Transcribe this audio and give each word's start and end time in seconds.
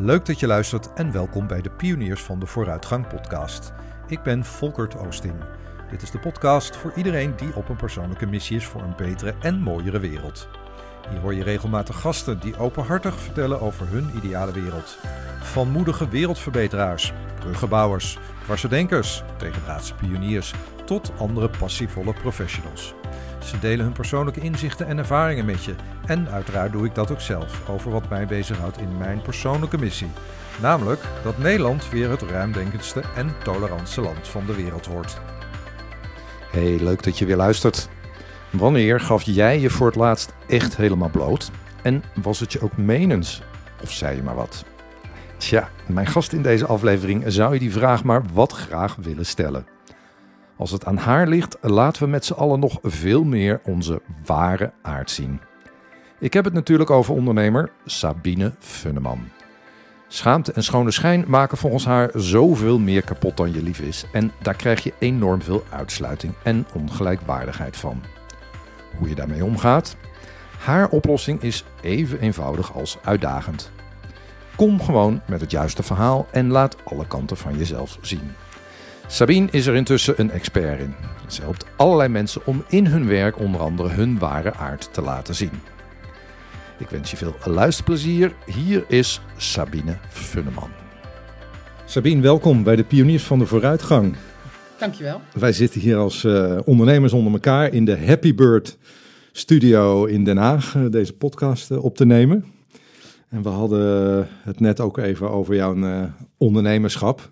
Leuk 0.00 0.26
dat 0.26 0.40
je 0.40 0.46
luistert 0.46 0.92
en 0.92 1.12
welkom 1.12 1.46
bij 1.46 1.60
de 1.60 1.70
Pioniers 1.70 2.22
van 2.22 2.38
de 2.38 2.46
Vooruitgang 2.46 3.06
podcast. 3.06 3.72
Ik 4.06 4.22
ben 4.22 4.44
Volkert 4.44 4.96
Oosting. 4.96 5.34
Dit 5.90 6.02
is 6.02 6.10
de 6.10 6.18
podcast 6.18 6.76
voor 6.76 6.92
iedereen 6.96 7.36
die 7.36 7.56
op 7.56 7.68
een 7.68 7.76
persoonlijke 7.76 8.26
missie 8.26 8.56
is 8.56 8.64
voor 8.64 8.82
een 8.82 8.96
betere 8.96 9.34
en 9.40 9.60
mooiere 9.60 9.98
wereld. 9.98 10.48
Hier 11.10 11.18
hoor 11.18 11.34
je 11.34 11.42
regelmatig 11.42 12.00
gasten 12.00 12.40
die 12.40 12.58
openhartig 12.58 13.14
vertellen 13.14 13.60
over 13.60 13.88
hun 13.88 14.10
ideale 14.16 14.52
wereld. 14.52 14.98
Van 15.42 15.70
moedige 15.70 16.08
wereldverbeteraars, 16.08 17.12
bruggenbouwers, 17.38 18.18
dwarsdenkers, 18.44 19.22
tegendraadse 19.36 19.94
pioniers 19.94 20.54
tot 20.84 21.12
andere 21.16 21.50
passievolle 21.58 22.12
professionals. 22.12 22.94
Ze 23.44 23.58
delen 23.58 23.84
hun 23.84 23.94
persoonlijke 23.94 24.40
inzichten 24.40 24.86
en 24.86 24.98
ervaringen 24.98 25.44
met 25.44 25.64
je. 25.64 25.74
En 26.06 26.28
uiteraard 26.28 26.72
doe 26.72 26.86
ik 26.86 26.94
dat 26.94 27.10
ook 27.10 27.20
zelf 27.20 27.68
over 27.68 27.90
wat 27.90 28.08
mij 28.08 28.26
bezighoudt 28.26 28.78
in 28.78 28.96
mijn 28.98 29.22
persoonlijke 29.22 29.78
missie. 29.78 30.08
Namelijk 30.60 31.00
dat 31.22 31.38
Nederland 31.38 31.90
weer 31.90 32.10
het 32.10 32.22
ruimdenkendste 32.22 33.02
en 33.16 33.34
tolerantste 33.44 34.00
land 34.00 34.28
van 34.28 34.46
de 34.46 34.54
wereld 34.54 34.86
wordt. 34.86 35.20
Hey, 36.50 36.78
leuk 36.80 37.02
dat 37.02 37.18
je 37.18 37.26
weer 37.26 37.36
luistert. 37.36 37.88
Wanneer 38.50 39.00
gaf 39.00 39.22
jij 39.22 39.60
je 39.60 39.70
voor 39.70 39.86
het 39.86 39.96
laatst 39.96 40.32
echt 40.46 40.76
helemaal 40.76 41.10
bloot? 41.10 41.50
En 41.82 42.02
was 42.22 42.40
het 42.40 42.52
je 42.52 42.60
ook 42.60 42.76
menens? 42.76 43.42
Of 43.82 43.90
zei 43.90 44.16
je 44.16 44.22
maar 44.22 44.34
wat? 44.34 44.64
Tja, 45.36 45.68
mijn 45.86 46.06
gast 46.06 46.32
in 46.32 46.42
deze 46.42 46.66
aflevering 46.66 47.24
zou 47.26 47.52
je 47.52 47.58
die 47.58 47.72
vraag 47.72 48.04
maar 48.04 48.22
wat 48.32 48.52
graag 48.52 48.96
willen 49.00 49.26
stellen. 49.26 49.77
Als 50.58 50.70
het 50.70 50.84
aan 50.84 50.96
haar 50.96 51.28
ligt, 51.28 51.56
laten 51.60 52.02
we 52.02 52.08
met 52.08 52.24
z'n 52.24 52.32
allen 52.32 52.60
nog 52.60 52.78
veel 52.82 53.24
meer 53.24 53.60
onze 53.64 54.02
ware 54.24 54.72
aard 54.82 55.10
zien. 55.10 55.40
Ik 56.18 56.32
heb 56.32 56.44
het 56.44 56.54
natuurlijk 56.54 56.90
over 56.90 57.14
ondernemer 57.14 57.70
Sabine 57.84 58.52
Funneman. 58.58 59.28
Schaamte 60.08 60.52
en 60.52 60.62
schone 60.62 60.90
schijn 60.90 61.24
maken 61.26 61.58
volgens 61.58 61.84
haar 61.84 62.10
zoveel 62.14 62.78
meer 62.78 63.02
kapot 63.02 63.36
dan 63.36 63.52
je 63.52 63.62
lief 63.62 63.80
is. 63.80 64.04
En 64.12 64.32
daar 64.42 64.54
krijg 64.56 64.82
je 64.82 64.92
enorm 64.98 65.42
veel 65.42 65.64
uitsluiting 65.70 66.34
en 66.42 66.66
ongelijkwaardigheid 66.74 67.76
van. 67.76 68.02
Hoe 68.98 69.08
je 69.08 69.14
daarmee 69.14 69.44
omgaat? 69.44 69.96
Haar 70.58 70.88
oplossing 70.88 71.42
is 71.42 71.64
even 71.80 72.20
eenvoudig 72.20 72.74
als 72.74 72.98
uitdagend. 73.04 73.70
Kom 74.56 74.80
gewoon 74.82 75.20
met 75.26 75.40
het 75.40 75.50
juiste 75.50 75.82
verhaal 75.82 76.26
en 76.30 76.50
laat 76.50 76.76
alle 76.84 77.06
kanten 77.06 77.36
van 77.36 77.58
jezelf 77.58 77.98
zien. 78.00 78.32
Sabine 79.10 79.48
is 79.50 79.66
er 79.66 79.74
intussen 79.74 80.14
een 80.16 80.30
expert 80.30 80.80
in. 80.80 80.94
Ze 81.26 81.40
helpt 81.40 81.64
allerlei 81.76 82.08
mensen 82.08 82.40
om 82.44 82.64
in 82.68 82.86
hun 82.86 83.06
werk 83.06 83.38
onder 83.38 83.60
andere 83.60 83.88
hun 83.88 84.18
ware 84.18 84.54
aard 84.54 84.92
te 84.92 85.02
laten 85.02 85.34
zien. 85.34 85.50
Ik 86.78 86.88
wens 86.88 87.10
je 87.10 87.16
veel 87.16 87.34
luisterplezier. 87.44 88.32
Hier 88.46 88.84
is 88.88 89.20
Sabine 89.36 89.96
Funneman. 90.08 90.70
Sabine, 91.84 92.22
welkom 92.22 92.62
bij 92.62 92.76
de 92.76 92.84
Pioniers 92.84 93.22
van 93.22 93.38
de 93.38 93.46
Vooruitgang. 93.46 94.16
Dankjewel. 94.78 95.20
Wij 95.32 95.52
zitten 95.52 95.80
hier 95.80 95.96
als 95.96 96.24
uh, 96.24 96.58
ondernemers 96.64 97.12
onder 97.12 97.32
elkaar 97.32 97.72
in 97.72 97.84
de 97.84 97.98
Happy 98.06 98.34
Bird 98.34 98.78
studio 99.32 100.04
in 100.04 100.24
Den 100.24 100.36
Haag 100.36 100.74
uh, 100.74 100.90
deze 100.90 101.12
podcast 101.12 101.70
uh, 101.70 101.84
op 101.84 101.96
te 101.96 102.06
nemen. 102.06 102.44
En 103.28 103.42
we 103.42 103.48
hadden 103.48 104.28
het 104.42 104.60
net 104.60 104.80
ook 104.80 104.98
even 104.98 105.30
over 105.30 105.54
jouw 105.54 106.10
ondernemerschap. 106.36 107.30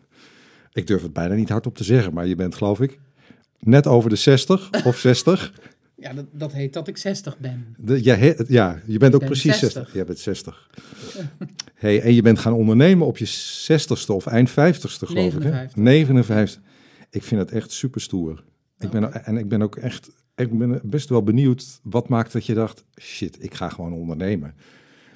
Ik 0.76 0.86
durf 0.86 1.02
het 1.02 1.12
bijna 1.12 1.34
niet 1.34 1.48
hardop 1.48 1.76
te 1.76 1.84
zeggen, 1.84 2.14
maar 2.14 2.26
je 2.26 2.34
bent 2.34 2.54
geloof 2.54 2.80
ik 2.80 2.98
net 3.58 3.86
over 3.86 4.10
de 4.10 4.16
60 4.16 4.84
of 4.84 4.98
60. 5.10 5.52
Ja, 5.94 6.12
dat, 6.12 6.24
dat 6.32 6.52
heet 6.52 6.72
dat 6.72 6.88
ik 6.88 6.96
60 6.96 7.38
ben. 7.38 7.74
De, 7.78 8.04
ja, 8.04 8.14
he, 8.14 8.34
ja, 8.46 8.80
je 8.86 8.98
bent 8.98 9.14
ook 9.14 9.24
precies 9.24 9.58
60. 9.58 9.72
60. 9.72 9.94
Jij 9.94 10.04
bent 10.04 10.18
60. 10.18 10.70
hey, 11.74 12.00
en 12.00 12.14
je 12.14 12.22
bent 12.22 12.38
gaan 12.38 12.52
ondernemen 12.52 13.06
op 13.06 13.18
je 13.18 13.26
60ste 13.72 14.06
of 14.06 14.26
eind 14.26 14.50
50ste 14.50 14.54
geloof 14.54 15.14
59. 15.14 15.70
ik. 15.70 15.74
Hè? 15.74 15.82
59. 15.82 16.60
Ik 17.10 17.22
vind 17.22 17.40
het 17.40 17.50
echt 17.50 17.70
super 17.70 18.00
stoer. 18.00 18.44
Ik 18.78 18.90
ben, 18.90 19.24
en 19.24 19.36
ik 19.36 19.48
ben 19.48 19.62
ook 19.62 19.76
echt, 19.76 20.10
ik 20.34 20.58
ben 20.58 20.80
best 20.82 21.08
wel 21.08 21.22
benieuwd 21.22 21.80
wat 21.82 22.08
maakt 22.08 22.32
dat 22.32 22.46
je 22.46 22.54
dacht, 22.54 22.84
shit, 23.00 23.44
ik 23.44 23.54
ga 23.54 23.68
gewoon 23.68 23.92
ondernemen. 23.92 24.54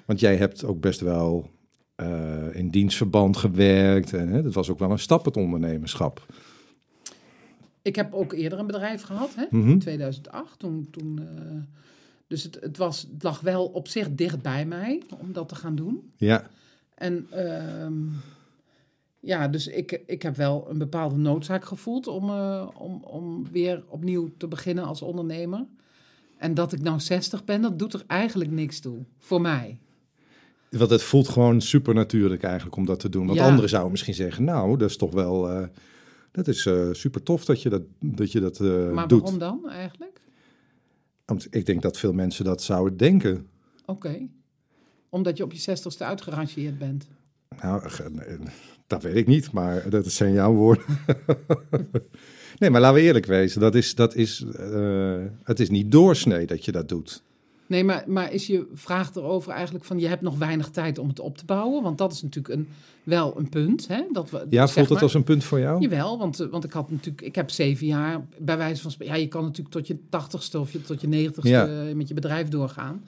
Want 0.07 0.21
jij 0.21 0.37
hebt 0.37 0.65
ook 0.65 0.81
best 0.81 1.01
wel 1.01 1.51
uh, 2.01 2.55
in 2.55 2.69
dienstverband 2.69 3.37
gewerkt. 3.37 4.13
En 4.13 4.29
hè, 4.29 4.43
dat 4.43 4.55
was 4.55 4.71
ook 4.71 4.79
wel 4.79 4.91
een 4.91 4.99
stap, 4.99 5.25
het 5.25 5.37
ondernemerschap. 5.37 6.27
Ik 7.83 7.97
heb 7.97 8.15
ook 8.15 8.33
eerder 8.33 8.59
een 8.59 8.67
bedrijf 8.67 9.03
gehad, 9.03 9.35
hè, 9.35 9.45
mm 9.51 9.63
-hmm. 9.63 9.71
in 9.71 9.79
2008. 9.79 10.59
Toen, 10.59 10.89
toen, 10.91 11.21
uh, 11.21 11.27
dus 12.27 12.43
het, 12.43 12.59
het, 12.61 12.77
was, 12.77 13.07
het 13.13 13.23
lag 13.23 13.41
wel 13.41 13.67
op 13.67 13.89
zich 13.89 14.15
dicht 14.15 14.43
bij 14.43 14.67
mij 14.67 15.03
om 15.21 15.33
dat 15.33 15.49
te 15.49 15.55
gaan 15.55 15.75
doen. 15.75 16.13
Ja. 16.17 16.51
En 16.95 17.27
uh, 17.35 17.87
ja, 19.21 19.49
dus 19.49 19.67
ik, 19.67 20.03
ik 20.07 20.23
heb 20.23 20.37
wel 20.37 20.67
een 20.71 20.79
bepaalde 20.79 21.17
noodzaak 21.17 21.65
gevoeld 21.65 22.07
om, 22.07 22.31
uh, 22.31 22.69
om, 22.75 23.03
om 23.03 23.51
weer 23.51 23.83
opnieuw 23.89 24.31
te 24.37 24.49
beginnen 24.49 24.85
als 24.85 25.03
ondernemer. 25.03 25.67
En 26.39 26.55
dat 26.55 26.73
ik 26.73 26.81
nou 26.81 27.01
60 27.01 27.45
ben, 27.45 27.63
dat 27.63 27.79
doet 27.79 27.95
er 27.95 28.05
eigenlijk 28.07 28.51
niks 28.51 28.81
toe. 28.81 28.99
Voor 29.19 29.41
mij. 29.41 29.79
Want 30.71 30.91
het 30.91 31.03
voelt 31.03 31.29
gewoon 31.29 31.61
super 31.61 31.95
natuurlijk 31.95 32.43
eigenlijk 32.43 32.77
om 32.77 32.85
dat 32.85 33.01
te 33.01 33.09
doen. 33.09 33.27
Want 33.27 33.39
ja. 33.39 33.47
anderen 33.47 33.69
zouden 33.69 33.91
misschien 33.91 34.15
zeggen, 34.15 34.45
nou, 34.45 34.79
dat 34.79 34.91
is 34.91 34.97
toch 34.97 35.13
wel... 35.13 35.53
Uh, 35.53 35.67
dat 36.31 36.49
is 36.49 36.65
uh, 36.67 36.89
super 36.93 37.23
tof 37.23 37.45
dat 37.45 37.63
je 37.63 37.69
dat, 37.69 37.83
dat, 38.01 38.33
je 38.33 38.41
dat 38.41 38.61
uh, 38.61 38.91
maar 38.91 39.09
doet. 39.09 39.21
waarom 39.21 39.39
dan 39.39 39.71
eigenlijk? 39.71 40.21
Want 41.25 41.47
ik 41.51 41.67
denk 41.67 41.83
dat 41.83 41.99
veel 41.99 42.13
mensen 42.13 42.45
dat 42.45 42.63
zouden 42.63 42.97
denken. 42.97 43.47
Oké. 43.81 43.91
Okay. 44.07 44.31
Omdat 45.09 45.37
je 45.37 45.43
op 45.43 45.53
je 45.53 45.59
zestigste 45.59 46.05
uitgerangeerd 46.05 46.79
bent. 46.79 47.09
Nou, 47.61 47.91
dat 48.87 49.03
weet 49.03 49.17
ik 49.17 49.27
niet, 49.27 49.53
maar 49.53 49.91
dat 49.91 50.13
zijn 50.13 50.33
jouw 50.33 50.53
woorden. 50.53 50.85
nee, 52.59 52.71
maar 52.71 52.81
laten 52.81 52.97
we 52.97 53.03
eerlijk 53.03 53.27
wezen. 53.27 53.61
Dat 53.61 53.75
is, 53.75 53.95
dat 53.95 54.15
is, 54.15 54.45
het 55.43 55.61
is 55.61 55.71
niet 55.71 55.93
doorsnee 55.93 56.47
dat 56.47 56.65
je 56.65 56.73
dat 56.73 56.89
doet. 56.89 57.23
Nee, 57.71 57.85
maar, 57.85 58.05
maar 58.07 58.33
is 58.33 58.47
je 58.47 58.67
vraag 58.75 59.15
erover 59.15 59.53
eigenlijk 59.53 59.85
van 59.85 59.99
je 59.99 60.07
hebt 60.07 60.23
nog 60.23 60.39
weinig 60.39 60.71
tijd 60.71 60.99
om 60.99 61.09
het 61.09 61.21
op 61.21 61.39
te 61.39 61.45
bouwen? 61.45 61.83
Want 61.83 61.99
dat 61.99 62.13
is 62.13 62.23
natuurlijk 62.23 62.55
een, 62.55 62.69
wel 63.03 63.39
een 63.39 63.49
punt. 63.49 63.89
Hè? 63.89 64.03
Dat 64.13 64.31
we, 64.31 64.47
ja, 64.51 64.69
voelt 64.69 64.89
het 64.89 65.03
als 65.03 65.15
een 65.15 65.25
punt 65.25 65.45
voor 65.45 65.61
jou? 65.61 65.81
Jawel, 65.81 66.19
want, 66.19 66.37
want 66.37 66.65
ik 66.65 66.73
had 66.73 66.91
natuurlijk, 66.91 67.23
ik 67.23 67.35
heb 67.35 67.51
zeven 67.51 67.87
jaar 67.87 68.27
bij 68.39 68.57
wijze 68.57 68.83
van 68.83 68.93
ja, 69.07 69.15
je 69.15 69.29
kan 69.29 69.43
natuurlijk 69.43 69.75
tot 69.75 69.87
je 69.87 69.99
tachtigste 70.09 70.59
of 70.61 70.73
je, 70.73 70.83
tot 70.83 71.01
je 71.01 71.09
negentigste 71.09 71.51
ja. 71.89 71.95
met 71.95 72.09
je 72.09 72.15
bedrijf 72.15 72.49
doorgaan. 72.49 73.05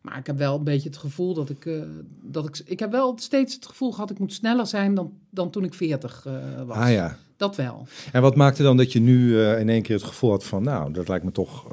Maar 0.00 0.18
ik 0.18 0.26
heb 0.26 0.38
wel 0.38 0.56
een 0.58 0.64
beetje 0.64 0.88
het 0.88 0.98
gevoel 0.98 1.34
dat 1.34 1.50
ik, 1.50 1.64
uh, 1.64 1.82
dat 2.22 2.48
ik, 2.48 2.62
ik 2.64 2.78
heb 2.78 2.90
wel 2.90 3.18
steeds 3.18 3.54
het 3.54 3.66
gevoel 3.66 3.92
gehad, 3.92 4.10
ik 4.10 4.18
moet 4.18 4.32
sneller 4.32 4.66
zijn 4.66 4.94
dan, 4.94 5.12
dan 5.30 5.50
toen 5.50 5.64
ik 5.64 5.74
veertig 5.74 6.24
uh, 6.26 6.62
was. 6.66 6.76
Ah 6.76 6.90
ja. 6.90 7.18
Dat 7.36 7.56
wel. 7.56 7.86
En 8.12 8.22
wat 8.22 8.36
maakte 8.36 8.62
dan 8.62 8.76
dat 8.76 8.92
je 8.92 9.00
nu 9.00 9.28
uh, 9.28 9.60
in 9.60 9.68
één 9.68 9.82
keer 9.82 9.96
het 9.96 10.04
gevoel 10.04 10.30
had 10.30 10.44
van, 10.44 10.62
nou, 10.62 10.92
dat 10.92 11.08
lijkt 11.08 11.24
me 11.24 11.32
toch 11.32 11.66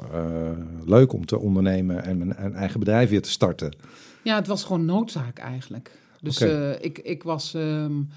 leuk 0.84 1.12
om 1.12 1.26
te 1.26 1.38
ondernemen 1.38 2.04
en 2.04 2.18
mijn 2.18 2.44
een 2.44 2.54
eigen 2.54 2.78
bedrijf 2.78 3.10
weer 3.10 3.22
te 3.22 3.30
starten? 3.30 3.76
Ja, 4.22 4.36
het 4.36 4.46
was 4.46 4.64
gewoon 4.64 4.84
noodzaak 4.84 5.38
eigenlijk. 5.38 5.90
Dus 6.20 6.42
okay. 6.42 6.74
ik, 6.74 6.98
ik 6.98 7.22
was, 7.22 7.54
um, 7.54 8.08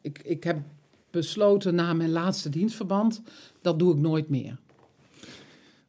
ik, 0.00 0.20
ik 0.24 0.44
heb 0.44 0.58
besloten 1.10 1.74
na 1.74 1.92
mijn 1.92 2.10
laatste 2.10 2.48
dienstverband, 2.48 3.22
dat 3.62 3.78
doe 3.78 3.94
ik 3.94 4.00
nooit 4.00 4.28
meer. 4.28 4.58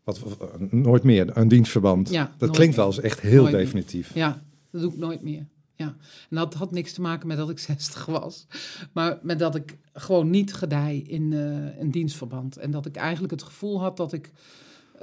Wat, 0.04 0.22
nooit 0.70 1.04
meer, 1.04 1.38
een 1.38 1.48
dienstverband. 1.48 2.10
Ja, 2.10 2.32
dat 2.38 2.50
klinkt 2.50 2.76
wel 2.76 2.86
eens 2.86 3.00
echt 3.00 3.20
heel 3.20 3.42
nooit 3.42 3.56
definitief. 3.56 4.16
Meer. 4.16 4.24
Ja, 4.24 4.42
dat 4.72 4.82
doe 4.82 4.92
ik 4.92 4.98
nooit 4.98 5.22
meer. 5.22 5.46
Ja, 5.76 5.96
en 6.30 6.36
dat 6.36 6.54
had 6.54 6.72
niks 6.72 6.94
te 6.94 7.02
maken 7.02 7.28
met 7.28 7.38
dat 7.38 7.50
ik 7.50 7.60
60 7.70 8.06
was, 8.06 8.48
maar 8.94 9.20
met 9.22 9.40
dat 9.40 9.56
ik 9.56 9.78
gewoon 9.94 10.30
niet 10.30 10.54
gedij 10.54 10.98
in 10.98 11.32
een 11.80 11.92
dienstverband. 11.92 12.58
En 12.58 12.72
dat 12.72 12.86
ik 12.86 12.96
eigenlijk 12.96 13.32
het 13.32 13.44
gevoel 13.44 13.82
had 13.82 13.98
dat 13.98 14.14
ik, 14.14 14.32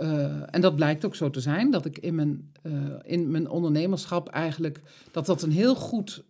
uh, 0.00 0.54
en 0.54 0.60
dat 0.60 0.76
blijkt 0.76 1.04
ook 1.04 1.14
zo 1.14 1.30
te 1.30 1.40
zijn, 1.40 1.70
dat 1.70 1.84
ik 1.84 1.98
in 1.98 2.14
mijn, 2.14 2.50
uh, 2.62 2.94
in 3.02 3.30
mijn 3.30 3.48
ondernemerschap 3.48 4.28
eigenlijk, 4.28 4.80
dat 5.10 5.26
dat 5.26 5.42
een 5.42 5.52
heel 5.52 5.74
goed 5.74 6.24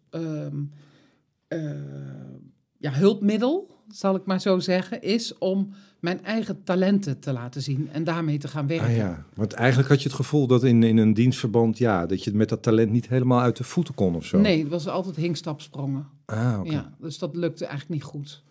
ja, 2.82 2.93
hulpmiddel, 2.93 3.70
zal 3.88 4.14
ik 4.14 4.25
maar 4.25 4.40
zo 4.40 4.58
zeggen, 4.58 5.02
is 5.02 5.38
om 5.38 5.73
mijn 6.00 6.25
eigen 6.25 6.62
talenten 6.64 7.19
te 7.19 7.32
laten 7.32 7.62
zien 7.62 7.88
en 7.93 8.05
daarmee 8.05 8.38
te 8.38 8.49
gaan 8.49 8.67
werken. 8.67 8.87
Ah 8.87 8.96
ja, 8.96 9.25
want 9.34 9.52
eigenlijk 9.52 9.88
had 9.88 10.02
je 10.02 10.08
het 10.08 10.17
gevoel 10.17 10.46
dat 10.46 10.64
in, 10.64 10.82
in 10.82 10.96
een 10.96 11.14
dienstverband, 11.14 11.79
ja, 11.79 12.06
dat 12.06 12.25
je 12.25 12.32
met 12.34 12.49
dat 12.49 12.62
talent 12.62 12.90
niet 12.90 13.08
helemaal 13.08 13.40
uit 13.40 13.56
de 13.56 13.64
voeten 13.64 13.94
kon 13.94 14.14
of 14.14 14.25
zo. 14.25 14.38
Nee, 14.38 14.58
het 14.61 14.69
was 14.69 14.88
altijd 14.88 15.17
hinkstapsprongen. 15.17 16.06
Ah, 16.25 16.56
oké. 16.61 16.70
Ja, 16.70 16.93
dus 16.99 17.19
dat 17.19 17.37
lukte 17.37 17.67
eigenlijk 17.67 18.00
niet 18.00 18.11
goed. 18.11 18.43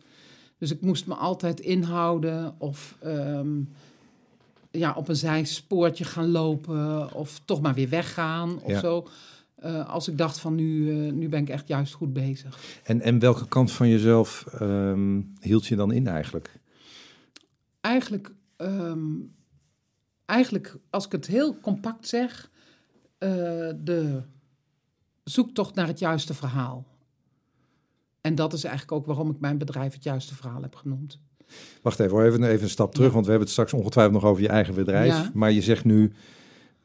Dus 0.57 0.71
ik 0.71 0.81
moest 0.81 1.07
me 1.07 1.13
altijd 1.13 1.59
inhouden 1.59 2.53
of 2.57 2.95
um, 3.05 3.69
ja, 4.71 4.93
op 4.93 5.07
een 5.09 5.15
zijspoortje 5.15 6.03
gaan 6.03 6.31
lopen 6.31 7.13
of 7.13 7.41
toch 7.45 7.61
maar 7.61 7.73
weer 7.73 7.89
weggaan 7.89 8.61
of 8.61 8.71
Ja. 8.71 8.79
zo. 8.79 9.07
Uh, 9.65 9.89
als 9.89 10.07
ik 10.07 10.17
dacht 10.17 10.39
van 10.39 10.55
nu, 10.55 10.91
uh, 10.91 11.11
nu 11.11 11.29
ben 11.29 11.41
ik 11.41 11.49
echt 11.49 11.67
juist 11.67 11.93
goed 11.93 12.13
bezig. 12.13 12.59
En, 12.83 13.01
en 13.01 13.19
welke 13.19 13.47
kant 13.47 13.71
van 13.71 13.89
jezelf 13.89 14.45
ehm, 14.59 15.21
hield 15.39 15.65
je 15.65 15.75
dan 15.75 15.91
in 15.91 16.07
eigenlijk? 16.07 16.59
Eigenlijk, 17.81 18.33
um, 18.57 19.33
eigenlijk, 20.25 20.77
als 20.89 21.05
ik 21.05 21.11
het 21.11 21.27
heel 21.27 21.59
compact 21.59 22.07
zeg, 22.07 22.49
uh, 23.19 23.29
de 23.75 24.21
zoektocht 25.23 25.75
naar 25.75 25.87
het 25.87 25.99
juiste 25.99 26.33
verhaal. 26.33 26.85
En 28.21 28.35
dat 28.35 28.53
is 28.53 28.63
eigenlijk 28.63 28.93
ook 28.97 29.05
waarom 29.05 29.29
ik 29.29 29.39
mijn 29.39 29.57
bedrijf 29.57 29.93
het 29.93 30.03
juiste 30.03 30.35
verhaal 30.35 30.61
heb 30.61 30.75
genoemd. 30.75 31.19
Wacht 31.81 31.99
even, 31.99 32.11
hoor, 32.11 32.25
even, 32.25 32.43
even 32.43 32.63
een 32.63 32.69
stap 32.69 32.93
terug, 32.93 33.07
Ja. 33.07 33.13
want 33.13 33.25
we 33.25 33.31
hebben 33.31 33.49
het 33.49 33.57
straks 33.57 33.73
ongetwijfeld 33.73 34.21
nog 34.21 34.31
over 34.31 34.41
je 34.41 34.49
eigen 34.49 34.73
bedrijf. 34.73 35.07
Ja. 35.07 35.31
Maar 35.33 35.51
je 35.51 35.61
zegt 35.61 35.85
nu, 35.85 36.13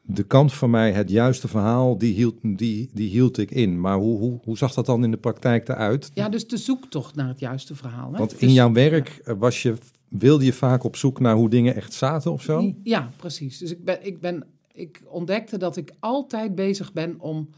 de 0.09 0.23
kant 0.23 0.53
van 0.53 0.69
mij, 0.69 0.91
het 0.91 1.09
juiste 1.09 1.47
verhaal, 1.47 1.97
die 1.97 2.13
hield, 2.13 2.35
die, 2.41 2.89
die 2.93 3.09
hield 3.09 3.37
ik 3.37 3.51
in. 3.51 3.79
Maar 3.79 3.97
hoe, 3.97 4.19
hoe, 4.19 4.39
hoe 4.43 4.57
zag 4.57 4.73
dat 4.73 4.85
dan 4.85 5.03
in 5.03 5.11
de 5.11 5.17
praktijk 5.17 5.69
eruit? 5.69 6.11
Ja, 6.13 6.29
dus 6.29 6.47
de 6.47 6.57
zoektocht 6.57 7.15
naar 7.15 7.27
het 7.27 7.39
juiste 7.39 7.75
verhaal. 7.75 8.11
Hè? 8.11 8.17
Want 8.17 8.29
Dus- 8.29 8.39
in 8.39 8.53
jouw 8.53 8.71
werk 8.71 9.21
was 9.37 9.61
je, 9.61 9.73
wilde 10.07 10.45
je 10.45 10.53
vaak 10.53 10.83
op 10.83 10.95
zoek 10.95 11.19
naar 11.19 11.35
hoe 11.35 11.49
dingen 11.49 11.75
echt 11.75 11.93
zaten 11.93 12.31
of 12.31 12.41
zo? 12.41 12.73
Ja, 12.83 13.11
precies. 13.17 13.57
Dus 13.57 13.71
ik, 13.71 13.83
ben, 13.83 14.05
ik, 14.05 14.19
ben, 14.19 14.43
ik 14.73 15.01
ontdekte 15.05 15.57
dat 15.57 15.77
ik 15.77 15.93
altijd 15.99 16.55
bezig 16.55 16.93
ben 16.93 17.15
om 17.19 17.49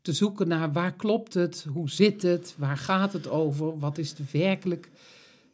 te 0.00 0.12
zoeken 0.12 0.48
naar 0.48 0.72
waar 0.72 0.92
klopt 0.92 1.34
het, 1.34 1.66
hoe 1.72 1.90
zit 1.90 2.22
het, 2.22 2.54
waar 2.58 2.76
gaat 2.76 3.12
het 3.12 3.28
over, 3.28 3.78
wat 3.78 3.98
is 3.98 4.14
de 4.14 4.24
werkelijk, 4.32 4.90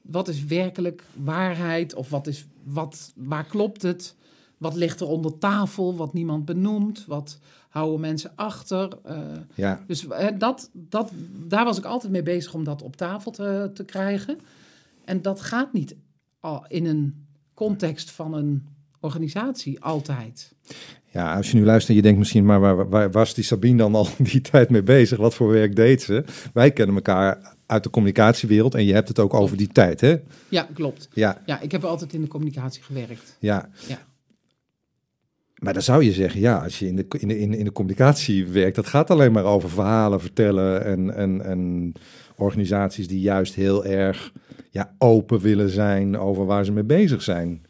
wat 0.03 0.29
is 0.29 0.45
werkelijk 0.45 1.03
waarheid 1.15 1.95
of 1.95 2.11
wat 2.11 2.27
is, 2.27 2.47
wat, 2.63 3.13
waar 3.17 3.45
klopt 3.45 3.83
het, 3.83 4.15
wat 4.59 4.75
ligt 4.77 5.01
er 5.01 5.07
onder 5.07 5.39
tafel, 5.39 5.97
wat 5.97 6.13
niemand 6.13 6.45
benoemt, 6.45 7.05
wat 7.07 7.39
houden 7.69 8.01
mensen 8.01 8.31
achter. 8.35 8.89
eh, 9.05 9.17
Ja, 9.55 9.85
dus 9.87 10.07
eh, 10.09 10.27
dat, 10.39 10.71
dat, 10.73 11.11
daar 11.47 11.65
was 11.65 11.79
ik 11.79 11.85
altijd 11.85 12.13
mee 12.13 12.23
bezig 12.23 12.55
om 12.55 12.65
dat 12.65 12.83
op 12.83 12.97
tafel 12.97 13.31
te, 13.31 13.71
te 13.75 13.85
krijgen. 13.85 14.39
En 15.05 15.23
dat 15.23 15.41
gaat 15.41 15.73
niet 15.73 15.97
al 16.41 16.65
in 16.69 16.87
een 16.87 17.27
context 17.55 18.11
van 18.11 18.35
een 18.35 18.67
organisatie 19.01 19.81
altijd. 19.83 20.53
Ja, 21.11 21.37
als 21.37 21.51
je 21.51 21.57
nu 21.57 21.65
luistert 21.65 21.89
en 21.91 21.97
je 21.97 22.03
denkt 22.03 22.19
misschien, 22.19 22.45
maar 22.45 22.61
waar, 22.61 22.89
waar 22.89 23.11
was 23.11 23.35
die 23.35 23.45
Sabine 23.45 23.77
dan 23.77 23.95
al 23.95 24.07
die 24.33 24.41
tijd 24.41 24.71
mee 24.71 24.83
bezig? 24.83 25.19
Wat 25.19 25.35
voor 25.35 25.49
werk 25.51 25.77
deed 25.77 26.03
ze? 26.03 26.25
Wij 26.53 26.71
kennen 26.73 26.95
elkaar 26.97 27.55
uit 27.67 27.83
de 27.83 27.91
communicatiewereld 27.91 28.75
en 28.75 28.85
je 28.85 28.93
hebt 28.93 29.09
het 29.09 29.19
ook 29.19 29.35
over 29.35 29.57
die 29.57 29.67
tijd, 29.69 30.01
hè? 30.01 30.17
Ja, 30.49 30.67
klopt. 30.75 31.09
Ja, 31.13 31.43
Ja, 31.47 31.61
ik 31.61 31.73
heb 31.73 31.85
altijd 31.85 32.13
in 32.13 32.21
de 32.21 32.29
communicatie 32.29 32.83
gewerkt. 32.83 33.37
ja. 33.41 33.69
Ja. 33.89 33.99
Maar 35.59 35.73
dan 35.73 35.83
zou 35.83 36.05
je 36.05 36.13
zeggen, 36.13 36.41
ja, 36.41 36.63
als 36.63 36.79
je 36.79 36.87
in 36.87 36.97
de, 36.97 37.07
in 37.19 37.29
de, 37.29 37.39
in, 37.39 37.65
de 37.65 37.73
communicatie 37.73 38.47
werkt, 38.47 38.77
dat 38.77 38.87
gaat 38.87 39.11
alleen 39.11 39.33
maar 39.33 39.45
over 39.45 39.71
verhalen 39.71 40.21
vertellen 40.21 40.85
en, 40.85 41.15
en, 41.15 41.45
en 41.45 41.93
organisaties 42.37 43.09
die 43.09 43.21
juist 43.21 43.55
heel 43.55 43.85
erg 43.85 44.33
ja, 44.71 44.95
open 44.99 45.41
willen 45.41 45.71
zijn 45.71 46.19
over 46.19 46.47
waar 46.47 46.65
ze 46.65 46.73
mee 46.73 46.85
bezig 46.85 47.23
zijn. 47.23 47.67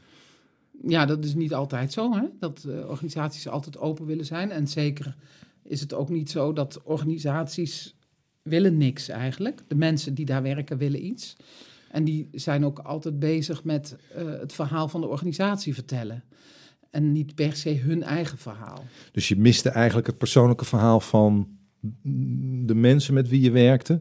Ja, 0.82 1.06
dat 1.06 1.24
is 1.24 1.34
niet 1.34 1.54
altijd 1.54 1.92
zo, 1.92 2.12
hè? 2.14 2.22
dat 2.40 2.64
eh, 2.68 2.88
organisaties 2.88 3.48
altijd 3.48 3.78
open 3.78 4.06
willen 4.06 4.24
zijn. 4.24 4.50
En 4.50 4.66
zeker 4.66 5.16
is 5.62 5.80
het 5.80 5.94
ook 5.94 6.08
niet 6.08 6.30
zo 6.30 6.52
dat 6.52 6.82
organisaties 6.82 7.96
willen 8.42 8.76
niks 8.76 9.08
eigenlijk. 9.08 9.60
De 9.68 9.74
mensen 9.74 10.14
die 10.14 10.24
daar 10.24 10.42
werken 10.42 10.78
willen 10.78 11.04
iets. 11.04 11.36
En 11.90 12.04
die 12.04 12.28
zijn 12.32 12.64
ook 12.64 12.78
altijd 12.78 13.18
bezig 13.18 13.64
met 13.64 13.96
eh, 14.14 14.24
het 14.40 14.52
verhaal 14.52 14.88
van 14.88 15.00
de 15.00 15.06
organisatie 15.06 15.74
vertellen. 15.74 16.24
En 16.90 17.12
niet 17.12 17.34
per 17.34 17.56
se 17.56 17.78
hun 17.78 18.02
eigen 18.02 18.38
verhaal. 18.38 18.84
Dus 19.12 19.28
je 19.28 19.36
miste 19.36 19.68
eigenlijk 19.68 20.06
het 20.06 20.18
persoonlijke 20.18 20.64
verhaal 20.64 21.00
van 21.00 21.48
de 22.64 22.74
mensen 22.74 23.14
met 23.14 23.28
wie 23.28 23.40
je 23.40 23.50
werkte. 23.50 24.00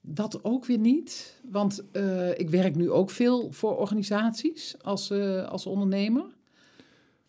Dat 0.00 0.44
ook 0.44 0.66
weer 0.66 0.78
niet, 0.78 1.40
want 1.50 1.90
eh, 1.92 2.38
ik 2.38 2.50
werk 2.50 2.76
nu 2.76 2.90
ook 2.90 3.10
veel 3.10 3.52
voor 3.52 3.76
organisaties 3.76 4.74
als, 4.82 5.10
eh, 5.10 5.48
als 5.48 5.66
ondernemer. 5.66 6.24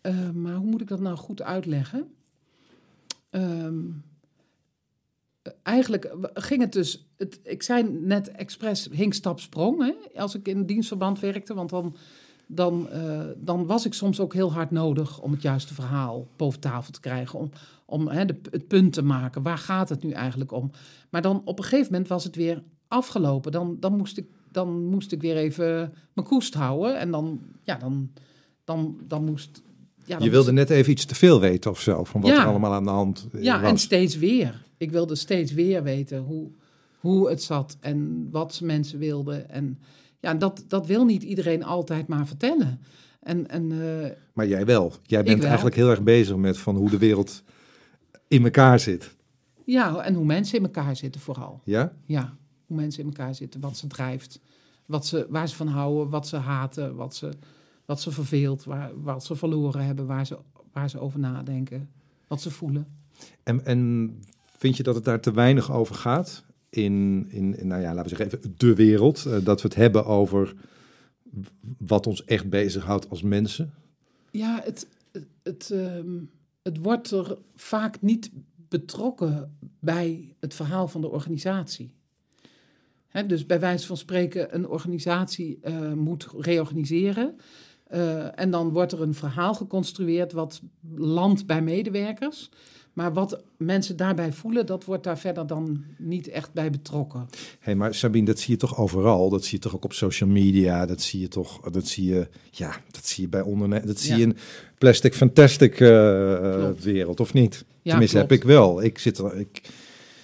Eh, 0.04 0.30
maar 0.30 0.54
hoe 0.54 0.70
moet 0.70 0.80
ik 0.80 0.88
dat 0.88 1.00
nou 1.00 1.16
goed 1.16 1.42
uitleggen? 1.42 2.14
Ehm, 3.30 3.84
eh, 5.42 5.52
eigenlijk 5.62 6.14
ging 6.34 6.60
het 6.60 6.72
dus, 6.72 7.08
het, 7.16 7.40
ik 7.42 7.62
zei 7.62 7.82
net 7.82 8.30
expres 8.30 8.88
hing 8.92 9.14
stap 9.14 9.40
sprong 9.40 9.82
hè, 9.82 10.20
als 10.20 10.34
ik 10.34 10.48
in 10.48 10.66
dienstverband 10.66 11.20
werkte, 11.20 11.54
want 11.54 11.70
dan, 11.70 11.96
dan, 12.46 12.90
eh, 12.90 13.20
dan 13.36 13.66
was 13.66 13.86
ik 13.86 13.94
soms 13.94 14.20
ook 14.20 14.34
heel 14.34 14.52
hard 14.52 14.70
nodig 14.70 15.20
om 15.20 15.32
het 15.32 15.42
juiste 15.42 15.74
verhaal 15.74 16.26
boven 16.36 16.60
tafel 16.60 16.92
te 16.92 17.00
krijgen, 17.00 17.38
om, 17.38 17.50
om 17.84 18.08
hè, 18.08 18.24
de, 18.24 18.36
het 18.50 18.68
punt 18.68 18.92
te 18.92 19.02
maken. 19.02 19.42
Waar 19.42 19.58
gaat 19.58 19.88
het 19.88 20.02
nu 20.02 20.10
eigenlijk 20.10 20.52
om? 20.52 20.70
Maar 21.10 21.22
dan 21.22 21.42
op 21.44 21.58
een 21.58 21.64
gegeven 21.64 21.92
moment 21.92 22.08
was 22.08 22.24
het 22.24 22.36
weer 22.36 22.62
afgelopen. 22.88 23.52
Dan, 23.52 23.76
dan, 23.80 23.96
moest, 23.96 24.18
ik, 24.18 24.26
dan 24.50 24.84
moest 24.86 25.12
ik 25.12 25.20
weer 25.20 25.36
even 25.36 25.92
mijn 26.12 26.26
koest 26.26 26.54
houden. 26.54 26.98
En 26.98 27.10
dan, 27.10 27.40
ja, 27.62 27.76
dan, 27.76 28.10
dan, 28.64 28.98
dan 29.08 29.24
moest. 29.24 29.62
Ja, 30.06 30.14
dan 30.16 30.24
Je 30.24 30.30
wilde 30.30 30.52
moest 30.52 30.68
net 30.68 30.78
even 30.78 30.92
iets 30.92 31.04
te 31.04 31.14
veel 31.14 31.40
weten 31.40 31.70
of 31.70 31.80
zo, 31.80 32.04
van 32.04 32.20
wat 32.20 32.30
Ja. 32.30 32.42
er 32.42 32.48
allemaal 32.48 32.72
aan 32.72 32.84
de 32.84 32.90
hand 32.90 33.26
ik- 33.32 33.42
ja, 33.42 33.60
was. 33.60 33.70
en 33.70 33.78
steeds 33.78 34.16
weer. 34.16 34.62
Ik 34.76 34.90
wilde 34.90 35.14
steeds 35.14 35.52
weer 35.52 35.82
weten 35.82 36.18
hoe, 36.18 36.50
hoe 37.00 37.28
het 37.28 37.42
zat 37.42 37.76
en 37.80 38.28
wat 38.30 38.60
mensen 38.62 38.98
wilden. 38.98 39.50
En 39.50 39.78
ja, 40.24 40.34
dat, 40.34 40.64
dat 40.68 40.86
wil 40.86 41.04
niet 41.04 41.22
iedereen 41.22 41.64
altijd 41.64 42.06
maar 42.06 42.26
vertellen. 42.26 42.80
En, 43.20 43.48
en 43.48 43.72
eh, 43.72 44.10
Maar 44.32 44.46
jij 44.46 44.64
wel. 44.64 44.92
Jij 45.02 45.22
bent 45.22 45.38
wel. 45.38 45.46
eigenlijk 45.46 45.76
heel 45.76 45.90
erg 45.90 46.02
bezig 46.02 46.36
met 46.36 46.58
van 46.58 46.76
hoe 46.76 46.90
de 46.90 46.98
wereld 46.98 47.42
in 48.28 48.44
elkaar 48.44 48.78
zit. 48.80 49.14
ja, 49.64 49.96
en 50.00 50.14
hoe 50.14 50.24
mensen 50.24 50.58
in 50.58 50.64
elkaar 50.64 50.96
zitten 50.96 51.20
vooral. 51.20 51.60
Ja? 51.64 51.92
Ja, 52.04 52.36
hoe 52.66 52.76
mensen 52.76 53.02
in 53.02 53.08
elkaar 53.08 53.34
zitten, 53.34 53.60
wat 53.60 53.76
ze 53.76 53.86
drijft, 53.86 54.40
wat 54.86 55.06
ze, 55.06 55.26
waar 55.28 55.48
ze 55.48 55.56
van 55.56 55.66
houden, 55.66 56.08
wat 56.10 56.28
ze 56.28 56.36
haten, 56.36 56.94
wat 56.94 57.14
ze, 57.14 57.30
wat 57.84 58.00
ze 58.00 58.10
verveelt, 58.10 58.64
waar, 58.64 58.90
wat 59.02 59.24
ze 59.24 59.36
verloren 59.36 59.84
hebben, 59.84 60.06
waar 60.06 60.26
ze, 60.26 60.38
waar 60.72 60.90
ze 60.90 60.98
over 60.98 61.18
nadenken, 61.18 61.90
wat 62.26 62.40
ze 62.40 62.50
voelen. 62.50 62.86
En, 63.42 63.64
en 63.64 64.10
vind 64.58 64.76
je 64.76 64.82
dat 64.82 64.94
het 64.94 65.04
daar 65.04 65.20
te 65.20 65.32
weinig 65.32 65.72
over 65.72 65.94
gaat? 65.94 66.44
In, 66.74 67.26
in, 67.30 67.56
nou 67.62 67.80
ja, 67.82 67.94
laten 67.94 68.02
we 68.02 68.16
zeggen 68.16 68.38
even 68.38 68.54
de 68.56 68.74
wereld. 68.74 69.26
eh, 69.26 69.44
dat 69.44 69.62
we 69.62 69.68
het 69.68 69.76
hebben 69.76 70.06
over 70.06 70.54
wat 71.78 72.06
ons 72.06 72.24
echt 72.24 72.48
bezighoudt 72.48 73.10
als 73.10 73.22
mensen. 73.22 73.72
Ja, 74.30 74.60
het, 74.64 74.86
het, 75.12 75.26
het, 75.42 75.70
ehm, 75.70 76.20
het 76.62 76.78
wordt 76.78 77.10
er 77.10 77.38
vaak 77.54 78.00
niet 78.02 78.30
betrokken 78.68 79.56
bij 79.78 80.34
het 80.40 80.54
verhaal 80.54 80.88
van 80.88 81.00
de 81.00 81.10
organisatie. 81.10 81.90
Hè, 83.08 83.26
dus 83.26 83.46
bij 83.46 83.60
wijze 83.60 83.86
van 83.86 83.96
spreken, 83.96 84.54
een 84.54 84.68
organisatie 84.68 85.58
eh, 85.62 85.92
moet 85.92 86.28
reorganiseren. 86.38 87.36
eh, 87.84 88.38
en 88.40 88.50
dan 88.50 88.68
wordt 88.70 88.92
er 88.92 89.02
een 89.02 89.14
verhaal 89.14 89.54
geconstrueerd 89.54 90.32
wat 90.32 90.62
landt 90.96 91.46
bij 91.46 91.62
medewerkers. 91.62 92.50
Maar 92.94 93.12
wat 93.12 93.42
mensen 93.56 93.96
daarbij 93.96 94.32
voelen, 94.32 94.66
dat 94.66 94.84
wordt 94.84 95.04
daar 95.04 95.18
verder 95.18 95.46
dan 95.46 95.84
niet 95.98 96.28
echt 96.28 96.52
bij 96.52 96.70
betrokken. 96.70 97.26
Hé, 97.60 97.74
maar 97.74 97.94
Sabine, 97.94 98.24
dat 98.26 98.38
zie 98.38 98.52
je 98.52 98.58
toch 98.58 98.78
overal? 98.78 99.30
Dat 99.30 99.44
zie 99.44 99.52
je 99.54 99.58
toch 99.64 99.74
ook 99.74 99.84
op 99.84 99.92
social 99.92 100.28
media? 100.30 100.86
Dat 100.86 101.00
zie 101.00 101.20
je 101.20 101.28
toch, 101.28 101.60
dat 101.70 101.86
zie 101.86 102.04
je, 102.04 102.28
ja, 102.50 102.76
dat 102.90 103.06
zie 103.06 103.22
je 103.24 103.28
bij 103.28 103.40
ondernemers. 103.40 103.86
Dat 103.86 103.98
zie 104.00 104.10
Ja. 104.10 104.16
je 104.16 104.22
in 104.22 104.36
Plastic 104.78 105.14
Fantastic 105.14 105.80
eh, 105.80 106.70
wereld, 106.70 107.20
of 107.20 107.32
niet? 107.32 107.64
Ja, 107.82 107.90
Tenminste, 107.90 108.16
klopt. 108.16 108.30
heb 108.30 108.40
ik 108.40 108.46
wel. 108.46 108.82
Ik 108.82 108.98
zit 108.98 109.18
er, 109.18 109.36
ik, 109.36 109.60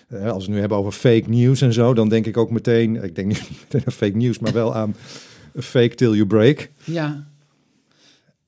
eh, 0.09 0.23
als 0.31 0.33
we 0.37 0.41
het 0.43 0.49
nu 0.51 0.59
hebben 0.61 0.79
over 0.79 0.93
fake 0.93 1.31
news 1.31 1.61
en 1.61 1.73
zo, 1.73 1.95
dan 1.95 2.09
denk 2.09 2.27
ik 2.27 2.37
ook 2.37 2.51
meteen, 2.51 3.03
ik 3.05 3.15
denk 3.15 3.29
niet 3.29 3.51
meteen 3.63 3.83
aan 3.87 3.93
fake 3.93 4.17
news, 4.17 4.39
maar 4.39 4.53
wel 4.53 4.75
aan 4.75 4.95
fake 5.73 5.95
till 5.95 6.13
you 6.15 6.27
break. 6.27 6.71
Ja. 6.85 7.29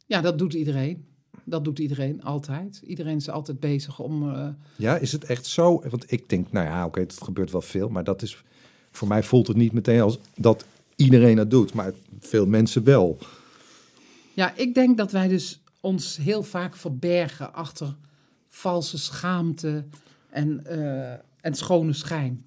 ja, 0.07 0.21
dat 0.21 0.39
doet 0.39 0.55
iedereen. 0.55 1.05
Dat 1.45 1.65
doet 1.65 1.79
iedereen 1.79 2.23
altijd. 2.23 2.83
Iedereen 2.87 3.17
is 3.17 3.29
altijd 3.31 3.61
bezig 3.61 3.99
om. 3.99 4.35
eh, 4.35 4.49
Ja, 4.77 4.97
is 4.97 5.13
het 5.13 5.25
echt 5.25 5.47
zo? 5.47 5.83
Want 5.91 6.13
ik 6.13 6.29
denk, 6.29 6.53
nou 6.53 6.67
ja, 6.67 6.87
oké, 6.87 7.01
het 7.01 7.19
gebeurt 7.23 7.51
wel 7.51 7.61
veel, 7.61 7.89
maar 7.89 8.05
dat 8.05 8.23
is, 8.23 8.43
voor 8.91 9.09
mij 9.09 9.23
voelt 9.23 9.47
het 9.47 9.57
niet 9.57 9.73
meteen 9.73 10.01
als 10.01 10.19
dat 10.37 10.65
iedereen 10.97 11.37
het 11.39 11.51
doet, 11.51 11.73
maar 11.75 11.93
veel 12.21 12.47
mensen 12.47 12.85
wel. 12.85 13.19
Ja, 14.35 14.57
ik 14.57 14.75
denk 14.75 14.97
dat 14.97 15.13
wij 15.13 15.29
dus 15.29 15.61
ons 15.81 16.17
heel 16.17 16.43
vaak 16.43 16.77
verbergen 16.77 17.55
achter 17.55 17.95
valse 18.47 18.99
schaamte 18.99 19.85
en, 20.31 20.67
eh, 20.67 21.13
en 21.41 21.55
schone 21.55 21.93
schijn. 21.93 22.45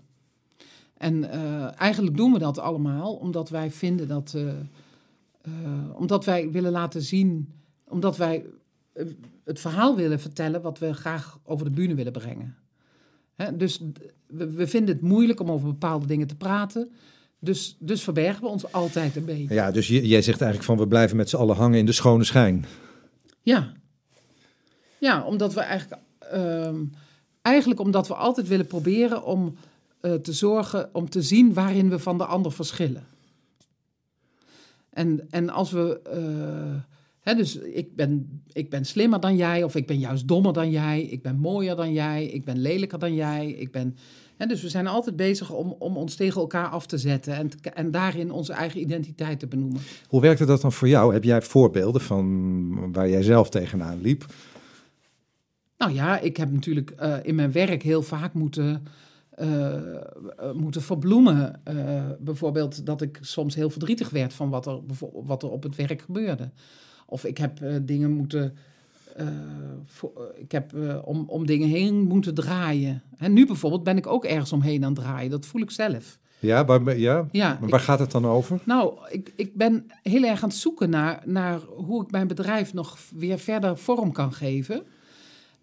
En 0.97 1.29
eh, 1.31 1.79
eigenlijk 1.81 2.17
doen 2.17 2.33
we 2.33 2.39
dat 2.39 2.59
allemaal 2.59 3.13
omdat 3.13 3.49
wij 3.49 3.71
vinden 3.71 4.07
dat. 4.07 4.35
omdat 5.93 6.25
wij 6.25 6.51
willen 6.51 6.71
laten 6.71 7.01
zien. 7.01 7.49
Omdat 7.87 8.17
wij 8.17 8.45
het 9.43 9.59
verhaal 9.59 9.95
willen 9.95 10.19
vertellen 10.19 10.61
wat 10.61 10.79
we 10.79 10.93
graag 10.93 11.39
over 11.43 11.65
de 11.65 11.71
bühne 11.71 11.95
willen 11.95 12.11
brengen. 12.11 12.55
Hè, 13.35 13.57
dus 13.57 13.81
we, 14.27 14.51
we 14.51 14.67
vinden 14.67 14.95
het 14.95 15.03
moeilijk 15.03 15.39
om 15.39 15.51
over 15.51 15.67
bepaalde 15.67 16.05
dingen 16.05 16.27
te 16.27 16.35
praten. 16.35 16.91
Dus, 17.39 17.75
dus 17.79 18.03
verbergen 18.03 18.41
we 18.41 18.47
ons 18.47 18.71
altijd 18.71 19.15
een 19.15 19.25
beetje. 19.25 19.53
Ja, 19.53 19.71
dus 19.71 19.87
jij 19.87 20.21
zegt 20.21 20.41
eigenlijk 20.41 20.63
van 20.63 20.77
we 20.77 20.87
blijven 20.87 21.17
met 21.17 21.29
z'n 21.29 21.35
allen 21.35 21.55
hangen 21.55 21.79
in 21.79 21.85
de 21.85 21.91
schone 21.91 22.23
schijn. 22.23 22.65
Ja. 23.41 23.73
Ja, 24.97 25.23
omdat 25.23 25.53
we 25.53 25.59
eigenlijk, 25.59 26.01
ehm, 26.19 26.83
eigenlijk 27.41 27.79
omdat 27.79 28.07
we 28.07 28.13
altijd 28.13 28.47
willen 28.47 28.67
proberen 28.67 29.23
om 29.23 29.55
eh, 29.99 30.13
te 30.13 30.33
zorgen, 30.33 30.89
om 30.93 31.09
te 31.09 31.21
zien 31.21 31.53
waarin 31.53 31.89
we 31.89 31.99
van 31.99 32.17
de 32.17 32.25
ander 32.25 32.51
verschillen. 32.51 33.03
En, 34.89 35.27
en 35.29 35.49
als 35.49 35.71
we, 35.71 35.99
eh, 36.03 36.94
Dus 37.33 37.55
ik 37.55 37.95
ben, 37.95 38.41
ik 38.51 38.69
ben 38.69 38.85
slimmer 38.85 39.19
dan 39.19 39.35
jij, 39.35 39.63
of 39.63 39.75
ik 39.75 39.87
ben 39.87 39.99
juist 39.99 40.27
dommer 40.27 40.53
dan 40.53 40.71
jij, 40.71 41.01
ik 41.01 41.21
ben 41.21 41.37
mooier 41.37 41.75
dan 41.75 41.93
jij, 41.93 42.25
ik 42.25 42.45
ben 42.45 42.57
lelijker 42.57 42.99
dan 42.99 43.15
jij, 43.15 43.49
ik 43.49 43.71
ben. 43.71 43.97
Dus 44.47 44.61
we 44.61 44.69
zijn 44.69 44.87
altijd 44.87 45.15
bezig 45.15 45.51
om, 45.51 45.75
om 45.79 45.97
ons 45.97 46.15
tegen 46.15 46.41
elkaar 46.41 46.67
af 46.67 46.85
te 46.85 46.97
zetten 46.97 47.35
en, 47.35 47.49
te- 47.49 47.69
en 47.69 47.91
daarin 47.91 48.31
onze 48.31 48.53
eigen 48.53 48.79
identiteit 48.79 49.39
te 49.39 49.47
benoemen. 49.47 49.81
Hoe 50.07 50.21
werkte 50.21 50.45
dat 50.45 50.61
dan 50.61 50.71
voor 50.71 50.87
jou? 50.87 51.13
Heb 51.13 51.23
jij 51.23 51.41
voorbeelden 51.41 52.01
van 52.01 52.91
waar 52.91 53.09
jij 53.09 53.23
zelf 53.23 53.49
tegenaan 53.49 54.01
liep? 54.01 54.25
Nou 55.77 55.93
ja, 55.93 56.19
ik 56.19 56.37
heb 56.37 56.51
natuurlijk 56.51 56.89
eh, 56.89 57.15
in 57.21 57.35
mijn 57.35 57.51
werk 57.51 57.83
heel 57.83 58.01
vaak 58.01 58.33
moeten, 58.33 58.87
eh, 59.29 59.73
moeten 60.53 60.81
verbloemen. 60.81 61.61
Eh, 61.63 62.03
bijvoorbeeld 62.19 62.85
dat 62.85 63.01
ik 63.01 63.19
soms 63.21 63.55
heel 63.55 63.69
verdrietig 63.69 64.09
werd 64.09 64.33
van 64.33 64.49
wat 64.49 64.65
er, 64.65 64.79
wat 65.13 65.43
er 65.43 65.49
op 65.49 65.63
het 65.63 65.75
werk 65.75 66.01
gebeurde. 66.01 66.51
Of 67.05 67.25
ik 67.25 67.37
heb 67.37 67.61
eh, 67.61 67.75
dingen 67.81 68.11
moeten. 68.11 68.55
eh, 69.15 69.27
voor- 69.85 70.11
eh, 70.15 70.41
ik 70.41 70.51
heb 70.51 70.73
om, 71.03 71.23
om 71.27 71.45
dingen 71.45 71.67
heen 71.69 71.95
moeten 72.07 72.33
draaien. 72.33 73.01
En 73.17 73.33
nu 73.33 73.45
bijvoorbeeld 73.45 73.83
ben 73.83 73.97
ik 73.97 74.07
ook 74.07 74.25
ergens 74.25 74.51
omheen 74.53 74.83
aan 74.85 74.93
het 74.93 74.99
draaien. 75.03 75.29
Dat 75.31 75.45
voel 75.45 75.61
ik 75.61 75.71
zelf. 75.71 76.17
Ja, 76.39 76.65
waar, 76.65 76.97
ja? 76.97 77.27
Ja, 77.31 77.47
maar 77.53 77.63
ik- 77.63 77.69
waar 77.69 77.79
gaat 77.79 77.99
het 77.99 78.11
dan 78.11 78.25
over? 78.25 78.59
nou, 78.63 78.97
ik, 79.09 79.33
ik 79.35 79.55
ben 79.55 79.85
heel 80.01 80.23
erg 80.23 80.43
aan 80.43 80.49
het 80.49 80.57
zoeken 80.57 80.89
naar, 80.89 81.21
naar 81.25 81.59
hoe 81.59 82.03
ik 82.03 82.11
mijn 82.11 82.27
bedrijf 82.27 82.73
nog 82.73 82.97
weer 83.15 83.39
verder 83.39 83.77
vorm 83.77 84.11
kan 84.11 84.33
geven. 84.33 84.83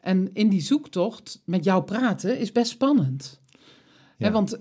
En 0.01 0.31
in 0.33 0.49
die 0.49 0.61
zoektocht 0.61 1.43
met 1.45 1.65
jou 1.65 1.83
praten 1.83 2.39
is 2.39 2.53
best 2.53 2.71
spannend. 2.71 3.41
Ja. 4.17 4.31
Want 4.31 4.57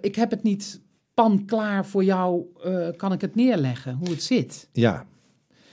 ik 0.00 0.14
heb 0.14 0.30
het 0.30 0.42
niet 0.42 0.80
pan 1.14 1.44
klaar 1.44 1.86
voor 1.86 2.04
jou, 2.04 2.44
kan 2.96 3.12
ik 3.12 3.20
het 3.20 3.34
neerleggen, 3.34 3.94
hoe 3.94 4.08
het 4.10 4.22
zit. 4.22 4.68
Ja. 4.72 5.06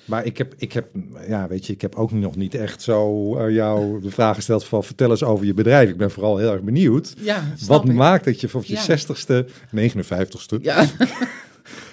Maar 0.06 0.26
ik 0.26 0.38
heb, 0.38 0.54
ik 0.58 0.74
heb, 0.74 0.88
ja, 1.28 1.48
weet 1.48 1.66
je, 1.66 1.74
ik 1.74 1.82
heb 1.82 1.96
ook 1.96 2.12
nog 2.12 2.36
niet 2.36 2.56
echt 2.56 2.82
zo 2.82 3.36
eh, 3.38 3.54
jou 3.54 4.02
de 4.02 4.10
vraag 4.12 4.36
gesteld 4.36 4.66
van 4.66 4.84
vertel 4.84 5.10
eens 5.10 5.24
over 5.24 5.46
je 5.46 5.54
bedrijf. 5.54 5.90
Ik 5.90 5.98
ben 5.98 6.12
vooral 6.12 6.38
heel 6.38 6.52
erg 6.52 6.62
benieuwd. 6.62 7.14
Ja, 7.20 7.44
Wat 7.68 7.86
ik. 7.86 7.94
maakt 7.94 8.26
dat 8.26 8.42
je 8.42 8.50
op 8.54 8.64
je 8.64 8.74
Ja. 8.74 8.98
60ste, 8.98 9.46
59ste 9.76 10.62
Ja, 10.62 10.86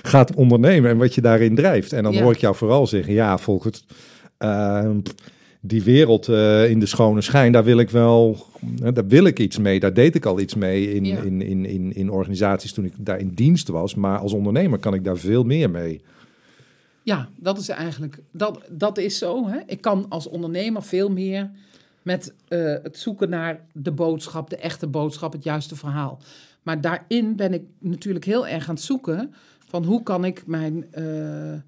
gaat 0.03 0.35
ondernemen 0.35 0.91
en 0.91 0.97
wat 0.97 1.15
je 1.15 1.21
daarin 1.21 1.55
drijft? 1.55 1.93
En 1.93 2.03
dan 2.03 2.17
hoor 2.19 2.33
ik 2.33 2.39
jou 2.41 2.55
vooral 2.57 2.87
zeggen, 2.87 3.13
ja, 3.13 3.39
Volkert, 3.39 3.85
eh, 4.39 4.91
die 5.61 5.83
wereld 5.83 6.29
eh, 6.29 6.71
in 6.71 6.81
de 6.81 6.87
schone 6.87 7.21
schijn, 7.21 7.53
daar 7.53 7.65
wil 7.65 7.79
ik 7.79 7.91
wel, 7.91 8.47
daar 8.93 9.07
wil 9.07 9.25
ik 9.25 9.39
iets 9.39 9.59
mee. 9.59 9.81
Daar 9.81 9.95
deed 9.95 10.15
ik 10.15 10.25
al 10.27 10.41
iets 10.41 10.55
mee 10.55 10.95
in, 10.95 11.05
in, 11.05 11.43
in, 11.43 11.67
in, 11.67 11.95
in 11.95 12.11
organisaties 12.11 12.73
toen 12.73 12.85
ik 12.85 12.93
daar 12.99 13.19
in 13.19 13.33
dienst 13.35 13.69
was. 13.69 13.95
Maar 13.95 14.19
als 14.19 14.33
ondernemer 14.33 14.79
kan 14.79 14.95
ik 14.95 15.05
daar 15.05 15.17
veel 15.19 15.45
meer 15.45 15.71
mee. 15.71 16.01
Ja, 17.03 17.29
dat 17.37 17.59
is 17.59 17.69
eigenlijk, 17.69 18.19
dat, 18.31 18.61
dat 18.71 18.99
is 18.99 19.19
zo. 19.19 19.49
Hè? 19.49 19.59
Ik 19.67 19.81
kan 19.81 20.07
als 20.09 20.29
ondernemer 20.29 20.83
veel 20.83 21.11
meer 21.11 21.51
met 22.03 22.35
eh, 22.49 22.59
het 22.83 22.99
zoeken 22.99 23.29
naar 23.29 23.67
de 23.73 23.93
boodschap, 23.93 24.51
de 24.51 24.57
echte 24.57 24.87
boodschap, 24.87 25.33
het 25.33 25.45
juiste 25.45 25.77
verhaal. 25.77 26.19
Maar 26.63 26.81
daarin 26.81 27.37
ben 27.37 27.53
ik 27.53 27.63
natuurlijk 27.79 28.25
heel 28.25 28.47
erg 28.47 28.69
aan 28.69 28.75
het 28.75 28.85
zoeken 28.85 29.35
van 29.59 29.85
hoe 29.85 30.03
kan 30.03 30.25
ik 30.25 30.47
mijn, 30.47 30.93
eh, 30.93 31.55
eh, 31.55 31.61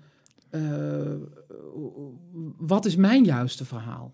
wat 2.57 2.85
is 2.85 2.97
mijn 2.97 3.25
juiste 3.25 3.64
verhaal? 3.64 4.12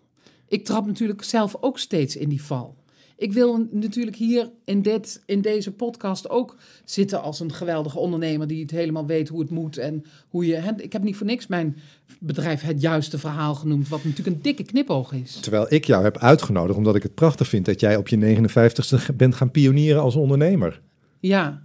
Ik 0.48 0.64
trap 0.64 0.86
natuurlijk 0.86 1.22
zelf 1.22 1.56
ook 1.60 1.78
steeds 1.78 2.16
in 2.16 2.28
die 2.28 2.42
val. 2.42 2.76
Ik 3.20 3.32
wil 3.32 3.68
natuurlijk 3.70 4.16
hier 4.16 4.50
in, 4.64 4.82
dit, 4.82 5.22
in 5.26 5.40
deze 5.40 5.72
podcast 5.72 6.28
ook 6.28 6.56
zitten 6.84 7.22
als 7.22 7.40
een 7.40 7.52
geweldige 7.52 7.98
ondernemer 7.98 8.46
die 8.46 8.62
het 8.62 8.70
helemaal 8.70 9.06
weet 9.06 9.28
hoe 9.28 9.40
het 9.40 9.50
moet 9.50 9.78
en 9.78 10.04
hoe 10.28 10.46
je. 10.46 10.54
Hè, 10.54 10.70
ik 10.76 10.92
heb 10.92 11.02
niet 11.02 11.16
voor 11.16 11.26
niks 11.26 11.46
mijn 11.46 11.76
bedrijf 12.18 12.62
het 12.62 12.80
juiste 12.80 13.18
verhaal 13.18 13.54
genoemd, 13.54 13.88
wat 13.88 14.04
natuurlijk 14.04 14.36
een 14.36 14.42
dikke 14.42 14.62
knipoog 14.62 15.12
is. 15.12 15.40
Terwijl 15.40 15.66
ik 15.68 15.84
jou 15.84 16.02
heb 16.02 16.18
uitgenodigd 16.18 16.78
omdat 16.78 16.94
ik 16.94 17.02
het 17.02 17.14
prachtig 17.14 17.48
vind 17.48 17.64
dat 17.64 17.80
jij 17.80 17.96
op 17.96 18.08
je 18.08 18.38
59ste 18.38 19.16
bent 19.16 19.34
gaan 19.34 19.50
pionieren 19.50 20.02
als 20.02 20.14
ondernemer. 20.16 20.80
Ja, 21.18 21.62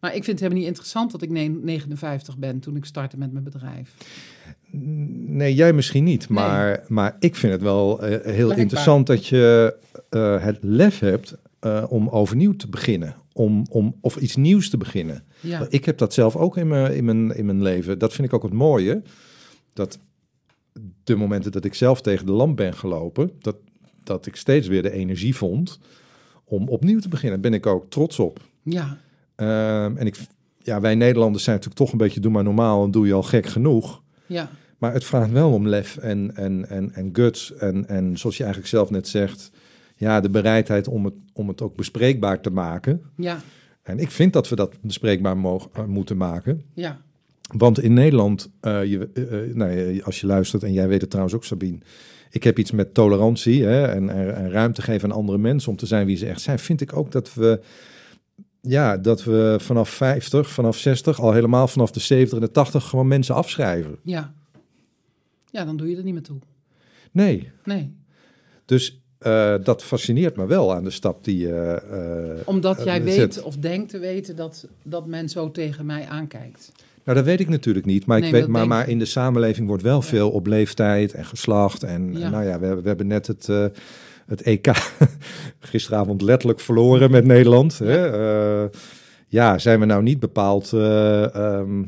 maar 0.00 0.14
ik 0.14 0.24
vind 0.24 0.26
het 0.26 0.40
helemaal 0.40 0.58
niet 0.58 0.68
interessant 0.68 1.10
dat 1.10 1.22
ik 1.22 1.30
ne- 1.30 1.60
59 1.62 2.38
ben 2.38 2.60
toen 2.60 2.76
ik 2.76 2.84
startte 2.84 3.18
met 3.18 3.32
mijn 3.32 3.44
bedrijf. 3.44 3.94
Nee, 5.26 5.54
jij 5.54 5.72
misschien 5.72 6.04
niet, 6.04 6.28
Nee. 6.28 6.38
maar, 6.38 6.84
maar 6.88 7.16
ik 7.18 7.36
vind 7.36 7.52
het 7.52 7.62
wel 7.62 8.02
eh, 8.02 8.34
heel 8.34 8.52
interessant 8.52 9.06
dat 9.06 9.26
je 9.26 9.76
eh, 10.08 10.44
het 10.44 10.58
lef 10.60 10.98
hebt 10.98 11.36
eh, 11.60 11.84
om 11.88 12.08
overnieuw 12.08 12.52
te 12.52 12.68
beginnen. 12.68 13.14
Om, 13.32 13.66
om, 13.70 13.96
of 14.00 14.16
iets 14.16 14.36
nieuws 14.36 14.70
te 14.70 14.76
beginnen. 14.76 15.24
Ja, 15.40 15.66
Ik 15.68 15.84
heb 15.84 15.98
dat 15.98 16.14
zelf 16.14 16.36
ook 16.36 16.56
in 16.56 16.68
mijn, 16.68 16.94
in, 16.94 17.04
mijn, 17.04 17.36
in 17.36 17.46
mijn 17.46 17.62
leven. 17.62 17.98
Dat 17.98 18.12
vind 18.12 18.28
ik 18.28 18.34
ook 18.34 18.42
het 18.42 18.52
mooie. 18.52 19.02
Dat 19.72 19.98
de 21.04 21.16
momenten 21.16 21.52
dat 21.52 21.64
ik 21.64 21.74
zelf 21.74 22.00
tegen 22.00 22.26
de 22.26 22.32
lamp 22.32 22.56
ben 22.56 22.74
gelopen, 22.74 23.30
dat, 23.40 23.56
dat 24.04 24.26
ik 24.26 24.36
steeds 24.36 24.68
weer 24.68 24.82
de 24.82 24.92
energie 24.92 25.36
vond 25.36 25.78
om 26.44 26.68
opnieuw 26.68 26.98
te 26.98 27.08
beginnen. 27.08 27.42
Daar 27.42 27.50
ben 27.50 27.60
ik 27.60 27.66
ook 27.66 27.90
trots 27.90 28.18
op. 28.18 28.40
ja, 28.62 28.98
Ehm, 29.36 29.96
en 29.96 30.06
ik, 30.06 30.16
ja, 30.58 30.80
wij 30.80 30.94
Nederlanders 30.94 31.44
zijn 31.44 31.56
natuurlijk 31.56 31.82
toch 31.84 31.92
een 31.92 32.04
beetje 32.06 32.20
doe 32.20 32.32
maar 32.32 32.44
normaal 32.44 32.84
en 32.84 32.90
doe 32.90 33.06
je 33.06 33.12
al 33.12 33.22
gek 33.22 33.46
genoeg. 33.46 34.02
ja, 34.26 34.50
Maar 34.80 34.92
het 34.92 35.04
vraagt 35.04 35.30
wel 35.30 35.52
om 35.52 35.68
lef 35.68 35.96
en, 35.96 36.36
en, 36.36 36.68
en, 36.68 36.94
en 36.94 37.10
guts. 37.12 37.54
En, 37.54 37.88
en 37.88 38.18
zoals 38.18 38.36
je 38.36 38.42
eigenlijk 38.42 38.72
zelf 38.72 38.90
net 38.90 39.08
zegt, 39.08 39.50
ja, 39.96 40.20
de 40.20 40.30
bereidheid 40.30 40.88
om 40.88 41.04
het, 41.04 41.14
om 41.32 41.48
het 41.48 41.62
ook 41.62 41.76
bespreekbaar 41.76 42.40
te 42.40 42.50
maken. 42.50 43.02
ja, 43.16 43.40
En 43.82 43.98
ik 43.98 44.10
vind 44.10 44.32
dat 44.32 44.48
we 44.48 44.56
dat 44.56 44.74
bespreekbaar 44.80 45.36
mogen, 45.36 45.70
eh, 45.72 45.84
moeten 45.84 46.16
maken. 46.16 46.62
ja, 46.74 47.00
Want 47.56 47.80
in 47.80 47.92
Nederland, 47.92 48.50
eh, 48.60 48.84
je, 48.84 49.08
eh, 49.14 49.54
nou, 49.54 49.70
ja, 49.72 50.02
als 50.02 50.20
je 50.20 50.26
luistert, 50.26 50.62
en 50.62 50.72
jij 50.72 50.88
weet 50.88 51.00
het 51.00 51.10
trouwens 51.10 51.36
ook, 51.36 51.44
Sabine. 51.44 51.78
Ik 52.30 52.44
heb 52.44 52.58
iets 52.58 52.70
met 52.70 52.94
tolerantie 52.94 53.64
hè, 53.64 53.86
en, 53.86 54.10
en, 54.10 54.36
en 54.36 54.50
ruimte 54.50 54.82
geven 54.82 55.10
aan 55.10 55.16
andere 55.16 55.38
mensen 55.38 55.70
om 55.70 55.76
te 55.76 55.86
zijn 55.86 56.06
wie 56.06 56.16
ze 56.16 56.26
echt 56.26 56.40
zijn. 56.40 56.58
Vind 56.58 56.80
ik 56.80 56.96
ook 56.96 57.12
dat 57.12 57.34
we, 57.34 57.60
ja, 58.60 58.96
dat 58.96 59.24
we 59.24 59.56
vanaf 59.60 59.88
50, 59.88 60.50
vanaf 60.50 60.76
60, 60.76 61.20
al 61.20 61.32
helemaal 61.32 61.68
vanaf 61.68 61.90
de 61.90 62.00
70 62.00 62.38
en 62.38 62.44
de 62.44 62.50
80 62.50 62.84
gewoon 62.84 63.08
mensen 63.08 63.34
afschrijven. 63.34 63.98
ja. 64.04 64.38
Ja, 65.50 65.64
dan 65.64 65.76
doe 65.76 65.90
je 65.90 65.96
er 65.96 66.04
niet 66.04 66.12
meer 66.14 66.22
toe. 66.22 66.38
Nee, 67.12 67.50
Nee, 67.64 67.94
Dus 68.64 69.00
eh, 69.18 69.54
dat 69.62 69.82
fascineert 69.82 70.36
me 70.36 70.46
wel 70.46 70.74
aan 70.74 70.84
de 70.84 70.90
stap 70.90 71.24
die 71.24 71.38
je. 71.38 71.54
eh, 72.38 72.48
omdat 72.48 72.78
eh, 72.78 72.84
jij 72.84 72.94
zet. 72.96 73.04
weet 73.04 73.42
of 73.42 73.56
denkt 73.56 73.88
te 73.90 73.98
weten 73.98 74.36
dat, 74.36 74.68
dat 74.82 75.06
men 75.06 75.28
zo 75.28 75.50
tegen 75.50 75.86
mij 75.86 76.06
aankijkt. 76.06 76.72
Nou, 77.04 77.16
dat 77.18 77.26
weet 77.26 77.40
ik 77.40 77.48
natuurlijk 77.48 77.86
niet. 77.86 78.06
Maar, 78.06 78.18
Nee, 78.20 78.28
ik 78.28 78.34
weet, 78.34 78.66
maar, 78.66 78.88
in 78.88 78.98
de 78.98 79.04
samenleving 79.04 79.66
wordt 79.68 79.82
wel 79.82 80.02
veel 80.02 80.30
op 80.30 80.46
leeftijd 80.46 81.12
en 81.14 81.24
geslacht. 81.24 81.82
En, 81.82 82.12
Ja. 82.12 82.24
en 82.24 82.30
nou 82.30 82.44
ja, 82.44 82.58
we, 82.58 82.66
hebben- 82.66 82.82
we 82.82 82.88
hebben 82.88 83.06
net 83.06 83.26
het, 83.26 83.46
het 84.26 84.42
EK 84.42 84.66
gisteravond 85.60 86.22
letterlijk 86.22 86.60
verloren 86.60 87.10
met 87.10 87.24
Nederland. 87.24 87.78
Hè? 87.78 88.06
Eh, 88.64 88.68
ja, 89.28 89.58
zijn 89.58 89.80
we 89.80 89.86
nou 89.86 90.02
niet 90.02 90.20
bepaald 90.20 90.72
eh, 90.72 91.34
ehm, 91.34 91.82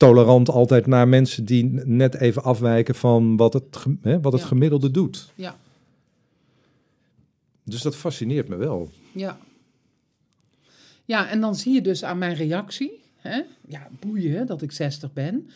tolerant 0.00 0.48
altijd 0.48 0.86
naar 0.86 1.08
mensen 1.08 1.44
die 1.44 1.64
net 1.84 2.14
even 2.14 2.42
afwijken 2.42 2.94
van 2.94 3.36
wat 3.36 3.52
het, 3.52 3.84
hè, 4.02 4.20
wat 4.20 4.32
het 4.32 4.40
Ja. 4.42 4.46
gemiddelde 4.48 4.90
doet? 4.90 5.32
Ja, 5.34 5.56
Dus 7.64 7.82
dat 7.82 7.96
fascineert 7.96 8.48
me 8.48 8.56
wel. 8.56 8.90
ja. 9.14 9.38
Ja, 11.04 11.28
en 11.28 11.40
dan 11.40 11.54
zie 11.54 11.72
je 11.74 11.80
dus 11.82 12.04
aan 12.04 12.18
mijn 12.18 12.34
reactie, 12.34 13.00
hè? 13.16 13.40
ja, 13.68 13.88
boeien 14.00 14.46
dat 14.46 14.62
ik 14.62 14.72
60 14.72 15.12
ben, 15.12 15.50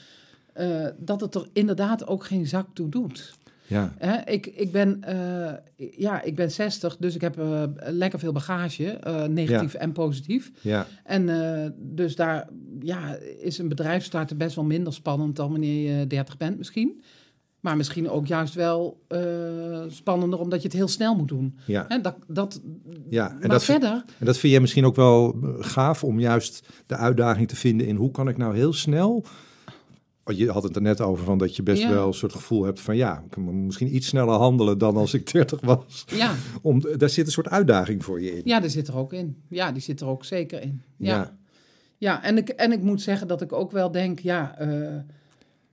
eh, 0.52 0.86
dat 0.98 1.20
het 1.20 1.34
er 1.34 1.48
inderdaad 1.52 2.06
ook 2.06 2.24
geen 2.24 2.46
zak 2.46 2.66
toe 2.72 2.88
doet. 2.88 3.34
Ja, 3.66 3.94
Hè, 3.98 4.32
ik, 4.32 4.46
ik, 4.46 4.72
ben, 4.72 5.02
eh, 5.02 5.52
ja, 5.96 6.22
ik 6.22 6.36
ben 6.36 6.50
60, 6.50 6.96
dus 6.96 7.14
ik 7.14 7.20
heb 7.20 7.38
eh, 7.38 7.62
lekker 7.76 8.18
veel 8.18 8.32
bagage, 8.32 8.90
eh, 8.90 9.24
negatief 9.24 9.74
en 9.74 9.92
positief. 9.92 10.50
ja, 10.60 10.86
En 11.04 11.74
dus 11.78 12.16
daar 12.16 12.48
ja, 12.80 13.16
is 13.38 13.58
een 13.58 13.68
bedrijf 13.68 14.04
starten 14.04 14.36
best 14.36 14.56
wel 14.56 14.64
minder 14.64 14.92
spannend 14.92 15.36
dan 15.36 15.50
wanneer 15.50 15.98
je 15.98 16.06
30 16.06 16.36
bent 16.36 16.58
misschien. 16.58 17.02
Maar 17.60 17.76
misschien 17.76 18.10
ook 18.10 18.26
juist 18.26 18.54
wel 18.54 19.00
spannender 19.88 20.38
omdat 20.38 20.62
je 20.62 20.68
het 20.68 20.76
heel 20.76 20.88
snel 20.88 21.16
moet 21.16 21.28
doen. 21.28 21.58
ja. 21.66 21.84
Hè, 21.88 22.00
dat, 22.00 22.16
dat, 22.26 22.60
Ja, 23.10 23.30
en 23.30 23.38
maar 23.38 23.48
dat, 23.48 23.64
verder, 23.64 24.04
En 24.18 24.26
dat 24.26 24.38
vind 24.38 24.52
jij 24.52 24.60
misschien 24.60 24.84
ook 24.84 24.96
wel 24.96 25.36
gaaf 25.58 26.04
om 26.04 26.20
juist 26.20 26.68
de 26.86 26.96
uitdaging 26.96 27.48
te 27.48 27.56
vinden 27.56 27.86
in 27.86 27.96
hoe 27.96 28.10
kan 28.10 28.28
ik 28.28 28.36
nou 28.36 28.56
heel 28.56 28.72
snel. 28.72 29.24
Want 30.24 30.38
Je 30.38 30.50
had 30.50 30.62
het 30.62 30.76
er 30.76 30.82
net 30.82 31.00
over 31.00 31.24
van 31.24 31.38
dat 31.38 31.56
je 31.56 31.62
best 31.62 31.82
Ja. 31.82 31.88
wel 31.90 32.06
een 32.06 32.14
soort 32.14 32.32
gevoel 32.32 32.64
hebt 32.64 32.80
van 32.80 32.96
ja, 32.96 33.18
ik 33.24 33.30
kan 33.30 33.66
misschien 33.66 33.94
iets 33.94 34.06
sneller 34.06 34.34
handelen 34.38 34.78
dan 34.78 34.96
als 34.96 35.14
ik 35.14 35.30
30 35.32 35.60
was. 35.60 36.04
ja, 36.06 36.34
Om, 36.62 36.80
daar 36.96 37.08
zit 37.08 37.26
een 37.26 37.32
soort 37.32 37.48
uitdaging 37.48 38.04
voor 38.04 38.20
je 38.22 38.36
in. 38.36 38.42
ja, 38.44 38.60
die 38.60 38.70
zit 38.70 38.88
er 38.88 38.96
ook 38.96 39.12
in. 39.12 39.36
Ja, 39.48 39.72
die 39.72 39.82
zit 39.82 40.00
er 40.00 40.06
ook 40.06 40.24
zeker 40.24 40.62
in. 40.62 40.82
Ja, 40.96 41.14
Ja. 41.16 41.36
ja. 41.98 42.22
en, 42.22 42.36
ik, 42.36 42.48
en 42.48 42.72
ik 42.72 42.82
moet 42.82 43.02
zeggen 43.02 43.28
dat 43.28 43.40
ik 43.42 43.52
ook 43.52 43.70
wel 43.72 43.90
denk, 43.90 44.18
ja, 44.20 44.58
eh, 44.58 44.94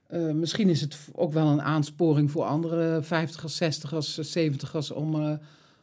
eh, 0.06 0.34
misschien 0.34 0.68
is 0.68 0.80
het 0.80 0.96
ook 1.12 1.32
wel 1.32 1.46
een 1.46 1.62
aansporing 1.62 2.30
voor 2.30 2.44
andere 2.44 3.02
50ers, 3.02 3.54
60ers, 3.54 4.18
70ers 4.20 4.90
om, 4.90 5.14
eh, 5.14 5.32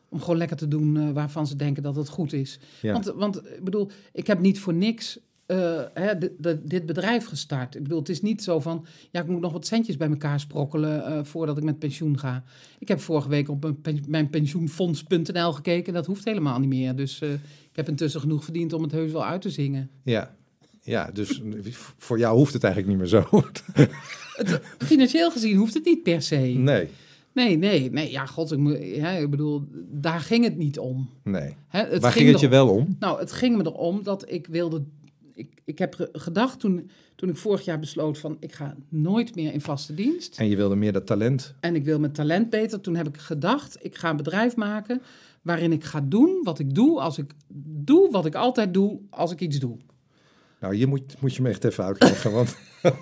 om 0.10 0.20
gewoon 0.20 0.38
lekker 0.38 0.58
te 0.58 0.68
doen 0.68 1.14
waarvan 1.14 1.48
ze 1.48 1.56
denken 1.56 1.84
dat 1.84 1.96
het 1.96 2.10
goed 2.10 2.34
is. 2.34 2.60
Ja. 2.82 2.94
Want, 2.94 3.06
want 3.06 3.36
ik 3.38 3.64
bedoel, 3.64 3.90
ik 4.14 4.28
heb 4.28 4.40
niet 4.40 4.60
voor 4.60 4.74
niks 4.74 5.20
eh, 5.50 5.82
hè, 5.94 6.18
dit, 6.64 6.86
bedrijf 6.86 7.26
gestart. 7.26 7.76
Ik 7.76 7.84
bedoel, 7.84 8.00
het 8.00 8.10
is 8.10 8.22
niet 8.22 8.44
zo 8.44 8.60
van, 8.60 8.86
ja, 9.12 9.22
ik 9.22 9.28
moet 9.28 9.42
nog 9.42 9.52
wat 9.52 9.66
centjes 9.68 9.98
bij 9.98 10.10
elkaar 10.10 10.40
sprokkelen 10.40 11.06
eh, 11.06 11.24
voordat 11.24 11.58
ik 11.58 11.64
met 11.64 11.80
pensioen 11.80 12.20
ga. 12.20 12.44
Ik 12.80 12.88
heb 12.88 13.00
vorige 13.00 13.30
week 13.30 13.50
op 13.50 13.62
mijn, 13.62 13.82
pen- 13.82 14.04
mijn 14.08 14.30
pensioenfonds.nl 14.30 15.52
gekeken. 15.54 15.94
Dat 15.94 16.06
hoeft 16.06 16.26
helemaal 16.26 16.60
niet 16.60 16.70
meer. 16.70 16.96
Dus 16.96 17.22
eh, 17.22 17.34
ik 17.34 17.76
heb 17.76 17.90
intussen 17.90 18.22
genoeg 18.22 18.44
verdiend 18.44 18.74
om 18.74 18.84
het 18.84 18.92
heus 18.92 19.12
wel 19.12 19.26
uit 19.26 19.42
te 19.42 19.50
zingen. 19.50 19.90
Ja. 20.04 20.36
Ja, 20.82 21.10
dus 21.14 21.42
voor 21.98 22.20
jou 22.20 22.38
hoeft 22.38 22.54
het 22.54 22.64
eigenlijk 22.64 22.94
niet 22.98 23.12
meer 23.12 23.22
zo. 23.22 23.28
Het, 24.36 24.60
financieel 24.78 25.32
gezien 25.32 25.58
hoeft 25.58 25.74
het 25.74 25.86
niet 25.86 26.04
per 26.04 26.22
se. 26.22 26.36
Nee, 26.36 26.88
Nee, 27.34 27.58
nee, 27.58 27.92
nee. 27.92 28.12
Ja, 28.12 28.26
god, 28.26 28.52
ik, 28.52 28.84
ja, 28.96 29.10
ik 29.10 29.30
bedoel, 29.30 29.64
daar 29.92 30.20
ging 30.20 30.44
het 30.44 30.58
niet 30.58 30.80
om. 30.80 31.10
nee. 31.24 31.56
Hè, 31.68 31.84
het 31.84 32.02
Waar 32.02 32.12
ging 32.12 32.30
het 32.32 32.40
je 32.40 32.48
wel 32.48 32.70
om? 32.70 32.96
Nou, 33.00 33.20
het 33.20 33.32
ging 33.32 33.58
me 33.58 33.64
erom 33.66 34.04
dat 34.04 34.32
ik 34.32 34.48
wilde. 34.48 34.84
Ik, 35.70 35.78
heb 35.80 35.94
ge- 35.96 36.10
gedacht 36.14 36.60
toen, 36.60 36.90
toen 37.16 37.30
ik 37.30 37.38
vorig 37.38 37.66
jaar 37.66 37.80
besloot 37.80 38.18
van 38.18 38.38
ik 38.40 38.54
ga 38.54 38.76
nooit 38.90 39.36
meer 39.36 39.54
in 39.54 39.62
vaste 39.62 39.94
dienst. 39.94 40.38
En 40.40 40.48
je 40.50 40.56
wilde 40.56 40.76
meer 40.76 40.92
dat 40.92 41.06
talent. 41.06 41.54
En 41.60 41.76
ik 41.76 41.84
wil 41.86 42.00
mijn 42.00 42.12
talent 42.12 42.50
beter. 42.50 42.82
Toen 42.82 42.96
heb 42.96 43.08
ik 43.08 43.18
gedacht, 43.18 43.78
ik 43.82 43.96
ga 43.96 44.10
een 44.10 44.18
bedrijf 44.18 44.56
maken 44.56 45.02
waarin 45.42 45.72
ik 45.72 45.84
ga 45.84 46.02
doen 46.02 46.40
wat 46.44 46.60
ik 46.60 46.76
doe 46.76 47.00
als 47.00 47.18
ik 47.18 47.32
doe 47.64 48.12
wat 48.12 48.26
ik 48.26 48.36
altijd 48.36 48.74
doe 48.74 49.00
als 49.10 49.32
ik 49.32 49.40
iets 49.42 49.60
doe. 49.60 49.78
Nou, 50.60 50.76
hier 50.76 50.88
moet, 50.88 51.22
moet 51.22 51.36
je 51.36 51.42
me 51.42 51.50
echt 51.50 51.64
even 51.64 51.84
uitleggen. 51.84 52.32
Want 52.32 52.56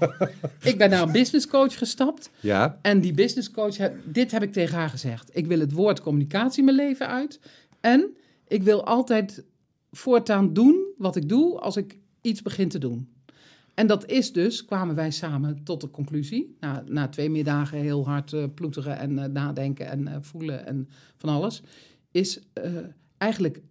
Ik 0.71 0.77
ben 0.77 0.89
naar 0.89 1.01
een 1.01 1.11
business 1.11 1.47
coach 1.47 1.77
gestapt. 1.77 2.29
ja, 2.39 2.79
En 2.81 3.01
die 3.01 3.13
business 3.13 3.51
coach, 3.51 3.77
heb- 3.77 3.95
dit 4.05 4.31
heb 4.31 4.43
ik 4.43 4.51
tegen 4.53 4.77
haar 4.77 4.89
gezegd. 4.89 5.29
Ik 5.33 5.45
wil 5.47 5.59
het 5.59 5.71
woord 5.71 6.01
communicatie 6.01 6.63
mijn 6.63 6.75
leven 6.75 7.07
uit. 7.07 7.39
En 7.81 8.17
ik 8.47 8.63
wil 8.63 8.85
altijd 8.85 9.43
voortaan 9.91 10.53
doen 10.53 10.85
wat 10.97 11.15
ik 11.15 11.29
doe 11.29 11.59
als 11.59 11.77
ik 11.77 11.97
iets 12.21 12.41
begin 12.41 12.69
te 12.69 12.79
doen. 12.79 13.09
En 13.73 13.87
dat 13.87 14.05
is 14.05 14.33
dus, 14.33 14.65
kwamen 14.65 14.95
wij 14.95 15.11
samen 15.11 15.63
tot 15.63 15.81
de 15.81 15.89
conclusie, 15.89 16.55
na, 16.59 16.83
na 16.85 17.07
twee 17.07 17.29
middagen 17.29 17.77
heel 17.77 18.05
hard 18.05 18.33
eh, 18.33 18.43
ploeteren 18.53 18.97
en 18.97 19.19
eh, 19.19 19.29
nadenken 19.29 19.87
en 19.87 20.07
eh, 20.07 20.15
voelen 20.21 20.65
en 20.65 20.89
van 21.17 21.29
alles, 21.29 21.61
is 22.11 22.39
eigenlijk 23.17 23.61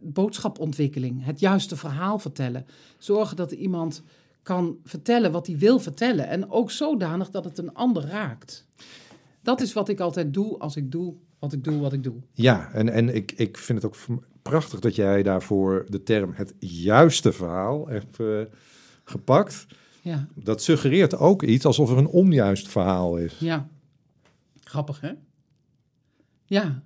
boodschapontwikkeling, 0.00 1.24
het 1.24 1.40
juiste 1.40 1.76
verhaal 1.76 2.18
vertellen. 2.18 2.66
Zorgen 2.98 3.36
dat 3.36 3.52
iemand 3.52 4.02
kan 4.42 4.78
vertellen 4.84 5.32
wat 5.32 5.46
hij 5.46 5.56
wil 5.56 5.78
vertellen 5.78 6.28
en 6.28 6.50
ook 6.50 6.70
zodanig 6.70 7.30
dat 7.30 7.44
het 7.44 7.58
een 7.58 7.74
ander 7.74 8.06
raakt. 8.06 8.66
Dat 9.42 9.60
is 9.60 9.72
wat 9.72 9.88
ik 9.88 10.00
altijd 10.00 10.34
doe 10.34 10.58
als 10.58 10.76
ik 10.76 10.90
doe 10.90 11.14
wat 11.38 11.52
ik 11.52 11.64
doe, 11.64 11.80
wat 11.80 11.92
ik 11.92 12.02
doe. 12.02 12.14
ja 12.32 12.72
en, 12.72 12.88
en 12.88 13.14
ik, 13.14 13.32
ik 13.32 13.56
vind 13.56 13.82
het 13.82 13.92
ook 13.92 14.20
prachtig 14.48 14.80
dat 14.80 14.94
jij 14.94 15.22
daarvoor 15.22 15.86
de 15.88 16.02
term 16.02 16.32
het 16.34 16.54
juiste 16.58 17.32
verhaal 17.32 17.88
hebt 17.88 18.20
eh, 18.20 18.40
gepakt. 19.04 19.66
Ja, 20.02 20.28
Dat 20.34 20.62
suggereert 20.62 21.16
ook 21.16 21.42
iets 21.42 21.64
alsof 21.64 21.90
er 21.90 21.98
een 21.98 22.06
onjuist 22.06 22.68
verhaal 22.68 23.16
is. 23.16 23.36
ja. 23.38 23.68
Grappig, 24.60 25.00
hè? 25.00 25.12
Ja. 26.44 26.82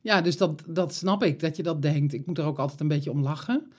Ja, 0.00 0.20
dus 0.20 0.36
dat, 0.36 0.62
dat 0.66 0.94
snap 0.94 1.22
ik, 1.24 1.40
dat 1.40 1.56
je 1.56 1.62
dat 1.62 1.82
denkt. 1.82 2.12
Ik 2.12 2.26
moet 2.26 2.38
er 2.38 2.44
ook 2.44 2.58
altijd 2.58 2.80
een 2.80 2.88
beetje 2.88 3.10
om 3.10 3.22
lachen. 3.22 3.72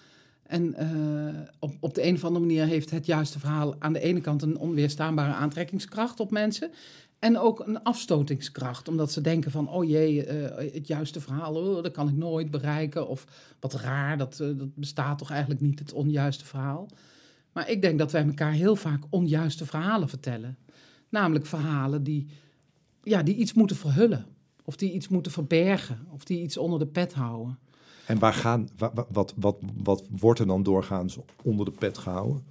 En 0.44 0.74
eh, 0.74 1.42
op, 1.60 1.76
op 1.80 1.94
de 1.94 2.06
een 2.06 2.16
of 2.16 2.24
andere 2.24 2.46
manier 2.46 2.66
heeft 2.66 2.90
het 2.90 3.06
juiste 3.06 3.40
verhaal 3.40 3.76
aan 3.80 3.94
de 3.94 4.00
ene 4.00 4.22
kant 4.22 4.42
een 4.42 4.58
onweerstaanbare 4.58 5.34
aantrekkingskracht 5.34 6.20
op 6.20 6.32
mensen. 6.32 6.72
En 7.20 7.38
ook 7.38 7.60
een 7.60 7.84
afstotingskracht, 7.84 8.88
omdat 8.88 9.12
ze 9.12 9.22
denken 9.22 9.52
van, 9.52 9.70
oh 9.70 9.84
jee, 9.90 10.26
eh, 10.26 10.74
het 10.74 10.88
juiste 10.88 11.22
verhaal, 11.22 11.56
oh, 11.56 11.84
dat 11.84 11.92
kan 11.92 12.08
ik 12.08 12.16
nooit 12.16 12.52
bereiken. 12.52 13.08
Of 13.08 13.26
wat 13.60 13.74
raar, 13.74 14.18
dat, 14.18 14.40
eh, 14.40 14.48
dat 14.58 14.76
bestaat 14.76 15.18
toch 15.18 15.30
eigenlijk 15.32 15.62
niet, 15.62 15.80
het 15.80 15.94
onjuiste 15.94 16.46
verhaal. 16.46 16.88
Maar 17.54 17.70
ik 17.70 17.82
denk 17.82 18.00
dat 18.00 18.12
wij 18.12 18.26
elkaar 18.26 18.52
heel 18.52 18.76
vaak 18.76 19.04
onjuiste 19.10 19.66
verhalen 19.66 20.10
vertellen. 20.10 20.58
Namelijk 21.10 21.46
verhalen 21.46 22.04
die, 22.04 22.28
ja, 23.04 23.24
die 23.24 23.36
iets 23.36 23.54
moeten 23.54 23.76
verhullen. 23.76 24.26
Of 24.64 24.76
die 24.76 24.92
iets 24.94 25.08
moeten 25.08 25.32
verbergen. 25.32 26.08
Of 26.10 26.24
die 26.24 26.42
iets 26.42 26.58
onder 26.58 26.80
de 26.80 26.86
pet 26.88 27.14
houden. 27.14 27.58
En 28.06 28.20
waar 28.20 28.34
gaan, 28.34 28.70
wa- 28.78 28.92
wa- 28.94 29.06
wat, 29.10 29.34
wat, 29.38 29.58
wat 29.84 30.04
wordt 30.10 30.40
er 30.40 30.48
dan 30.48 30.64
doorgaans 30.64 31.18
onder 31.44 31.66
de 31.66 31.72
pet 31.72 31.98
gehouden? 31.98 32.44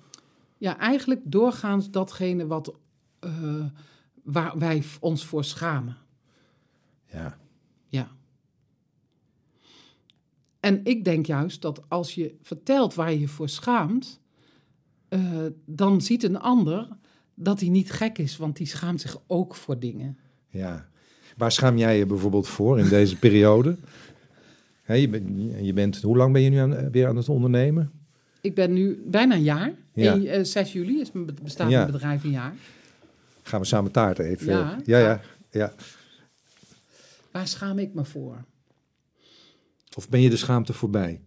Ja, 0.59 0.79
eigenlijk 0.79 1.21
doorgaans 1.25 1.91
datgene 1.91 2.47
wat, 2.47 2.75
eh, 3.21 3.65
waar 4.27 4.59
wij 4.59 4.83
ons 5.01 5.25
voor 5.25 5.45
schamen. 5.45 5.97
Ja, 7.13 7.37
Ja. 7.89 8.09
En 10.61 10.81
ik 10.85 11.05
denk 11.05 11.27
juist 11.27 11.63
dat 11.63 11.83
als 11.89 12.15
je 12.15 12.35
vertelt 12.43 12.95
waar 12.95 13.13
je 13.13 13.21
je 13.21 13.29
voor 13.29 13.49
schaamt, 13.49 14.21
eh, 15.09 15.21
dan 15.65 16.01
ziet 16.01 16.23
een 16.23 16.39
ander 16.41 16.89
dat 17.35 17.61
hij 17.61 17.69
niet 17.69 17.93
gek 17.93 18.19
is, 18.19 18.37
want 18.37 18.57
die 18.57 18.67
schaamt 18.67 19.01
zich 19.01 19.19
ook 19.27 19.55
voor 19.55 19.79
dingen. 19.79 20.19
ja. 20.49 20.89
Waar 21.37 21.53
schaam 21.53 21.79
jij 21.79 21.99
je 21.99 22.07
bijvoorbeeld 22.07 22.49
voor 22.49 22.79
in 22.79 22.89
deze 22.89 23.17
periode? 23.27 23.77
Hè, 24.83 24.95
je, 24.95 25.09
bent, 25.09 25.29
je 25.63 25.73
bent, 25.73 26.03
hoe 26.03 26.17
lang 26.17 26.33
ben 26.33 26.43
je 26.43 26.51
nu 26.51 26.57
aan, 26.57 26.91
weer 26.91 27.09
aan 27.09 27.17
het 27.17 27.29
ondernemen? 27.29 27.91
Ik 28.41 28.55
ben 28.55 28.73
nu 28.73 29.03
bijna 29.07 29.35
een 29.35 29.43
jaar. 29.43 29.75
Ja. 29.93 30.17
Eh, 30.17 30.45
6 30.45 30.73
juli 30.73 31.01
is 31.01 31.13
mijn 31.13 31.27
be- 31.27 31.35
bestaat 31.43 31.71
Ja. 31.71 31.79
mijn 31.81 31.93
bedrijf 31.93 32.25
een 32.25 32.31
jaar. 32.31 32.55
Gaan 33.47 33.61
we 33.61 33.67
samen 33.67 33.93
taart 33.93 34.19
eten? 34.19 34.47
Ja. 34.47 34.79
ja, 34.85 34.99
ja, 34.99 35.21
ja. 35.51 35.75
Waar 37.31 37.49
schaam 37.49 37.79
ik 37.79 37.95
me 37.95 38.05
voor? 38.05 38.45
Of 39.97 40.09
ben 40.09 40.21
je 40.21 40.31
de 40.31 40.37
schaamte 40.37 40.73
voorbij? 40.73 41.21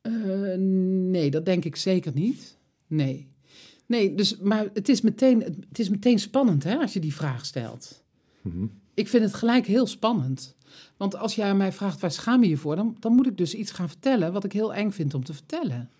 Eh, 0.00 0.12
nee, 0.56 1.30
dat 1.30 1.44
denk 1.44 1.64
ik 1.64 1.76
zeker 1.76 2.12
niet. 2.14 2.56
Nee. 2.86 3.28
Nee, 3.86 4.14
dus, 4.14 4.38
maar 4.38 4.68
het 4.72 4.88
is 4.88 5.00
meteen, 5.00 5.42
het 5.68 5.78
is 5.78 5.88
meteen 5.88 6.18
spannend 6.18 6.64
hè, 6.64 6.76
als 6.76 6.92
je 6.92 7.00
die 7.00 7.14
vraag 7.14 7.46
stelt. 7.46 8.02
Mhm. 8.40 8.66
Ik 8.94 9.08
vind 9.08 9.24
het 9.24 9.34
gelijk 9.34 9.66
heel 9.66 9.86
spannend. 9.86 10.54
Want 10.96 11.16
als 11.16 11.34
jij 11.34 11.48
aan 11.48 11.56
mij 11.56 11.72
vraagt 11.72 12.00
waar 12.00 12.12
schaam 12.12 12.42
je 12.42 12.48
je 12.48 12.56
voor, 12.56 12.76
dan, 12.76 12.96
dan 13.00 13.12
moet 13.12 13.26
ik 13.26 13.36
dus 13.36 13.54
iets 13.54 13.70
gaan 13.70 13.88
vertellen 13.88 14.32
wat 14.32 14.44
ik 14.44 14.52
heel 14.52 14.74
eng 14.74 14.90
vind 14.90 15.14
om 15.14 15.24
te 15.24 15.34
vertellen. 15.34 15.90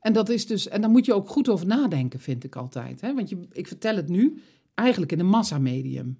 En, 0.00 0.12
dat 0.12 0.28
is 0.28 0.46
dus, 0.46 0.68
en 0.68 0.80
daar 0.80 0.90
moet 0.90 1.06
je 1.06 1.14
ook 1.14 1.28
goed 1.28 1.48
over 1.48 1.66
nadenken, 1.66 2.20
vind 2.20 2.44
ik 2.44 2.56
altijd. 2.56 3.00
Hè? 3.00 3.14
Want 3.14 3.28
je, 3.28 3.38
ik 3.52 3.66
vertel 3.66 3.96
het 3.96 4.08
nu 4.08 4.42
eigenlijk 4.80 5.12
in 5.12 5.20
een 5.20 5.26
massamedium. 5.26 6.18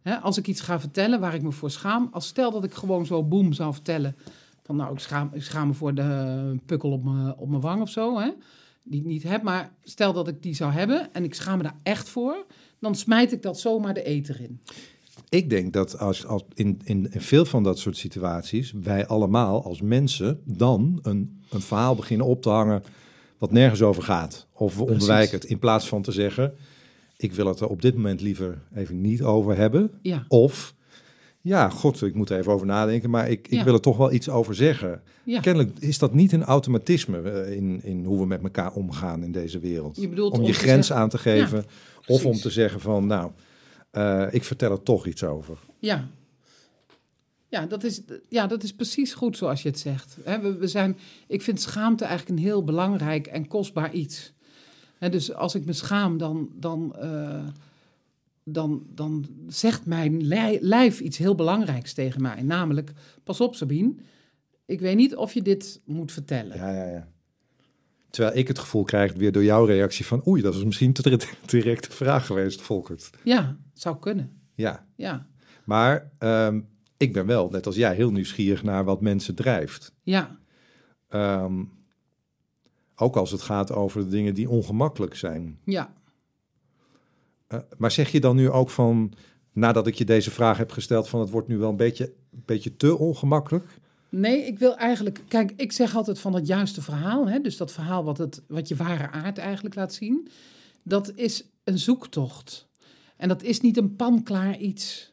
Hè, 0.00 0.16
als 0.16 0.38
ik 0.38 0.46
iets 0.46 0.60
ga 0.60 0.80
vertellen 0.80 1.20
waar 1.20 1.34
ik 1.34 1.42
me 1.42 1.52
voor 1.52 1.70
schaam, 1.70 2.08
als 2.12 2.26
stel 2.26 2.50
dat 2.50 2.64
ik 2.64 2.74
gewoon 2.74 3.06
zo 3.06 3.22
boem 3.22 3.52
zou 3.52 3.72
vertellen 3.72 4.16
van 4.62 4.76
nou, 4.76 4.92
ik 4.92 4.98
schaam, 4.98 5.30
ik 5.32 5.42
schaam 5.42 5.66
me 5.66 5.74
voor 5.74 5.94
de 5.94 6.56
pukkel 6.66 6.90
op 6.90 7.04
mijn, 7.04 7.36
op 7.36 7.48
mijn 7.48 7.60
wang 7.60 7.82
of 7.82 7.90
zo, 7.90 8.18
hè, 8.18 8.30
die 8.82 9.00
ik 9.00 9.06
niet 9.06 9.22
heb. 9.22 9.42
Maar 9.42 9.72
stel 9.82 10.12
dat 10.12 10.28
ik 10.28 10.42
die 10.42 10.54
zou 10.54 10.72
hebben 10.72 11.12
en 11.12 11.24
ik 11.24 11.34
schaam 11.34 11.56
me 11.56 11.62
daar 11.62 11.78
echt 11.82 12.08
voor, 12.08 12.46
dan 12.78 12.94
smijt 12.94 13.32
ik 13.32 13.42
dat 13.42 13.60
zomaar 13.60 13.94
de 13.94 14.02
eter 14.02 14.40
in. 14.40 14.60
Ik 15.28 15.50
denk 15.50 15.72
dat 15.72 15.98
als, 15.98 16.26
als 16.26 16.42
in, 16.54 16.80
in, 16.84 17.12
in 17.12 17.20
veel 17.20 17.44
van 17.44 17.62
dat 17.62 17.78
soort 17.78 17.96
situaties 17.96 18.72
wij 18.72 19.06
allemaal 19.06 19.64
als 19.64 19.80
mensen 19.80 20.40
dan 20.44 20.98
een, 21.02 21.42
een 21.50 21.60
verhaal 21.60 21.94
beginnen 21.94 22.26
op 22.26 22.42
te 22.42 22.48
hangen 22.48 22.82
wat 23.38 23.52
nergens 23.52 23.82
over 23.82 24.02
gaat. 24.02 24.46
Of 24.52 24.76
we 24.76 24.86
ontwijken 24.86 25.38
het 25.38 25.48
in 25.48 25.58
plaats 25.58 25.88
van 25.88 26.02
te 26.02 26.12
zeggen, 26.12 26.54
ik 27.22 27.32
wil 27.32 27.46
het 27.46 27.60
er 27.60 27.68
op 27.68 27.82
dit 27.82 27.94
moment 27.94 28.20
liever 28.20 28.58
even 28.74 29.00
niet 29.00 29.22
over 29.22 29.56
hebben. 29.56 29.90
Ja, 30.02 30.24
Of, 30.28 30.74
ja, 31.40 31.68
god, 31.68 32.02
ik 32.02 32.14
moet 32.14 32.30
er 32.30 32.38
even 32.38 32.52
over 32.52 32.66
nadenken, 32.66 33.10
maar 33.10 33.30
ik, 33.30 33.46
ik 33.48 33.58
Ja. 33.58 33.64
wil 33.64 33.74
er 33.74 33.80
toch 33.80 33.96
wel 33.96 34.12
iets 34.12 34.28
over 34.28 34.54
zeggen. 34.54 35.02
ja. 35.24 35.40
Kennelijk 35.40 35.78
is 35.78 35.98
dat 35.98 36.14
niet 36.14 36.32
een 36.32 36.42
automatisme 36.44 37.20
eh, 37.30 37.56
in, 37.56 37.80
in 37.84 38.04
hoe 38.04 38.18
we 38.20 38.26
met 38.26 38.42
elkaar 38.42 38.72
omgaan 38.72 39.22
in 39.24 39.32
deze 39.32 39.58
wereld. 39.58 39.96
Je 39.96 40.08
bedoelt 40.08 40.32
om 40.32 40.40
om 40.40 40.46
je 40.46 40.52
grens 40.52 40.86
zeggen- 40.86 41.04
aan 41.04 41.10
te 41.10 41.18
geven 41.18 41.64
of 42.06 42.24
om 42.26 42.34
te 42.36 42.50
zeggen 42.50 42.80
van, 42.80 43.06
nou, 43.06 43.30
eh, 43.90 44.26
ik 44.30 44.44
vertel 44.44 44.70
er 44.70 44.82
toch 44.82 45.06
iets 45.06 45.24
over. 45.24 45.58
Ja. 45.78 46.08
Ja 47.48 47.66
dat, 47.66 47.84
is, 47.84 48.00
ja, 48.28 48.46
dat 48.46 48.62
is 48.62 48.72
precies 48.74 49.14
goed 49.14 49.36
zoals 49.36 49.62
je 49.62 49.68
het 49.68 49.78
zegt. 49.78 50.16
We 50.58 50.66
zijn, 50.68 50.96
ik 51.26 51.42
vind 51.42 51.60
schaamte 51.60 52.04
eigenlijk 52.04 52.38
een 52.38 52.44
heel 52.44 52.64
belangrijk 52.64 53.26
en 53.26 53.48
kostbaar 53.48 53.92
iets. 53.92 54.32
Hè, 55.02 55.08
dus 55.08 55.34
als 55.34 55.54
ik 55.54 55.64
me 55.64 55.72
schaam, 55.72 56.18
dan, 56.18 56.50
dan, 56.54 56.96
eh, 56.96 57.46
dan, 58.44 58.82
dan 58.94 59.26
zegt 59.48 59.86
mijn 59.86 60.22
lij- 60.26 60.58
lijf 60.60 61.00
iets 61.00 61.18
heel 61.18 61.34
belangrijks 61.34 61.92
tegen 61.92 62.22
mij. 62.22 62.42
Namelijk, 62.42 62.92
pas 63.24 63.40
op 63.40 63.54
Sabine, 63.54 63.94
ik 64.66 64.80
weet 64.80 64.96
niet 64.96 65.16
of 65.16 65.34
je 65.34 65.42
dit 65.42 65.80
moet 65.84 66.12
vertellen. 66.12 66.56
Ja, 66.56 66.70
ja, 66.74 66.84
ja. 66.90 67.08
Terwijl 68.10 68.36
ik 68.36 68.48
het 68.48 68.58
gevoel 68.58 68.84
krijg 68.84 69.12
weer 69.12 69.32
door 69.32 69.44
jouw 69.44 69.64
reactie 69.64 70.06
van... 70.06 70.26
oei, 70.26 70.42
dat 70.42 70.54
is 70.54 70.64
misschien 70.64 70.92
te 70.92 71.02
direct- 71.02 71.36
directe 71.50 71.90
vraag 71.92 72.26
geweest, 72.26 72.60
Volkert. 72.60 73.10
Ja, 73.24 73.56
zou 73.74 73.98
kunnen. 73.98 74.40
Ja, 74.54 74.86
Ja, 74.96 75.26
maar 75.64 76.10
ehm, 76.18 76.60
ik 76.96 77.12
ben 77.12 77.26
wel, 77.26 77.48
net 77.48 77.66
als 77.66 77.76
jij, 77.76 77.94
heel 77.94 78.10
nieuwsgierig 78.12 78.62
naar 78.62 78.84
wat 78.84 79.00
mensen 79.00 79.34
drijft. 79.34 79.92
ja, 80.02 80.38
Ehm, 81.08 81.64
ook 82.96 83.16
als 83.16 83.30
het 83.30 83.42
gaat 83.42 83.72
over 83.72 84.00
de 84.00 84.08
dingen 84.08 84.34
die 84.34 84.48
ongemakkelijk 84.48 85.14
zijn. 85.14 85.58
ja. 85.64 85.92
Eh, 87.46 87.58
maar 87.78 87.90
zeg 87.90 88.12
je 88.12 88.20
dan 88.20 88.36
nu 88.36 88.50
ook 88.50 88.70
van, 88.70 89.12
nadat 89.52 89.86
ik 89.86 89.94
je 89.94 90.04
deze 90.04 90.30
vraag 90.30 90.58
heb 90.58 90.70
gesteld... 90.70 91.08
van 91.08 91.20
het 91.20 91.30
wordt 91.30 91.48
nu 91.48 91.58
wel 91.58 91.70
een 91.70 91.76
beetje, 91.76 92.12
een 92.32 92.42
beetje 92.44 92.76
te 92.76 92.98
ongemakkelijk? 92.98 93.64
Nee, 94.08 94.46
ik 94.46 94.58
wil 94.58 94.76
eigenlijk. 94.76 95.22
Kijk, 95.28 95.52
ik 95.56 95.72
zeg 95.72 95.96
altijd 95.96 96.18
van 96.18 96.34
het 96.34 96.46
juiste 96.46 96.82
verhaal. 96.82 97.28
Hè, 97.28 97.40
dus 97.40 97.56
dat 97.56 97.72
verhaal 97.72 98.04
wat, 98.04 98.18
het, 98.18 98.42
wat 98.48 98.68
je 98.68 98.76
ware 98.76 99.10
aard 99.10 99.38
eigenlijk 99.38 99.74
laat 99.74 99.94
zien. 99.94 100.28
Dat 100.82 101.12
is 101.14 101.44
een 101.64 101.78
zoektocht. 101.78 102.68
En 103.16 103.28
dat 103.28 103.42
is 103.42 103.60
niet 103.60 103.76
een 103.76 103.96
panklaar 103.96 104.58
iets. 104.58 105.12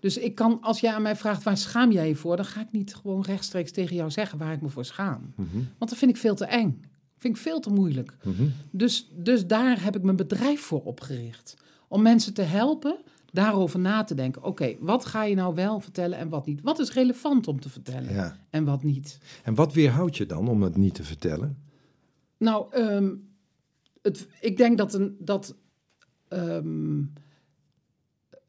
Dus 0.00 0.18
ik 0.18 0.34
kan, 0.34 0.58
als 0.60 0.80
jij 0.80 0.92
aan 0.92 1.02
mij 1.02 1.16
vraagt 1.16 1.42
waar 1.42 1.56
schaam 1.56 1.92
jij 1.92 2.08
je 2.08 2.16
voor, 2.16 2.36
dan 2.36 2.44
ga 2.44 2.60
ik 2.60 2.72
niet 2.72 2.94
gewoon 2.94 3.22
rechtstreeks 3.22 3.72
tegen 3.72 3.96
jou 3.96 4.10
zeggen 4.10 4.38
waar 4.38 4.52
ik 4.52 4.60
me 4.60 4.68
voor 4.68 4.84
schaam. 4.84 5.32
Mhm. 5.36 5.56
Want 5.78 5.90
dat 5.90 5.98
vind 5.98 6.10
ik 6.10 6.16
veel 6.16 6.34
te 6.34 6.44
eng. 6.44 6.87
Vind 7.18 7.36
ik 7.36 7.42
veel 7.42 7.60
te 7.60 7.70
moeilijk. 7.70 8.16
Mhm. 8.24 8.42
Dus, 8.70 9.08
dus 9.16 9.46
daar 9.46 9.82
heb 9.82 9.96
ik 9.96 10.02
mijn 10.02 10.16
bedrijf 10.16 10.60
voor 10.60 10.82
opgericht. 10.84 11.56
Om 11.88 12.02
mensen 12.02 12.34
te 12.34 12.42
helpen 12.42 12.96
daarover 13.32 13.78
na 13.78 14.04
te 14.04 14.14
denken. 14.14 14.42
Oké, 14.42 14.76
wat 14.80 15.04
ga 15.04 15.24
je 15.24 15.34
nou 15.34 15.54
wel 15.54 15.80
vertellen 15.80 16.18
en 16.18 16.28
wat 16.28 16.46
niet? 16.46 16.60
Wat 16.62 16.78
is 16.78 16.92
relevant 16.92 17.48
om 17.48 17.60
te 17.60 17.68
vertellen 17.68 18.12
Ja. 18.14 18.38
en 18.50 18.64
wat 18.64 18.82
niet? 18.82 19.18
En 19.44 19.54
wat 19.54 19.72
weerhoudt 19.72 20.16
je 20.16 20.26
dan 20.26 20.48
om 20.48 20.62
het 20.62 20.76
niet 20.76 20.94
te 20.94 21.04
vertellen? 21.04 21.58
Nou, 22.36 22.66
ehm, 22.72 23.14
het, 24.02 24.26
ik 24.40 24.56
denk 24.56 24.78
dat 24.78 24.94
een. 24.94 25.16
Dat, 25.20 25.54
ehm, 26.28 27.02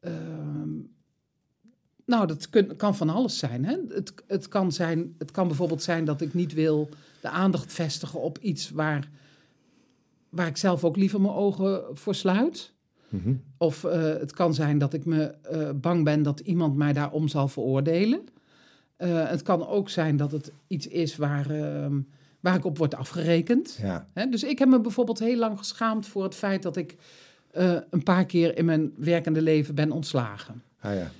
ehm, 0.00 0.68
nou, 2.04 2.26
dat 2.26 2.50
kun- 2.50 2.76
kan 2.76 2.96
van 2.96 3.08
alles 3.10 3.38
zijn. 3.38 3.64
Hè? 3.64 3.76
Het, 3.88 4.12
het, 4.26 4.48
kan 4.48 4.72
zijn. 4.72 5.14
het 5.18 5.30
kan 5.30 5.46
bijvoorbeeld 5.46 5.82
zijn 5.82 6.04
dat 6.04 6.20
ik 6.20 6.34
niet 6.34 6.52
wil 6.52 6.88
de 7.20 7.28
aandacht 7.28 7.72
vestigen 7.72 8.20
op 8.20 8.38
iets 8.38 8.70
waar, 8.70 9.08
waar 10.28 10.46
ik 10.46 10.56
zelf 10.56 10.84
ook 10.84 10.96
liever 10.96 11.20
mijn 11.20 11.34
ogen 11.34 11.82
voor 11.92 12.14
sluit. 12.14 12.72
Mhm. 13.10 13.34
Of 13.58 13.84
eh, 13.84 14.02
het 14.02 14.32
kan 14.32 14.54
zijn 14.54 14.78
dat 14.78 14.92
ik 14.92 15.04
me 15.04 15.22
eh, 15.22 15.70
bang 15.74 16.04
ben 16.04 16.22
dat 16.22 16.40
iemand 16.40 16.76
mij 16.76 16.92
daarom 16.92 17.28
zal 17.28 17.48
veroordelen. 17.48 18.20
Eh, 18.96 19.28
het 19.28 19.42
kan 19.42 19.66
ook 19.66 19.88
zijn 19.88 20.16
dat 20.16 20.32
het 20.32 20.52
iets 20.66 20.86
is 20.86 21.16
waar, 21.16 21.50
ehm, 21.50 22.00
waar 22.40 22.54
ik 22.54 22.64
op 22.64 22.78
word 22.78 22.94
afgerekend. 22.94 23.78
Ja. 23.82 24.08
Hè, 24.12 24.26
dus 24.26 24.44
ik 24.44 24.58
heb 24.58 24.68
me 24.68 24.80
bijvoorbeeld 24.80 25.18
heel 25.18 25.38
lang 25.38 25.58
geschaamd 25.58 26.06
voor 26.06 26.22
het 26.22 26.34
feit 26.34 26.62
dat 26.62 26.76
ik 26.76 26.96
een 27.90 28.02
paar 28.02 28.26
keer 28.26 28.56
in 28.56 28.64
mijn 28.64 28.92
werkende 28.96 29.42
leven 29.42 29.74
ben 29.74 29.90
ontslagen. 29.90 30.62
Ah, 30.80 30.94
ja. 30.94 31.10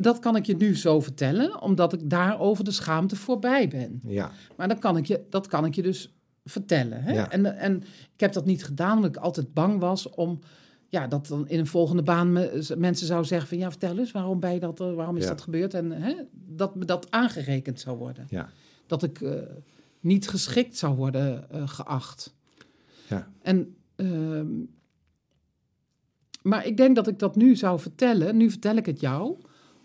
Dat 0.00 0.18
kan 0.18 0.36
ik 0.36 0.46
je 0.46 0.56
nu 0.56 0.76
zo 0.76 1.00
vertellen, 1.00 1.60
omdat 1.60 1.92
ik 1.92 2.10
daarover 2.10 2.64
de 2.64 2.70
schaamte 2.70 3.16
voorbij 3.16 3.68
ben. 3.68 4.00
Ja. 4.06 4.30
Maar 4.56 4.68
dan 4.68 4.78
kan 4.78 4.96
ik 4.96 5.06
je, 5.06 5.26
dat 5.30 5.46
kan 5.46 5.64
ik 5.64 5.74
je 5.74 5.82
dus 5.82 6.14
vertellen. 6.44 7.02
Hè? 7.02 7.12
Ja. 7.12 7.30
En, 7.30 7.58
en 7.58 7.82
ik 8.14 8.20
heb 8.20 8.32
dat 8.32 8.44
niet 8.44 8.64
gedaan 8.64 8.96
omdat 8.96 9.16
ik 9.16 9.22
altijd 9.22 9.52
bang 9.54 9.80
was 9.80 10.08
om... 10.10 10.38
Ja, 10.88 11.06
dat 11.06 11.26
dan 11.26 11.48
in 11.48 11.58
een 11.58 11.66
volgende 11.66 12.02
baan 12.02 12.32
me, 12.32 12.74
mensen 12.78 13.06
zouden 13.06 13.28
zeggen 13.28 13.48
van... 13.48 13.58
Ja, 13.58 13.70
vertel 13.70 13.98
eens, 13.98 14.12
waarom, 14.12 14.40
ben 14.40 14.52
je 14.52 14.60
dat, 14.60 14.80
eh, 14.80 14.94
waarom 14.94 15.16
is 15.16 15.22
Ja. 15.22 15.28
dat 15.28 15.40
gebeurd? 15.40 15.74
En 15.74 15.90
hè, 15.90 16.14
dat 16.32 16.74
me 16.74 16.84
dat 16.84 17.10
aangerekend 17.10 17.80
zou 17.80 17.98
worden. 17.98 18.26
Ja. 18.28 18.48
Dat 18.86 19.02
ik 19.02 19.20
eh, 19.20 19.32
niet 20.00 20.28
geschikt 20.28 20.76
zou 20.76 20.96
worden 20.96 21.50
eh, 21.50 21.68
geacht. 21.68 22.34
Ja. 23.08 23.28
En, 23.42 23.76
ehm, 23.96 24.46
maar 26.42 26.66
ik 26.66 26.76
denk 26.76 26.96
dat 26.96 27.08
ik 27.08 27.18
dat 27.18 27.36
nu 27.36 27.56
zou 27.56 27.80
vertellen. 27.80 28.36
Nu 28.36 28.50
vertel 28.50 28.76
ik 28.76 28.86
het 28.86 29.00
jou, 29.00 29.36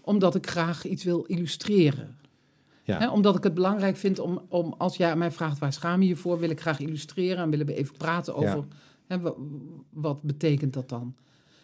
omdat 0.06 0.36
ik 0.36 0.48
graag 0.48 0.86
iets 0.86 1.04
wil 1.04 1.24
illustreren. 1.24 2.18
Ja. 2.84 3.12
Omdat 3.12 3.36
ik 3.36 3.44
het 3.44 3.54
belangrijk 3.54 3.98
vind 3.98 4.20
om, 4.20 4.42
om, 4.48 4.74
als 4.78 4.98
jij 4.98 5.12
aan 5.12 5.18
mij 5.18 5.32
vraagt 5.32 5.60
waar 5.60 5.74
schaam 5.74 6.02
je 6.02 6.08
je 6.08 6.16
voor, 6.16 6.40
wil 6.40 6.50
ik 6.50 6.62
graag 6.62 6.80
illustreren 6.80 7.38
en 7.44 7.50
willen 7.50 7.66
we 7.66 7.76
even 7.76 7.98
praten 7.98 8.36
over 8.36 8.66
wat 9.90 10.22
betekent 10.22 10.74
dat 10.74 10.90
dan. 10.90 11.16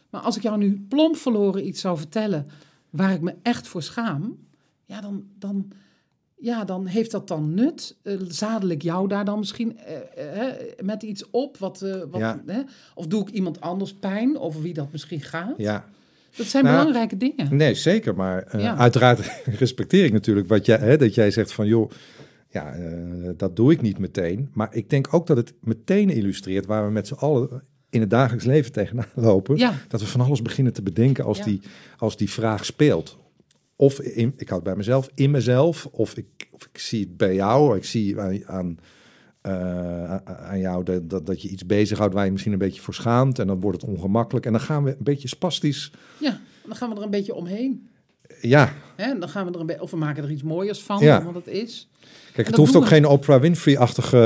Maar 0.10 0.22
als 0.22 0.38
ik 0.38 0.44
jou 0.44 0.58
nu 0.58 0.86
plomp 0.90 1.16
verloren 1.16 1.68
iets 1.68 1.82
zou 1.82 1.98
vertellen 1.98 2.48
waar 2.90 3.14
ik 3.14 3.22
me 3.22 3.36
echt 3.42 3.68
voor 3.68 3.84
schaam, 3.84 4.38
ja, 4.86 5.02
dan, 5.02 5.26
dan, 5.40 5.72
ja, 6.36 6.64
dan 6.64 6.86
heeft 6.86 7.12
dat 7.12 7.28
dan 7.28 7.54
nut. 7.54 7.98
Eh, 8.02 8.16
zadel 8.28 8.70
ik 8.70 8.82
jou 8.82 9.08
daar 9.08 9.26
dan 9.26 9.40
misschien 9.40 9.78
eh, 9.78 10.48
eh, 10.48 10.80
met 10.84 11.04
iets 11.04 11.30
op? 11.30 11.58
Wat, 11.58 11.80
wat, 12.10 12.20
Ja. 12.20 12.66
Of 12.96 13.08
doe 13.08 13.22
ik 13.22 13.30
iemand 13.30 13.62
anders 13.62 13.94
pijn 13.94 14.40
over 14.40 14.62
wie 14.62 14.74
dat 14.74 14.92
misschien 14.92 15.22
gaat? 15.22 15.58
ja. 15.58 15.86
Dat 16.36 16.46
zijn 16.46 16.63
Nou, 16.63 16.78
belangrijke 16.78 17.17
dingen. 17.17 17.56
Nee, 17.56 17.74
zeker. 17.74 18.15
Maar 18.15 18.44
eh, 18.44 18.62
Ja. 18.62 18.78
uiteraard 18.78 19.41
respecteer 19.60 20.06
ik 20.06 20.12
natuurlijk 20.13 20.48
wat 20.48 20.65
jij, 20.65 20.78
hè, 20.78 20.98
dat 20.98 21.15
jij 21.15 21.32
zegt 21.32 21.54
van 21.54 21.67
joh, 21.67 21.91
ja, 22.50 22.74
eh, 22.74 23.30
dat 23.38 23.56
doe 23.56 23.72
ik 23.72 23.82
niet 23.82 23.98
meteen. 23.98 24.50
Maar 24.54 24.76
ik 24.76 24.89
denk 24.89 25.13
ook 25.13 25.28
dat 25.28 25.38
het 25.38 25.54
meteen 25.62 26.10
illustreert 26.10 26.65
waar 26.65 26.86
we 26.86 26.91
met 26.91 27.08
z'n 27.08 27.13
allen 27.13 27.63
in 27.89 28.02
het 28.02 28.10
dagelijks 28.10 28.46
leven 28.46 28.72
tegenaan 28.72 29.06
lopen. 29.30 29.58
Ja, 29.58 29.74
Dat 29.88 30.00
we 30.02 30.08
van 30.08 30.22
alles 30.22 30.41
beginnen 30.41 30.74
te 30.74 30.82
bedenken 30.82 31.26
als, 31.26 31.38
Ja. 31.38 31.44
die, 31.44 31.62
als 31.98 32.17
die 32.17 32.30
vraag 32.30 32.65
speelt. 32.65 33.20
Of 33.76 34.00
in, 34.00 34.34
ik 34.38 34.50
houd 34.50 34.63
bij 34.63 34.76
mezelf, 34.76 35.10
in 35.15 35.32
mezelf, 35.32 35.86
of 35.86 36.17
ik, 36.17 36.48
of 36.52 36.65
ik 36.72 36.78
zie 36.80 37.00
het 37.00 37.17
bij 37.17 37.36
jou, 37.36 37.78
ik 37.78 37.84
zie 37.86 38.20
aan, 38.20 38.46
aan, 38.48 38.78
eh, 39.42 40.16
aan 40.26 40.60
jou 40.60 40.84
dat, 40.84 41.10
dat, 41.10 41.26
dat 41.26 41.42
je 41.42 41.50
iets 41.50 41.66
bezighoudt 41.66 42.14
waar 42.14 42.26
je 42.26 42.32
misschien 42.32 42.54
een 42.54 42.58
beetje 42.60 42.82
voor 42.82 42.94
schaamt. 42.94 43.40
En 43.40 43.48
dan 43.48 43.60
wordt 43.60 43.82
het 43.82 43.90
ongemakkelijk. 43.92 44.46
En 44.46 44.52
dan 44.52 44.62
gaan 44.62 44.84
we 44.84 44.90
een 44.90 44.96
beetje 45.00 45.28
spastisch. 45.28 45.92
ja, 46.18 46.40
dan 46.68 46.76
gaan 46.76 46.90
we 46.90 46.96
er 46.96 47.02
een 47.04 47.10
beetje 47.10 47.34
omheen. 47.36 47.90
Ja, 48.42 48.74
Hè? 48.96 49.20
Dan 49.20 49.30
gaan 49.30 49.46
we 49.48 49.52
er 49.54 49.60
een 49.60 49.66
beetje, 49.66 49.82
of 49.82 49.92
we 49.92 49.98
maken 49.98 50.24
er 50.24 50.32
iets 50.32 50.44
mooiers 50.44 50.82
van 50.82 51.00
Ja. 51.04 51.18
dan 51.18 51.34
wat 51.34 51.46
het 51.46 51.54
is. 51.54 51.90
Kijk, 52.34 52.48
het 52.48 52.56
hoeft 52.56 52.76
ook 52.76 52.82
we. 52.84 52.88
geen 52.90 53.06
Oprah 53.06 53.42
Winfrey-achtige 53.42 54.18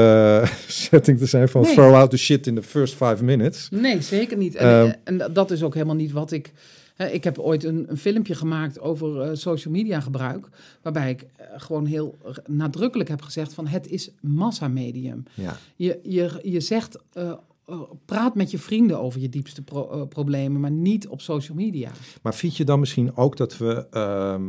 eh, 0.43 0.49
setting 0.67 1.17
te 1.17 1.25
zijn 1.25 1.49
van 1.49 1.61
Nee. 1.61 1.73
throw 1.73 1.93
out 1.93 2.09
the 2.09 2.17
shit 2.17 2.47
in 2.47 2.55
the 2.55 2.63
first 2.63 2.93
five 2.93 3.23
minutes. 3.23 3.67
Nee, 3.71 4.01
zeker 4.01 4.37
niet. 4.37 4.55
En, 4.55 4.67
Ehm. 4.67 4.93
en 5.19 5.33
dat 5.33 5.51
is 5.51 5.63
ook 5.63 5.73
helemaal 5.73 5.95
niet 5.95 6.11
wat 6.11 6.31
ik. 6.31 6.51
Hè, 6.95 7.07
ik 7.07 7.23
heb 7.23 7.39
ooit 7.39 7.63
een, 7.63 7.85
een 7.89 7.97
filmpje 7.97 8.35
gemaakt 8.35 8.79
over 8.79 9.21
eh, 9.21 9.29
social 9.33 9.73
media 9.73 9.99
gebruik. 9.99 10.47
Waarbij 10.81 11.09
ik 11.09 11.21
eh, 11.35 11.45
gewoon 11.55 11.85
heel 11.85 12.15
nadrukkelijk 12.47 13.09
heb 13.09 13.21
gezegd: 13.21 13.53
van 13.53 13.67
het 13.67 13.87
is 13.87 14.09
massamedium. 14.21 15.23
Ja, 15.33 15.57
Je, 15.75 15.99
je, 16.03 16.39
je 16.43 16.59
zegt. 16.59 16.97
eh, 17.13 17.31
eh, 17.65 17.81
praat 18.05 18.35
met 18.35 18.51
je 18.51 18.57
vrienden 18.57 18.99
over 18.99 19.19
je 19.21 19.29
diepste 19.29 19.61
pro- 19.61 19.89
eh, 19.91 20.07
problemen, 20.07 20.61
maar 20.61 20.71
niet 20.71 21.07
op 21.07 21.21
social 21.21 21.57
media. 21.57 21.91
maar 22.21 22.35
vind 22.35 22.57
je 22.57 22.63
dan 22.65 22.79
misschien 22.79 23.15
ook 23.15 23.37
dat 23.37 23.57
we, 23.57 23.87
ehm, 23.91 24.43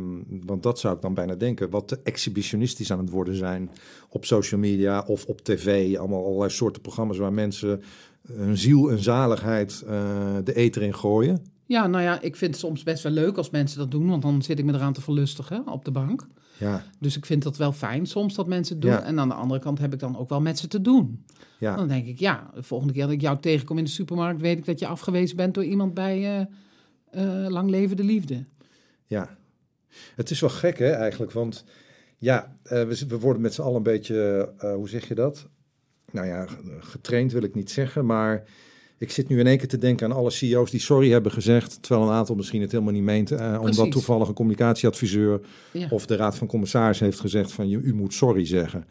want 0.45 0.63
dat 0.63 0.79
zou 0.79 0.95
ik 0.95 1.01
dan 1.01 1.13
bijna 1.13 1.35
denken, 1.35 1.69
wat 1.69 1.87
te 1.87 1.99
exhibitionistisch 2.03 2.91
aan 2.91 2.99
het 2.99 3.09
worden 3.09 3.35
zijn 3.35 3.69
op 4.09 4.25
social 4.25 4.59
media 4.59 5.03
of 5.07 5.25
op 5.25 5.41
tv, 5.41 5.97
allemaal 5.97 6.25
allerlei 6.25 6.49
soorten 6.49 6.81
programma's 6.81 7.17
waar 7.17 7.33
mensen 7.33 7.81
hun 8.31 8.57
ziel 8.57 8.91
en 8.91 8.99
zaligheid 9.03 9.83
eh, 9.87 10.35
de 10.43 10.53
eter 10.55 10.81
in 10.81 10.93
gooien? 10.95 11.41
Ja, 11.67 11.87
nou 11.87 12.03
ja, 12.03 12.21
ik 12.21 12.35
vind 12.35 12.51
het 12.51 12.59
soms 12.59 12.83
best 12.83 13.03
wel 13.03 13.11
leuk 13.11 13.37
als 13.37 13.49
mensen 13.49 13.79
dat 13.79 13.91
doen, 13.91 14.09
want 14.09 14.21
dan 14.21 14.41
zit 14.41 14.59
ik 14.59 14.65
me 14.65 14.73
eraan 14.73 14.93
te 14.93 15.01
verlustigen 15.01 15.67
op 15.67 15.85
de 15.85 15.91
bank. 15.91 16.27
Ja, 16.57 16.83
Dus 16.99 17.17
ik 17.17 17.25
vind 17.25 17.43
dat 17.43 17.57
wel 17.57 17.71
fijn 17.71 18.05
soms 18.05 18.35
dat 18.35 18.47
mensen 18.47 18.75
het 18.75 18.83
doen. 18.83 18.91
Ja. 18.91 19.03
En 19.03 19.19
aan 19.19 19.27
de 19.27 19.33
andere 19.33 19.59
kant 19.59 19.79
heb 19.79 19.93
ik 19.93 19.99
dan 19.99 20.17
ook 20.17 20.29
wel 20.29 20.41
met 20.41 20.59
ze 20.59 20.67
te 20.67 20.81
doen. 20.81 21.25
ja, 21.59 21.75
Dan 21.75 21.87
denk 21.87 22.07
ik, 22.07 22.19
ja, 22.19 22.51
de 22.55 22.63
volgende 22.63 22.93
keer 22.93 23.03
dat 23.03 23.11
ik 23.11 23.21
jou 23.21 23.39
tegenkom 23.39 23.77
in 23.77 23.83
de 23.83 23.89
supermarkt, 23.89 24.41
weet 24.41 24.57
ik 24.57 24.65
dat 24.65 24.79
je 24.79 24.87
afgewezen 24.87 25.35
bent 25.35 25.53
door 25.53 25.63
iemand 25.63 25.93
bij 25.93 26.23
eh, 26.23 26.41
eh, 27.45 27.49
Lang 27.49 27.69
Leven 27.69 27.97
de 27.97 28.03
Liefde. 28.03 28.43
ja. 29.07 29.37
Het 30.15 30.29
is 30.29 30.39
wel 30.39 30.49
gek 30.49 30.77
hè 30.79 30.89
eigenlijk, 30.89 31.31
want 31.31 31.65
ja, 32.17 32.55
eh, 32.63 32.83
we, 32.83 33.05
we 33.07 33.19
worden 33.19 33.41
met 33.41 33.53
z'n 33.53 33.61
allen 33.61 33.75
een 33.75 33.83
beetje, 33.83 34.49
hoe 34.75 34.89
zeg 34.89 35.07
je 35.07 35.15
dat? 35.15 35.47
Nou 36.11 36.27
ja, 36.27 36.47
getraind 36.79 37.31
wil 37.31 37.43
ik 37.43 37.55
niet 37.55 37.71
zeggen, 37.71 38.05
maar 38.05 38.43
ik 38.97 39.11
zit 39.11 39.27
nu 39.29 39.39
in 39.39 39.47
één 39.47 39.57
keer 39.57 39.67
te 39.67 39.77
denken 39.77 40.09
aan 40.09 40.17
alle 40.17 40.29
CEO's 40.29 40.71
die 40.71 40.79
sorry 40.79 41.11
hebben 41.11 41.31
gezegd, 41.31 41.81
terwijl 41.81 42.07
een 42.07 42.13
aantal 42.13 42.35
misschien 42.35 42.61
het 42.61 42.71
helemaal 42.71 42.93
niet 42.93 43.03
meent, 43.03 43.31
eh, 43.31 43.57
omdat 43.61 43.91
toevallig 43.91 44.27
een 44.27 44.33
communicatieadviseur 44.33 45.41
Ja. 45.73 45.87
of 45.89 46.05
de 46.05 46.15
Raad 46.15 46.35
van 46.37 46.47
Commissaris 46.47 46.99
heeft 46.99 47.19
gezegd 47.19 47.51
van 47.51 47.69
je, 47.69 47.77
u 47.77 47.93
moet 47.93 48.13
sorry 48.13 48.45
zeggen. 48.45 48.85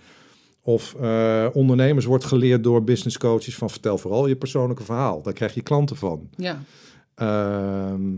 Of 0.61 0.95
eh, 0.95 1.47
ondernemers 1.53 2.05
wordt 2.05 2.25
geleerd 2.25 2.62
door 2.64 2.85
business 2.85 3.19
coaches 3.19 3.57
van 3.57 3.71
vertel 3.71 3.99
vooral 3.99 4.27
je 4.27 4.37
persoonlijke 4.37 4.85
verhaal, 4.85 5.23
daar 5.23 5.33
krijg 5.33 5.55
je 5.55 5.62
klanten 5.62 5.97
van. 5.97 6.29
ja, 6.37 6.62
Ehm, 7.14 8.14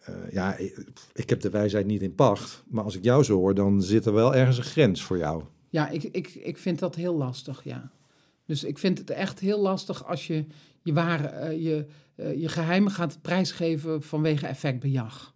eh, 0.00 0.14
ja, 0.30 0.56
ik, 0.56 0.84
ik 1.14 1.28
heb 1.28 1.40
de 1.40 1.50
wijsheid 1.50 1.86
niet 1.86 2.02
in 2.02 2.14
pacht, 2.14 2.62
maar 2.68 2.84
als 2.84 2.96
ik 2.96 3.04
jou 3.04 3.22
zo 3.24 3.36
hoor, 3.36 3.54
dan 3.54 3.82
zit 3.82 4.06
er 4.06 4.12
wel 4.12 4.34
ergens 4.34 4.58
een 4.58 4.64
grens 4.64 5.02
voor 5.02 5.18
jou. 5.18 5.42
ja 5.68 5.88
ik, 5.88 6.02
ik, 6.02 6.34
ik 6.34 6.58
vind 6.58 6.78
dat 6.78 6.94
heel 6.94 7.14
lastig, 7.16 7.60
ja. 7.64 7.90
Dus 8.46 8.64
ik 8.64 8.78
vind 8.78 8.98
het 8.98 9.10
echt 9.10 9.40
heel 9.40 9.60
lastig 9.60 10.06
als 10.06 10.26
je 10.26 10.44
je, 10.82 10.92
ware, 10.92 11.26
eh, 11.26 11.62
je, 11.62 11.86
eh, 12.14 12.40
je 12.40 12.48
geheimen 12.48 12.92
gaat 12.92 13.18
prijsgeven 13.22 14.02
vanwege 14.02 14.46
effectbejag. 14.46 15.34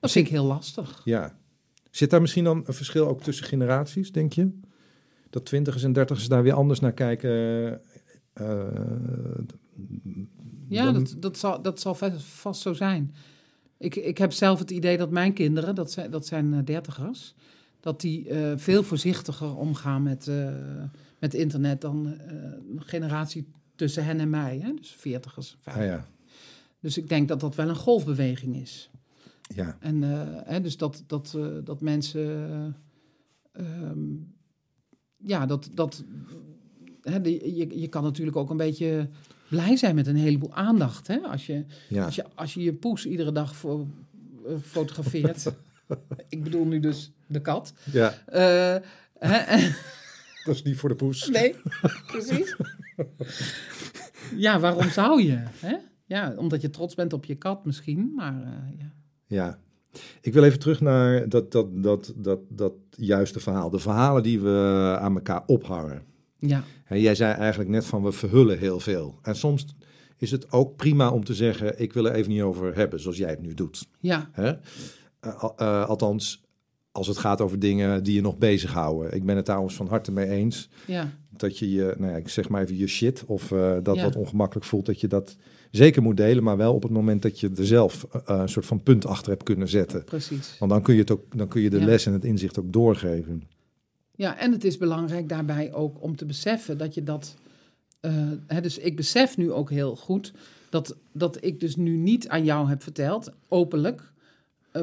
Dat 0.00 0.10
vind 0.10 0.26
ik 0.26 0.32
heel 0.32 0.44
lastig. 0.44 1.00
Ja. 1.04 1.36
Zit 1.90 2.10
daar 2.10 2.20
misschien 2.20 2.44
dan 2.44 2.62
een 2.66 2.74
verschil 2.74 3.06
ook 3.08 3.22
tussen 3.22 3.46
generaties, 3.46 4.12
denk 4.12 4.32
je? 4.32 4.58
Dat 5.30 5.44
twintigers 5.44 5.82
en 5.82 5.92
dertigers 5.92 6.28
daar 6.28 6.42
weer 6.42 6.52
anders 6.52 6.80
naar 6.80 6.92
kijken? 6.92 7.30
eh, 8.32 8.86
Ja, 10.68 10.84
dan- 10.84 10.94
dat, 10.94 11.16
dat, 11.18 11.38
zal, 11.38 11.62
dat 11.62 11.80
zal 11.80 11.94
vast, 12.18 12.60
zo 12.60 12.72
zijn. 12.72 13.14
Ik, 13.78 13.96
ik 13.96 14.18
heb 14.18 14.32
zelf 14.32 14.58
het 14.58 14.70
idee 14.70 14.96
dat 14.96 15.10
mijn 15.10 15.32
kinderen, 15.32 15.74
dat 15.74 15.92
zijn, 15.92 16.10
dat 16.10 16.26
zijn 16.26 16.64
dertigers, 16.64 17.34
dat 17.80 18.00
die 18.00 18.26
veel 18.56 18.82
voorzichtiger 18.82 19.56
omgaan 19.56 20.02
met, 20.02 20.30
met 21.18 21.34
internet 21.34 21.80
dan 21.80 22.06
een 22.06 22.82
generatie 22.84 23.46
tussen 23.76 24.04
hen 24.04 24.20
en 24.20 24.30
mij. 24.30 24.58
Hè? 24.62 24.74
Dus 24.74 24.90
veertigers. 24.90 25.56
Ah, 25.64 25.76
ja. 25.84 26.06
Dus 26.80 26.96
ik 26.98 27.08
denk 27.08 27.28
dat 27.28 27.40
dat 27.40 27.54
wel 27.54 27.68
een 27.68 27.76
golfbeweging 27.76 28.56
is. 28.56 28.90
Ja. 29.54 29.76
En 29.80 30.02
eh, 30.02 30.20
hè, 30.44 30.60
dus 30.60 30.76
dat, 30.76 31.04
dat, 31.06 31.34
eh, 31.36 31.46
dat 31.64 31.80
mensen 31.80 32.76
ehm, 33.52 33.98
ja, 35.16 35.46
dat. 35.46 35.68
dat 35.74 36.04
hè, 37.02 37.20
de- 37.20 37.54
je, 37.56 37.80
je 37.80 37.88
kan 37.88 38.02
natuurlijk 38.02 38.36
ook 38.36 38.50
een 38.50 38.56
beetje 38.56 39.08
blij 39.48 39.76
zijn 39.76 39.94
met 39.94 40.06
een 40.06 40.16
heleboel 40.16 40.54
aandacht. 40.54 41.06
Hè? 41.06 41.18
Als, 41.18 41.46
je, 41.46 41.64
Ja. 41.88 42.04
als, 42.04 42.14
je, 42.14 42.24
als 42.34 42.54
je 42.54 42.62
je 42.62 42.72
poes 42.72 43.06
iedere 43.06 43.32
dag 43.32 43.56
voor, 43.56 43.86
eh, 44.46 44.52
fotografeert. 44.62 45.46
Ik 46.28 46.42
bedoel 46.42 46.64
nu 46.64 46.80
dus 46.80 47.10
de 47.26 47.40
kat. 47.40 47.72
ja, 47.92 48.14
hè, 49.18 49.70
dat 50.46 50.54
is 50.54 50.62
niet 50.62 50.76
voor 50.76 50.88
de 50.88 50.94
poes. 50.94 51.28
Nee, 51.28 51.54
precies. 52.06 52.56
Ja, 54.36 54.60
waarom 54.60 54.90
zou 54.90 55.22
je? 55.22 55.42
Hè? 55.60 55.76
Ja, 56.04 56.34
omdat 56.36 56.60
je 56.60 56.70
trots 56.70 56.94
bent 56.94 57.12
op 57.12 57.24
je 57.24 57.34
kat 57.34 57.64
misschien, 57.64 58.12
maar 58.14 58.42
eh, 58.42 58.78
ja. 58.78 58.92
Ja. 59.26 59.58
Ik 60.20 60.32
wil 60.32 60.44
even 60.44 60.58
terug 60.58 60.80
naar 60.80 61.28
dat, 61.28 61.52
dat, 61.52 61.82
dat, 61.82 62.12
dat, 62.16 62.40
dat 62.48 62.72
juiste 62.90 63.40
verhaal. 63.40 63.70
De 63.70 63.78
verhalen 63.78 64.22
die 64.22 64.40
we 64.40 64.96
aan 65.00 65.14
elkaar 65.14 65.42
ophangen. 65.46 66.02
Ja, 66.38 66.62
En 66.84 67.00
jij 67.00 67.14
zei 67.14 67.34
eigenlijk 67.34 67.70
net 67.70 67.84
van 67.84 68.02
we 68.02 68.12
verhullen 68.12 68.58
heel 68.58 68.80
veel. 68.80 69.18
En 69.22 69.36
soms 69.36 69.66
is 70.16 70.30
het 70.30 70.52
ook 70.52 70.76
prima 70.76 71.10
om 71.10 71.24
te 71.24 71.34
zeggen: 71.34 71.80
ik 71.80 71.92
wil 71.92 72.06
er 72.06 72.14
even 72.14 72.32
niet 72.32 72.42
over 72.42 72.74
hebben, 72.74 73.00
zoals 73.00 73.16
jij 73.16 73.30
het 73.30 73.40
nu 73.42 73.54
doet. 73.54 73.88
ja, 74.00 74.28
Hè? 74.32 74.52
Eh, 75.20 75.44
eh, 75.56 75.88
althans, 75.88 76.44
als 76.96 77.06
het 77.06 77.18
gaat 77.18 77.40
over 77.40 77.58
dingen 77.58 78.02
die 78.02 78.14
je 78.14 78.20
nog 78.20 78.38
bezighouden. 78.38 79.14
Ik 79.14 79.24
ben 79.24 79.36
het 79.36 79.44
trouwens 79.44 79.74
van 79.74 79.86
harte 79.88 80.12
mee 80.12 80.28
eens 80.28 80.68
ja, 80.86 81.10
dat 81.30 81.58
je 81.58 81.70
je, 81.70 81.94
nou 81.98 82.10
ja, 82.10 82.16
ik 82.16 82.28
zeg 82.28 82.48
maar 82.48 82.62
even 82.62 82.76
je 82.76 82.86
shit 82.86 83.24
of 83.26 83.52
eh, 83.52 83.76
dat 83.82 83.96
Ja. 83.96 84.02
wat 84.02 84.16
ongemakkelijk 84.16 84.66
voelt, 84.66 84.86
dat 84.86 85.00
je 85.00 85.06
dat 85.08 85.36
zeker 85.70 86.02
moet 86.02 86.16
delen, 86.16 86.42
maar 86.42 86.56
wel 86.56 86.74
op 86.74 86.82
het 86.82 86.92
moment 86.92 87.22
dat 87.22 87.40
je 87.40 87.50
er 87.56 87.66
zelf 87.66 88.06
eh, 88.12 88.20
een 88.24 88.48
soort 88.48 88.66
van 88.66 88.82
punt 88.82 89.06
achter 89.06 89.30
hebt 89.30 89.42
kunnen 89.42 89.68
zetten. 89.68 90.04
precies. 90.04 90.56
Want 90.58 90.70
dan 90.70 90.82
kun 90.82 90.94
je, 90.94 91.00
het 91.00 91.10
ook, 91.10 91.36
dan 91.36 91.48
kun 91.48 91.60
je 91.62 91.70
de 91.70 91.78
Ja. 91.78 91.84
les 91.84 92.06
en 92.06 92.12
het 92.12 92.24
inzicht 92.24 92.58
ook 92.58 92.72
doorgeven. 92.72 93.42
Ja, 94.14 94.38
en 94.38 94.52
het 94.52 94.64
is 94.64 94.76
belangrijk 94.76 95.28
daarbij 95.28 95.72
ook 95.72 96.02
om 96.02 96.16
te 96.16 96.24
beseffen 96.26 96.78
dat 96.78 96.94
je 96.94 97.02
dat... 97.02 97.34
eh, 98.00 98.12
hè, 98.46 98.60
dus 98.60 98.78
ik 98.78 98.96
besef 98.96 99.36
nu 99.36 99.52
ook 99.52 99.70
heel 99.70 99.96
goed 99.96 100.32
dat, 100.70 100.96
dat 101.12 101.44
ik 101.44 101.60
dus 101.60 101.76
nu 101.76 101.96
niet 101.96 102.28
aan 102.28 102.44
jou 102.44 102.68
heb 102.68 102.82
verteld, 102.82 103.30
openlijk, 103.48 104.00
eh, 104.00 104.06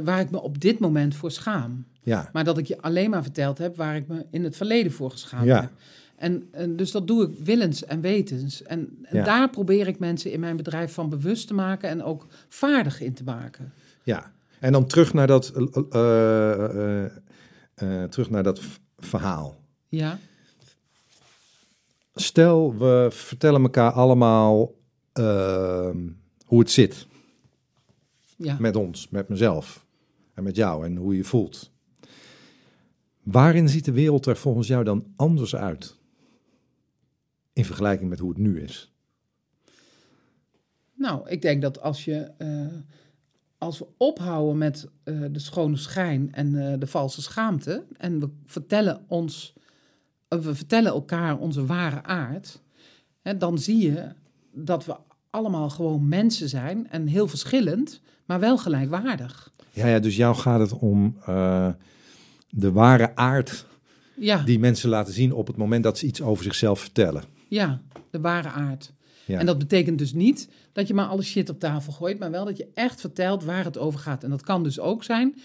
waar 0.03 0.19
ik 0.19 0.32
me 0.32 0.41
op 0.41 0.62
dit 0.62 0.79
moment 0.79 1.15
voor 1.15 1.32
schaam. 1.32 1.86
Ja, 2.01 2.29
Maar 2.34 2.43
dat 2.43 2.58
ik 2.58 2.65
je 2.67 2.82
alleen 2.82 3.10
maar 3.10 3.23
verteld 3.23 3.58
heb 3.58 3.75
waar 3.75 3.95
ik 3.95 4.08
me 4.08 4.25
in 4.32 4.43
het 4.43 4.56
verleden 4.58 4.91
voor 4.91 5.12
geschaamd 5.12 5.45
Ja. 5.45 5.62
heb. 5.62 5.71
En, 6.15 6.47
en 6.51 6.75
dus 6.75 6.91
dat 6.91 7.08
doe 7.08 7.23
ik 7.23 7.29
willens 7.43 7.86
en 7.86 8.01
wetens. 8.01 8.63
En, 8.63 8.97
en 9.03 9.17
Ja. 9.17 9.23
daar 9.23 9.49
probeer 9.49 9.88
ik 9.88 9.99
mensen 9.99 10.32
in 10.32 10.39
mijn 10.39 10.58
bedrijf 10.58 10.93
van 10.93 11.10
bewust 11.10 11.47
te 11.47 11.53
maken 11.53 11.89
en 11.89 12.03
ook 12.03 12.27
vaardig 12.47 13.01
in 13.01 13.13
te 13.13 13.23
maken. 13.23 13.73
ja. 14.03 14.32
En 14.60 14.71
dan 14.71 14.86
terug 14.88 15.13
naar 15.13 15.27
dat, 15.27 15.49
eh, 15.49 15.65
eh, 15.91 17.03
eh, 17.06 17.12
eh, 17.73 18.10
terug 18.10 18.29
naar 18.29 18.43
dat 18.43 18.62
verhaal. 18.97 19.60
Ja, 19.89 20.19
Stel, 22.15 22.75
we 22.77 23.08
vertellen 23.12 23.62
elkaar 23.62 23.91
allemaal 23.91 24.73
ehm, 25.13 25.97
hoe 26.45 26.60
het 26.60 26.71
zit 26.71 27.08
ja. 28.36 28.56
met 28.60 28.75
ons, 28.75 29.08
met 29.10 29.29
mezelf 29.29 29.83
en 30.34 30.43
met 30.43 30.56
jou 30.56 30.86
en 30.86 30.96
hoe 30.96 31.15
je 31.15 31.24
voelt. 31.24 31.72
Waarin 33.24 33.69
ziet 33.69 33.86
de 33.86 33.91
wereld 33.91 34.26
er 34.26 34.38
volgens 34.38 34.67
jou 34.67 34.84
dan 34.84 35.13
anders 35.15 35.56
uit? 35.56 35.96
In 37.54 37.65
vergelijking 37.65 38.10
met 38.10 38.19
hoe 38.19 38.30
het 38.30 38.38
nu 38.38 38.62
is. 38.62 38.93
Nou, 40.93 41.30
ik 41.30 41.41
denk 41.41 41.62
dat 41.62 41.82
als 41.82 42.06
je. 42.06 42.15
eh, 42.38 42.67
als 43.63 43.80
we 43.80 43.88
ophouden 43.98 44.58
met 44.58 44.88
eh, 45.04 45.22
de 45.32 45.39
schone 45.39 45.78
schijn 45.78 46.34
en 46.34 46.72
eh, 46.72 46.80
de 46.80 46.88
valse 46.88 47.22
schaamte. 47.22 47.86
en 47.98 48.19
we 48.19 48.30
vertellen 48.46 49.04
ons. 49.08 49.54
we 50.28 50.56
vertellen 50.56 50.91
elkaar 50.91 51.38
onze 51.38 51.65
ware 51.65 52.04
aard. 52.04 52.62
Hè, 53.22 53.38
dan 53.38 53.58
zie 53.58 53.91
je 53.91 54.12
dat 54.52 54.86
we 54.86 54.96
allemaal 55.34 55.69
gewoon 55.69 56.08
mensen 56.08 56.50
zijn. 56.50 56.89
en 56.89 57.08
heel 57.08 57.28
verschillend, 57.28 58.02
maar 58.26 58.39
wel 58.39 58.58
gelijkwaardig. 58.58 59.52
Ja, 59.72 59.88
ja 59.88 60.00
dus 60.00 60.15
jou 60.15 60.36
gaat 60.36 60.60
het 60.60 60.74
om 60.74 61.17
eh, 61.26 61.69
de 62.50 62.72
ware 62.72 63.15
aard 63.15 63.65
Ja, 64.15 64.43
die 64.43 64.60
mensen 64.60 64.89
laten 64.89 65.13
zien 65.13 65.34
op 65.34 65.48
het 65.48 65.56
moment 65.56 65.84
dat 65.84 65.98
ze 65.98 66.06
iets 66.06 66.22
over 66.22 66.43
zichzelf 66.43 66.80
vertellen. 66.80 67.24
ja 67.48 67.82
de 68.10 68.19
ware 68.19 68.50
aard. 68.50 68.93
Ja. 69.26 69.39
En 69.39 69.46
dat 69.46 69.58
betekent 69.58 69.98
dus 69.98 70.13
niet 70.13 70.50
dat 70.72 70.88
je 70.88 70.93
maar 70.93 71.06
alle 71.06 71.22
shit 71.22 71.50
op 71.50 71.60
tafel 71.60 71.93
gooit, 71.93 72.19
maar 72.19 72.32
wel 72.32 72.46
dat 72.46 72.58
je 72.58 72.67
echt 72.74 73.00
vertelt 73.02 73.43
waar 73.43 73.63
het 73.63 73.78
over 73.78 74.00
gaat. 74.00 74.24
En 74.24 74.30
dat 74.30 74.41
kan 74.41 74.63
dus 74.63 74.80
ook 74.80 75.04
zijn, 75.04 75.36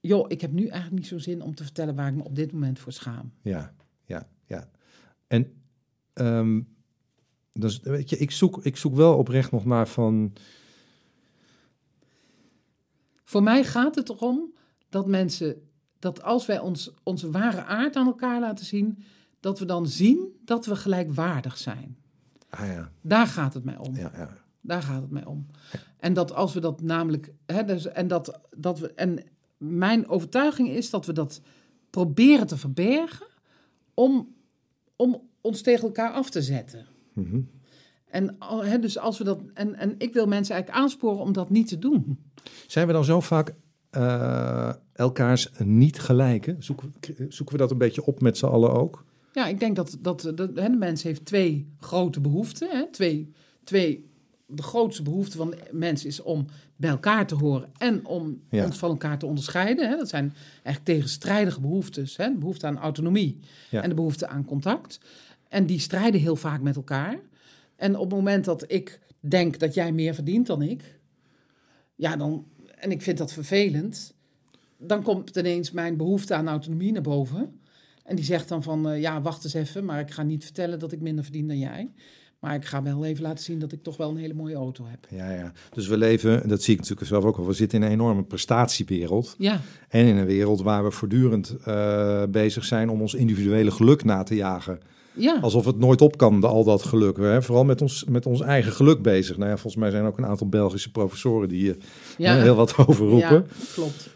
joh, 0.00 0.24
ik 0.28 0.40
heb 0.40 0.52
nu 0.52 0.66
eigenlijk 0.66 1.02
niet 1.02 1.06
zo 1.06 1.18
zin 1.18 1.42
om 1.42 1.54
te 1.54 1.62
vertellen 1.62 1.94
waar 1.94 2.08
ik 2.08 2.14
me 2.14 2.24
op 2.24 2.36
dit 2.36 2.52
moment 2.52 2.78
voor 2.78 2.92
schaam. 2.92 3.32
Ja, 3.42 3.72
ja, 4.04 4.28
ja. 4.46 4.68
En 5.26 5.52
ehm, 6.12 6.60
dus, 7.52 7.80
weet 7.80 8.10
je, 8.10 8.16
ik 8.16 8.30
zoek, 8.30 8.64
ik 8.64 8.76
zoek 8.76 8.94
wel 8.94 9.16
oprecht 9.16 9.50
nog 9.50 9.64
naar 9.64 9.88
van... 9.88 10.32
Voor 13.24 13.42
mij 13.42 13.64
gaat 13.64 13.94
het 13.94 14.08
erom 14.08 14.54
dat 14.88 15.06
mensen, 15.06 15.68
dat 15.98 16.22
als 16.22 16.46
wij 16.46 16.58
ons, 16.58 16.90
onze 17.02 17.30
ware 17.30 17.64
aard 17.64 17.96
aan 17.96 18.06
elkaar 18.06 18.40
laten 18.40 18.64
zien, 18.64 19.04
dat 19.40 19.58
we 19.58 19.64
dan 19.64 19.86
zien 19.86 20.40
dat 20.44 20.66
we 20.66 20.76
gelijkwaardig 20.76 21.56
zijn. 21.56 21.96
Ah 22.48 22.66
ja, 22.66 22.92
Daar 23.00 23.26
gaat 23.26 23.54
het 23.54 23.64
mij 23.64 23.76
om. 23.76 23.96
ja, 23.96 24.10
ja. 24.14 24.36
Daar 24.60 24.82
gaat 24.82 25.02
het 25.02 25.10
mij 25.10 25.24
om. 25.24 25.46
En 25.98 26.12
dat 26.12 26.32
als 26.32 26.54
we 26.54 26.60
dat 26.60 26.82
namelijk. 26.82 27.32
Hè, 27.46 27.64
dus, 27.64 27.86
en, 27.86 28.08
dat, 28.08 28.40
dat 28.56 28.78
we, 28.78 28.92
en 28.92 29.24
mijn 29.56 30.08
overtuiging 30.08 30.68
is 30.68 30.90
dat 30.90 31.06
we 31.06 31.12
dat 31.12 31.40
proberen 31.90 32.46
te 32.46 32.56
verbergen 32.56 33.26
om, 33.94 34.34
om 34.96 35.28
ons 35.40 35.62
tegen 35.62 35.82
elkaar 35.84 36.12
af 36.12 36.30
te 36.30 36.42
zetten. 36.42 36.86
Mhm. 37.20 37.40
En, 38.06 38.36
dus 38.80 38.98
als 38.98 39.18
we 39.18 39.24
dat, 39.24 39.40
en, 39.54 39.74
en 39.74 39.94
ik 39.98 40.12
wil 40.12 40.26
mensen 40.26 40.54
eigenlijk 40.54 40.82
aansporen 40.84 41.18
om 41.20 41.32
dat 41.32 41.50
niet 41.50 41.68
te 41.68 41.78
doen. 41.78 42.18
Zijn 42.66 42.86
we 42.86 42.92
dan 42.92 43.04
zo 43.04 43.20
vaak 43.20 43.54
eh, 43.90 44.72
elkaars 44.92 45.50
niet 45.64 45.98
gelijke? 46.00 46.56
Zoeken, 46.58 46.92
we- 47.00 47.26
zoeken 47.28 47.54
we 47.54 47.60
dat 47.60 47.70
een 47.70 47.78
beetje 47.78 48.04
op 48.04 48.20
met 48.20 48.38
z'n 48.38 48.46
allen 48.46 48.72
ook? 48.72 49.04
Ja, 49.32 49.46
ik 49.46 49.60
denk 49.60 49.76
dat, 49.76 49.96
dat, 50.00 50.32
dat 50.34 50.56
de 50.56 50.76
mens 50.78 51.02
heeft 51.02 51.24
twee 51.24 51.68
grote 51.78 52.20
behoeften. 52.20 52.68
Hè, 52.70 52.86
twee, 52.90 53.32
twee, 53.64 54.06
de 54.46 54.62
grootste 54.62 55.02
behoefte 55.02 55.36
van 55.36 55.50
de 55.50 55.58
mens 55.72 56.04
is 56.04 56.22
om 56.22 56.46
bij 56.76 56.90
elkaar 56.90 57.26
te 57.26 57.34
horen 57.34 57.68
en 57.78 58.06
om 58.06 58.40
Ja. 58.50 58.64
ons 58.64 58.78
van 58.78 58.90
elkaar 58.90 59.18
te 59.18 59.26
onderscheiden. 59.26 59.88
Hè. 59.90 59.96
Dat 59.96 60.08
zijn 60.08 60.32
eigenlijk 60.62 60.84
tegenstrijdige 60.84 61.60
behoeftes. 61.60 62.16
Hè. 62.16 62.28
De 62.32 62.38
behoefte 62.38 62.66
aan 62.66 62.78
autonomie 62.78 63.38
Ja. 63.70 63.82
en 63.82 63.88
de 63.88 63.94
behoefte 63.94 64.26
aan 64.28 64.44
contact. 64.44 65.00
En 65.50 65.66
die 65.66 65.78
strijden 65.78 66.20
heel 66.20 66.36
vaak 66.36 66.60
met 66.60 66.76
elkaar. 66.76 67.20
En 67.76 67.96
op 67.96 68.10
het 68.10 68.18
moment 68.18 68.44
dat 68.44 68.64
ik 68.66 69.00
denk 69.20 69.58
dat 69.58 69.74
jij 69.74 69.92
meer 69.92 70.14
verdient 70.14 70.46
dan 70.46 70.62
ik, 70.62 70.98
ja, 71.94 72.16
dan, 72.16 72.46
en 72.74 72.90
ik 72.90 73.02
vind 73.02 73.18
dat 73.18 73.32
vervelend, 73.32 74.14
dan 74.78 75.02
komt 75.02 75.36
ineens 75.36 75.70
mijn 75.70 75.96
behoefte 75.96 76.34
aan 76.34 76.48
autonomie 76.48 76.92
naar 76.92 77.02
boven. 77.02 77.60
En 78.04 78.16
die 78.16 78.24
zegt 78.24 78.48
dan 78.48 78.62
van, 78.62 78.88
eh, 78.88 79.00
ja, 79.00 79.22
wacht 79.22 79.44
eens 79.44 79.54
even, 79.54 79.84
maar 79.84 80.00
ik 80.00 80.10
ga 80.10 80.22
niet 80.22 80.44
vertellen 80.44 80.78
dat 80.78 80.92
ik 80.92 81.00
minder 81.00 81.24
verdien 81.24 81.48
dan 81.48 81.58
jij. 81.58 81.90
Maar 82.38 82.54
ik 82.54 82.64
ga 82.64 82.82
wel 82.82 83.04
even 83.04 83.22
laten 83.22 83.44
zien 83.44 83.58
dat 83.58 83.72
ik 83.72 83.82
toch 83.82 83.96
wel 83.96 84.10
een 84.10 84.16
hele 84.16 84.34
mooie 84.34 84.54
auto 84.54 84.86
heb. 84.86 85.06
Ja, 85.10 85.30
ja. 85.30 85.52
Dus 85.70 85.86
we 85.86 85.96
leven, 85.96 86.48
dat 86.48 86.62
zie 86.62 86.72
ik 86.74 86.80
natuurlijk 86.80 87.08
zelf 87.08 87.24
ook 87.24 87.36
al, 87.36 87.46
we 87.46 87.52
zitten 87.52 87.78
in 87.78 87.84
een 87.84 87.92
enorme 87.92 88.24
prestatiewereld. 88.24 89.34
Ja, 89.38 89.60
En 89.88 90.06
in 90.06 90.16
een 90.16 90.26
wereld 90.26 90.62
waar 90.62 90.84
we 90.84 90.90
voortdurend 90.90 91.56
eh, 91.64 92.22
bezig 92.30 92.64
zijn 92.64 92.88
om 92.88 93.00
ons 93.00 93.14
individuele 93.14 93.70
geluk 93.70 94.04
na 94.04 94.22
te 94.22 94.34
jagen. 94.34 94.80
Ja, 95.12 95.38
Alsof 95.40 95.64
het 95.64 95.78
nooit 95.78 96.00
op 96.00 96.16
kan, 96.16 96.40
de- 96.40 96.46
al 96.46 96.64
dat 96.64 96.82
geluk. 96.82 97.16
We 97.16 97.22
zijn 97.22 97.42
vooral 97.42 97.64
met 97.64 97.82
ons, 97.82 98.04
met 98.08 98.26
ons 98.26 98.40
eigen 98.40 98.72
geluk 98.72 99.02
bezig. 99.02 99.36
Nou 99.36 99.48
ja, 99.50 99.56
volgens 99.56 99.82
mij 99.82 99.90
zijn 99.90 100.02
er 100.02 100.08
ook 100.08 100.18
een 100.18 100.26
aantal 100.26 100.48
Belgische 100.48 100.90
professoren 100.90 101.48
die 101.48 101.58
hier 101.60 101.76
ja. 102.18 102.34
heel 102.36 102.54
wat 102.54 102.76
over 102.86 103.06
roepen. 103.06 103.46
Ja, 103.48 103.64
klopt. 103.74 104.08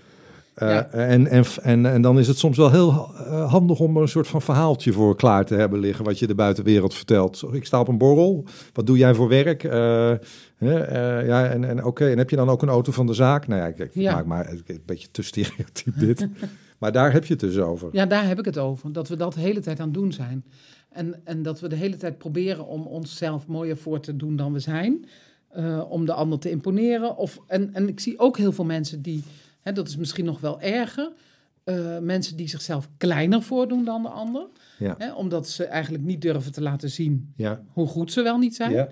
Eh, 0.54 0.68
Ja. 0.68 0.86
en, 0.90 1.26
en, 1.26 1.44
en, 1.62 1.86
en 1.86 2.02
dan 2.02 2.18
is 2.18 2.28
het 2.28 2.38
soms 2.38 2.56
wel 2.56 2.70
heel 2.70 2.90
eh, 3.16 3.50
handig 3.50 3.78
om 3.80 3.96
er 3.96 4.02
een 4.02 4.08
soort 4.08 4.26
van 4.28 4.42
verhaaltje 4.42 4.92
voor 4.92 5.16
klaar 5.16 5.44
te 5.44 5.54
hebben 5.54 5.78
liggen. 5.78 6.04
Wat 6.04 6.18
je 6.18 6.26
de 6.26 6.34
buitenwereld 6.34 6.94
vertelt. 6.94 7.44
Ik 7.52 7.64
sta 7.66 7.80
op 7.80 7.88
een 7.88 7.98
borrel. 7.98 8.44
Wat 8.72 8.86
doe 8.86 8.98
jij 8.98 9.14
voor 9.14 9.28
werk? 9.28 9.64
Eh, 9.64 10.12
ja, 11.26 11.46
en, 11.46 11.64
en 11.64 11.84
oké, 11.84 12.08
en 12.10 12.18
heb 12.18 12.30
je 12.30 12.36
dan 12.36 12.48
ook 12.48 12.62
een 12.62 12.68
auto 12.68 12.92
van 12.92 13.06
de 13.06 13.14
zaak? 13.14 13.46
Nou 13.46 13.60
ja, 13.60 13.66
ik, 13.66 13.78
ik 13.78 13.90
Ja. 13.94 14.14
maak 14.14 14.26
maar 14.26 14.48
een 14.50 14.82
beetje 14.86 15.08
te 15.10 15.22
stereotyp 15.22 15.98
dit. 15.98 16.28
maar 16.78 16.92
daar 16.92 17.12
heb 17.12 17.24
je 17.24 17.32
het 17.32 17.40
dus 17.42 17.58
over. 17.58 17.88
Ja, 17.92 18.06
daar 18.06 18.26
heb 18.28 18.38
ik 18.38 18.44
het 18.44 18.58
over. 18.58 18.92
Dat 18.92 19.08
we 19.08 19.16
dat 19.16 19.34
de 19.34 19.40
hele 19.40 19.60
tijd 19.60 19.78
aan 19.80 19.84
het 19.86 19.94
doen 19.94 20.12
zijn. 20.12 20.44
En, 20.94 21.20
en 21.24 21.42
dat 21.42 21.60
we 21.60 21.68
de 21.68 21.76
hele 21.76 21.96
tijd 21.96 22.18
proberen 22.18 22.66
om 22.66 22.86
onszelf 22.86 23.46
mooier 23.46 23.76
voor 23.76 24.00
te 24.00 24.16
doen 24.16 24.36
dan 24.36 24.52
we 24.52 24.58
zijn. 24.58 25.04
Eh, 25.48 25.90
om 25.90 26.06
de 26.06 26.12
ander 26.12 26.38
te 26.38 26.50
imponeren. 26.50 27.16
Of, 27.16 27.38
en, 27.46 27.74
en 27.74 27.88
ik 27.88 28.00
zie 28.00 28.18
ook 28.18 28.36
heel 28.38 28.52
veel 28.52 28.64
mensen 28.64 29.02
die, 29.02 29.22
hè, 29.60 29.72
dat 29.72 29.88
is 29.88 29.96
misschien 29.96 30.24
nog 30.24 30.40
wel 30.40 30.60
erger, 30.60 31.12
eh, 31.64 31.98
mensen 31.98 32.36
die 32.36 32.48
zichzelf 32.48 32.88
kleiner 32.96 33.42
voordoen 33.42 33.84
dan 33.84 34.02
de 34.02 34.08
ander. 34.08 34.46
Ja. 34.78 34.94
Hè, 34.98 35.12
omdat 35.12 35.48
ze 35.48 35.64
eigenlijk 35.64 36.04
niet 36.04 36.20
durven 36.22 36.52
te 36.52 36.60
laten 36.62 36.90
zien 36.90 37.32
Ja. 37.36 37.62
hoe 37.72 37.86
goed 37.86 38.12
ze 38.12 38.22
wel 38.22 38.38
niet 38.38 38.54
zijn. 38.54 38.72
Ja. 38.72 38.88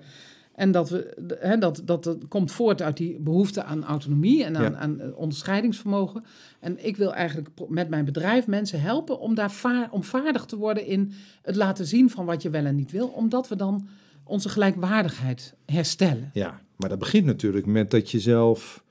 En 0.55 0.71
dat, 0.71 0.89
we, 0.89 1.35
hè, 1.39 1.57
dat, 1.57 1.81
dat, 1.85 2.03
dat 2.03 2.27
komt 2.27 2.51
voort 2.51 2.81
uit 2.81 2.97
die 2.97 3.19
behoefte 3.19 3.63
aan 3.63 3.83
autonomie 3.83 4.43
en 4.43 4.57
aan, 4.57 4.63
Ja. 4.71 4.77
aan 4.77 4.99
eh, 4.99 5.17
onderscheidingsvermogen. 5.17 6.23
En 6.59 6.85
ik 6.85 6.97
wil 6.97 7.13
eigenlijk 7.13 7.49
met 7.67 7.89
mijn 7.89 8.05
bedrijf 8.05 8.47
mensen 8.47 8.81
helpen 8.81 9.19
om 9.19 9.35
daar 9.35 9.51
vaar, 9.51 9.91
om 9.91 10.03
vaardig 10.03 10.45
te 10.45 10.55
worden 10.57 10.85
in 10.85 11.11
het 11.41 11.55
laten 11.55 11.85
zien 11.85 12.09
van 12.09 12.25
wat 12.25 12.41
je 12.41 12.49
wel 12.49 12.65
en 12.65 12.75
niet 12.75 12.91
wil. 12.91 13.07
Omdat 13.07 13.47
we 13.47 13.55
dan 13.55 13.87
onze 14.23 14.49
gelijkwaardigheid 14.49 15.55
herstellen. 15.65 16.29
Ja, 16.33 16.61
maar 16.75 16.89
dat 16.89 16.99
begint 16.99 17.25
natuurlijk 17.25 17.65
met 17.65 17.91
dat 17.91 18.11
je 18.11 18.19
zelf 18.19 18.83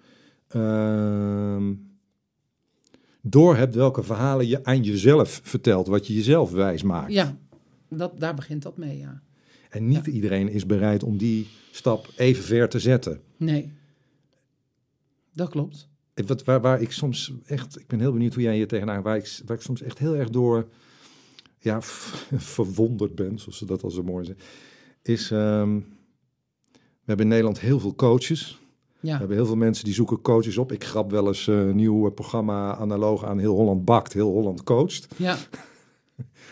ehm 0.48 1.72
door 3.24 3.56
hebt 3.56 3.74
welke 3.74 4.02
verhalen 4.02 4.46
je 4.48 4.64
aan 4.64 4.82
jezelf 4.82 5.40
vertelt, 5.42 5.86
wat 5.86 6.06
je 6.06 6.14
jezelf 6.14 6.50
wijs 6.50 6.82
maakt. 6.82 7.12
Ja, 7.12 7.36
dat, 7.88 8.20
daar 8.20 8.34
begint 8.34 8.62
dat 8.62 8.76
mee, 8.76 8.98
ja. 8.98 9.20
En 9.72 9.88
niet 9.88 10.06
iedereen 10.06 10.48
is 10.48 10.66
bereid 10.66 11.02
om 11.02 11.16
die 11.16 11.46
stap 11.70 12.08
even 12.16 12.44
ver 12.44 12.68
te 12.68 12.78
zetten. 12.78 13.20
Nee, 13.36 13.72
dat 15.34 15.48
klopt. 15.48 15.88
Ik- 16.14 16.26
Wat, 16.28 16.44
waar, 16.44 16.60
waar 16.60 16.80
ik 16.80 16.92
soms 16.92 17.32
echt, 17.44 17.78
ik 17.80 17.86
ben 17.86 18.00
heel 18.00 18.12
benieuwd 18.12 18.34
hoe 18.34 18.42
jij 18.42 18.54
hier 18.54 18.68
tegenaan, 18.68 19.02
waar 19.02 19.16
ik, 19.16 19.40
waar 19.46 19.56
ik 19.56 19.62
soms 19.62 19.82
echt 19.82 19.98
heel 19.98 20.16
erg 20.16 20.30
door 20.30 20.68
ja, 21.58 21.82
verwonderd 22.56 23.14
ben, 23.14 23.38
zoals 23.38 23.58
ze 23.58 23.66
dat 23.66 23.82
al 23.82 23.90
zo 23.90 24.02
mooi 24.02 24.24
zeggen, 24.24 24.44
is, 25.02 25.30
ehm, 25.30 25.74
we 26.72 27.08
hebben 27.08 27.24
in 27.26 27.30
Nederland 27.32 27.60
heel 27.60 27.80
veel 27.80 27.94
coaches. 27.94 28.60
We 29.00 29.08
Ja, 29.08 29.18
hebben 29.18 29.36
heel 29.36 29.46
veel 29.46 29.56
mensen 29.56 29.84
die 29.84 29.94
zoeken 29.94 30.20
coaches 30.20 30.56
op. 30.58 30.72
Ik 30.72 30.84
grap 30.84 31.10
wel 31.10 31.26
eens 31.26 31.48
eh, 31.48 31.58
een 31.58 31.76
nieuw 31.76 32.06
eh, 32.06 32.14
programma 32.14 32.74
analoog 32.76 33.24
aan 33.24 33.38
Heel 33.38 33.54
Holland 33.54 33.84
Bakt, 33.84 34.12
Heel 34.12 34.30
Holland 34.30 34.62
Coacht. 34.62 35.08
ja. 35.16 35.36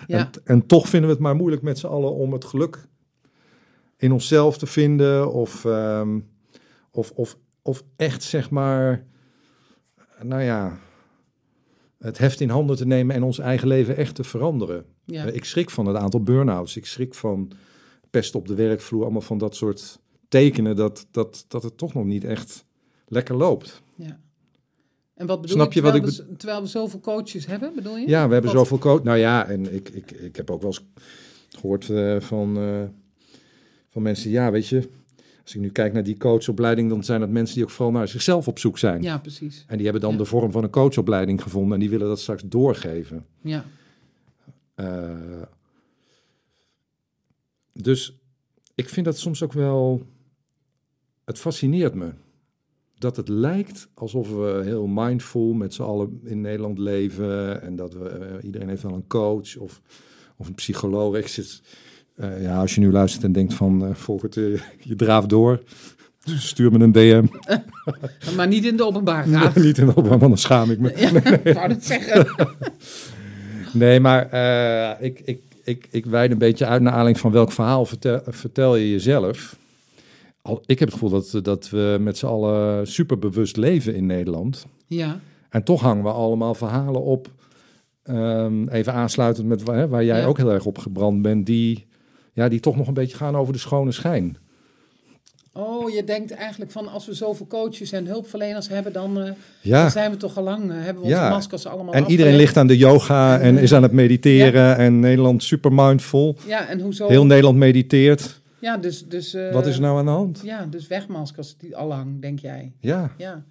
Ja, 0.06 0.18
En, 0.18 0.30
en 0.44 0.66
toch 0.66 0.88
vinden 0.88 1.08
we 1.08 1.14
het 1.14 1.24
maar 1.24 1.36
moeilijk 1.36 1.62
met 1.62 1.78
z'n 1.78 1.86
allen 1.86 2.12
om 2.14 2.32
het 2.32 2.44
geluk 2.44 2.88
in 4.00 4.12
onszelf 4.12 4.58
te 4.58 4.66
vinden. 4.66 5.32
Of, 5.32 5.64
ehm, 5.64 6.20
of, 6.90 7.10
of, 7.10 7.36
of 7.62 7.82
echt, 7.96 8.22
zeg 8.22 8.50
maar, 8.50 9.04
nou 10.22 10.42
ja, 10.42 10.78
het 11.98 12.18
heft 12.18 12.40
in 12.40 12.48
handen 12.48 12.76
te 12.76 12.86
nemen 12.86 13.14
en 13.14 13.22
ons 13.22 13.38
eigen 13.38 13.68
leven 13.68 13.96
echt 13.96 14.14
te 14.14 14.24
veranderen. 14.24 14.84
ja. 15.04 15.26
Eh, 15.26 15.34
Ik 15.34 15.44
schrik 15.44 15.70
van 15.70 15.86
het 15.86 15.96
aantal 15.96 16.22
burn-outs. 16.22 16.76
Ik 16.76 16.86
schrik 16.86 17.14
van 17.14 17.52
pest 18.10 18.34
op 18.34 18.46
de 18.46 18.54
werkvloer. 18.54 19.02
Allemaal 19.02 19.20
van 19.20 19.38
dat 19.38 19.56
soort 19.56 19.98
tekenen 20.28 20.76
dat, 20.76 21.06
dat, 21.10 21.44
dat 21.48 21.62
het 21.62 21.76
toch 21.78 21.94
nog 21.94 22.04
niet 22.04 22.24
echt 22.24 22.64
lekker 23.06 23.34
loopt. 23.36 23.82
Ja. 23.96 24.20
En 25.14 25.26
wat 25.26 25.40
bedoel 25.40 25.56
Snap 25.56 25.72
je 25.72 25.80
wat 25.82 25.92
terwijl 25.92 26.12
ik 26.20 26.26
we, 26.28 26.36
terwijl 26.36 26.60
we 26.62 26.66
zoveel 26.68 27.00
coaches 27.00 27.46
hebben, 27.46 27.74
bedoel 27.74 27.96
je? 27.96 28.08
Ja, 28.08 28.26
we 28.26 28.32
hebben 28.32 28.52
Wat- 28.52 28.60
zoveel 28.60 28.78
coach. 28.78 29.02
Nou 29.02 29.18
ja, 29.18 29.46
en 29.48 29.74
ik, 29.74 29.88
ik, 29.88 30.10
ik 30.10 30.36
heb 30.36 30.50
ook 30.50 30.62
wel 30.62 30.70
eens 30.70 30.84
gehoord 31.48 31.90
eh, 31.90 32.20
van, 32.20 32.56
eh, 32.58 32.82
van 33.90 34.02
mensen. 34.02 34.30
Ja, 34.30 34.50
weet 34.50 34.66
je, 34.68 34.88
als 35.42 35.54
ik 35.54 35.60
nu 35.60 35.70
kijk 35.70 35.92
naar 35.92 36.02
die 36.04 36.16
coachopleiding, 36.16 36.88
dan 36.88 37.04
zijn 37.04 37.20
dat 37.20 37.28
mensen 37.28 37.54
die 37.54 37.64
ook 37.64 37.70
vooral 37.70 37.92
naar 37.94 38.08
zichzelf 38.08 38.48
op 38.48 38.58
zoek 38.58 38.78
zijn. 38.78 39.02
Ja, 39.02 39.18
precies. 39.18 39.64
En 39.66 39.74
die 39.76 39.84
hebben 39.84 40.02
dan 40.02 40.12
Ja. 40.12 40.18
de 40.18 40.24
vorm 40.24 40.50
van 40.52 40.64
een 40.64 40.70
coachopleiding 40.70 41.42
gevonden 41.42 41.72
en 41.74 41.80
die 41.80 41.90
willen 41.90 42.08
dat 42.08 42.20
straks 42.20 42.42
doorgeven. 42.46 43.26
Ja, 43.40 43.64
Eh, 44.74 45.42
dus 47.72 48.18
ik 48.74 48.88
vind 48.88 49.06
dat 49.06 49.18
soms 49.18 49.42
ook 49.42 49.52
wel. 49.52 50.02
Het 51.24 51.38
fascineert 51.38 51.94
me. 51.94 52.12
Dat 52.98 53.16
het 53.16 53.28
lijkt 53.28 53.88
alsof 53.94 54.30
we 54.30 54.60
heel 54.64 54.86
mindful 54.86 55.52
met 55.52 55.74
z'n 55.74 55.82
allen 55.82 56.20
in 56.24 56.40
Nederland 56.40 56.78
leven. 56.78 57.62
En 57.62 57.76
dat 57.76 57.92
we, 57.94 58.08
eh, 58.08 58.44
iedereen 58.44 58.68
heeft 58.68 58.82
wel 58.82 58.92
een 58.94 59.06
coach 59.06 59.56
of, 59.56 59.80
of 60.36 60.46
een 60.48 60.54
psycholoog. 60.54 61.16
Ik 61.16 61.26
zit, 61.26 61.62
eh, 62.20 62.42
ja, 62.42 62.60
als 62.60 62.74
je 62.74 62.80
nu 62.80 62.92
luistert 62.92 63.24
en 63.24 63.32
denkt 63.32 63.54
van 63.54 63.84
eh 63.86 63.94
Volkert, 63.94 64.36
eh, 64.36 64.44
je 64.80 64.96
draaft 64.96 65.28
door. 65.28 65.62
Stuur 66.24 66.72
me 66.72 66.78
een 66.78 66.92
DM. 66.92 67.24
maar 68.36 68.48
niet 68.48 68.64
in 68.64 68.76
de 68.76 68.84
openbaarheid. 68.84 69.54
Niet 69.64 69.78
in 69.78 69.84
de 69.86 69.90
openbaar, 69.90 70.18
want 70.18 70.30
dan 70.30 70.38
schaam 70.38 70.70
ik 70.70 70.78
me. 70.78 70.92
Ja, 70.96 71.10
ik 71.50 71.54
wou 71.54 71.68
het 71.68 71.84
zeggen. 71.86 72.26
Nee, 73.72 74.00
maar 74.00 74.32
ik, 75.02 75.20
ik, 75.24 75.40
ik, 75.64 75.88
ik 75.90 76.06
wijd 76.06 76.30
een 76.30 76.38
beetje 76.38 76.66
uit 76.66 76.80
naar 76.82 76.90
aanleiding 76.92 77.20
van 77.20 77.32
welk 77.32 77.52
verhaal 77.52 77.84
vertel, 77.86 78.20
vertel 78.26 78.76
je 78.76 78.90
jezelf. 78.90 79.56
Al, 80.42 80.62
ik 80.66 80.78
heb 80.78 80.88
het 80.88 80.98
gevoel 80.98 81.20
dat, 81.20 81.44
dat 81.44 81.70
we 81.70 81.96
met 82.00 82.18
z'n 82.18 82.26
allen 82.26 82.86
superbewust 82.86 83.56
leven 83.56 83.94
in 83.94 84.06
Nederland. 84.06 84.66
Ja, 84.86 85.20
En 85.50 85.64
toch 85.64 85.80
hangen 85.80 86.02
we 86.04 86.10
allemaal 86.10 86.54
verhalen 86.54 87.02
op. 87.02 87.28
ehm, 88.02 88.68
even 88.68 88.92
aansluitend 88.92 89.46
met 89.46 89.62
waar, 89.62 89.76
hè, 89.76 89.88
waar 89.88 90.04
jij 90.04 90.20
Ja. 90.20 90.26
ook 90.26 90.36
heel 90.36 90.52
erg 90.52 90.66
op 90.66 90.78
gebrand 90.78 91.22
bent. 91.22 91.46
Die, 91.46 91.86
ja, 92.32 92.48
die 92.48 92.60
toch 92.60 92.76
nog 92.76 92.86
een 92.86 92.94
beetje 92.94 93.16
gaan 93.16 93.36
over 93.36 93.52
de 93.52 93.58
schone 93.58 93.92
schijn. 93.92 94.36
Oh, 95.52 95.90
je 95.90 96.04
denkt 96.04 96.30
eigenlijk 96.30 96.70
van 96.70 96.88
als 96.88 97.06
we 97.06 97.14
zoveel 97.14 97.46
coaches 97.46 97.92
en 97.92 98.06
hulpverleners 98.06 98.68
hebben, 98.68 98.92
dan, 98.92 99.20
eh, 99.20 99.32
dan 99.62 99.90
zijn 99.90 100.10
we 100.10 100.16
toch 100.16 100.36
al 100.36 100.42
lang, 100.42 100.70
eh, 100.70 100.76
hebben 100.76 101.02
we 101.02 101.08
onze 101.08 101.20
Ja. 101.20 101.28
maskers 101.28 101.66
allemaal 101.66 101.94
en 101.94 102.10
iedereen 102.10 102.36
ligt 102.36 102.56
aan 102.56 102.66
de 102.66 102.76
yoga 102.76 103.34
En, 103.34 103.40
en 103.40 103.58
is 103.58 103.74
aan 103.74 103.82
het 103.82 103.92
mediteren. 103.92 104.76
En 104.76 105.00
Nederland 105.00 105.42
super 105.42 105.72
mindful. 105.72 106.36
Ja, 106.46 106.68
en 106.68 106.80
hoezo? 106.80 107.08
Heel 107.08 107.26
Nederland 107.26 107.56
mediteert. 107.56 108.40
Ja, 108.58 108.76
dus... 108.76 109.06
dus 109.08 109.34
eh, 109.34 109.52
Wat 109.52 109.66
is 109.66 109.74
er 109.74 109.80
nou 109.80 109.98
aan 109.98 110.04
de 110.04 110.10
hand? 110.10 110.40
Ja, 110.44 110.66
dus 110.66 110.86
wegmaskers 110.86 111.56
die 111.56 111.76
al 111.76 111.86
lang, 111.86 112.20
denk 112.20 112.38
jij. 112.38 112.72
Ja, 112.80 113.10
Ja. 113.16 113.42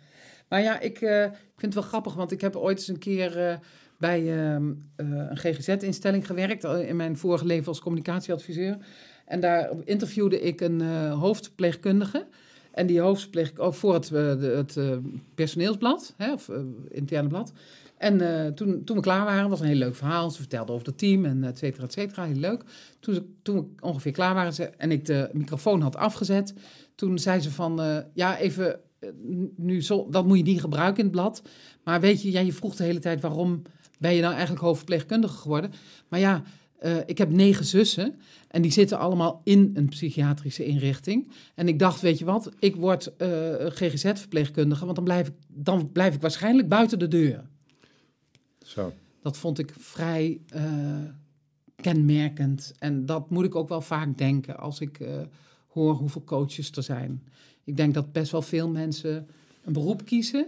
Maar 0.49 0.61
ja, 0.61 0.79
ik, 0.79 0.97
vind 0.97 1.33
het 1.59 1.73
wel 1.73 1.83
grappig, 1.83 2.13
want 2.13 2.31
ik 2.31 2.41
heb 2.41 2.55
ooit 2.55 2.77
eens 2.77 2.87
een 2.87 2.99
keer 2.99 3.59
bij 3.99 4.37
ehm, 4.37 4.71
eh, 4.95 5.07
een 5.07 5.37
GGZ-instelling 5.37 6.25
gewerkt, 6.25 6.63
in 6.63 6.95
mijn 6.95 7.17
vorige 7.17 7.45
leven 7.45 7.67
als 7.67 7.79
communicatieadviseur. 7.79 8.77
En 9.25 9.39
daar 9.39 9.69
interviewde 9.83 10.41
ik 10.41 10.61
een 10.61 10.81
eh, 10.81 11.19
hoofdverpleegkundige. 11.19 12.27
En 12.71 12.87
die 12.87 13.05
oh, 13.05 13.71
voor 13.71 13.93
het, 13.93 14.11
eh, 14.11 14.39
het 14.39 14.77
personeelsblad, 15.35 16.13
hè, 16.17 16.33
of 16.33 16.49
interne 16.89 17.27
blad. 17.27 17.53
En 17.97 18.17
toen, 18.55 18.83
toen 18.83 18.95
we 18.95 19.01
klaar 19.01 19.25
waren, 19.25 19.49
was 19.49 19.59
een 19.59 19.67
heel 19.67 19.75
leuk 19.75 19.95
verhaal. 19.95 20.31
Ze 20.31 20.37
vertelde 20.37 20.71
over 20.71 20.87
het 20.87 20.97
team 20.97 21.25
en 21.25 21.43
et 21.43 21.57
cetera, 21.57 21.83
et 21.83 21.93
cetera. 21.93 22.25
Heel 22.25 22.35
leuk. 22.35 22.63
Toen, 22.99 23.35
toen 23.41 23.75
ongeveer 23.79 24.11
klaar 24.11 24.33
waren 24.33 24.53
ze, 24.53 24.63
en 24.65 24.91
ik 24.91 25.05
de 25.05 25.29
microfoon 25.33 25.81
had 25.81 25.95
afgezet, 25.95 26.53
toen 26.95 27.19
zei 27.19 27.39
ze 27.39 27.51
van, 27.51 28.03
ja, 28.13 28.37
even, 28.37 28.79
nu 29.55 29.81
zo, 29.81 30.07
dat 30.09 30.25
moet 30.25 30.37
je 30.37 30.43
niet 30.43 30.61
gebruiken 30.61 30.97
in 30.97 31.05
het 31.05 31.15
blad. 31.15 31.41
Maar 31.83 31.99
weet 31.99 32.21
je, 32.21 32.31
ja, 32.31 32.39
je 32.39 32.53
vroeg 32.53 32.75
de 32.75 32.83
hele 32.83 32.99
tijd 32.99 33.21
waarom 33.21 33.61
ben 33.99 34.13
je 34.13 34.21
nou 34.21 34.33
eigenlijk 34.33 34.61
hoofdverpleegkundige 34.61 35.37
geworden. 35.37 35.71
Maar 36.07 36.19
ja, 36.19 36.43
eh, 36.79 36.97
ik 37.05 37.17
heb 37.17 37.29
negen 37.29 37.65
zussen 37.65 38.19
en 38.47 38.61
die 38.61 38.71
zitten 38.71 38.99
allemaal 38.99 39.41
in 39.43 39.71
een 39.73 39.89
psychiatrische 39.89 40.65
inrichting. 40.65 41.31
En 41.55 41.67
ik 41.67 41.79
dacht, 41.79 42.01
weet 42.01 42.19
je 42.19 42.25
wat, 42.25 42.51
ik 42.59 42.75
word 42.75 43.15
eh, 43.15 43.29
GGZ-verpleegkundige, 43.65 44.83
want 44.83 44.95
dan 44.95 45.03
blijf, 45.03 45.27
ik, 45.27 45.33
dan 45.47 45.91
blijf 45.91 46.15
ik 46.15 46.21
waarschijnlijk 46.21 46.67
buiten 46.67 46.99
de 46.99 47.07
deur. 47.07 47.45
zo. 48.65 48.93
Dat 49.21 49.37
vond 49.37 49.59
ik 49.59 49.73
vrij 49.77 50.39
eh, 50.47 50.63
kenmerkend. 51.75 52.73
En 52.79 53.05
dat 53.05 53.29
moet 53.29 53.45
ik 53.45 53.55
ook 53.55 53.69
wel 53.69 53.81
vaak 53.81 54.17
denken 54.17 54.57
als 54.59 54.79
ik 54.79 54.99
hoor 55.67 55.93
hoeveel 55.93 56.23
coaches 56.23 56.71
er 56.71 56.83
zijn. 56.83 57.23
Ik 57.63 57.77
denk 57.77 57.93
dat 57.93 58.11
best 58.11 58.31
wel 58.31 58.41
veel 58.41 58.69
mensen 58.69 59.27
een 59.63 59.73
beroep 59.73 60.05
kiezen, 60.05 60.47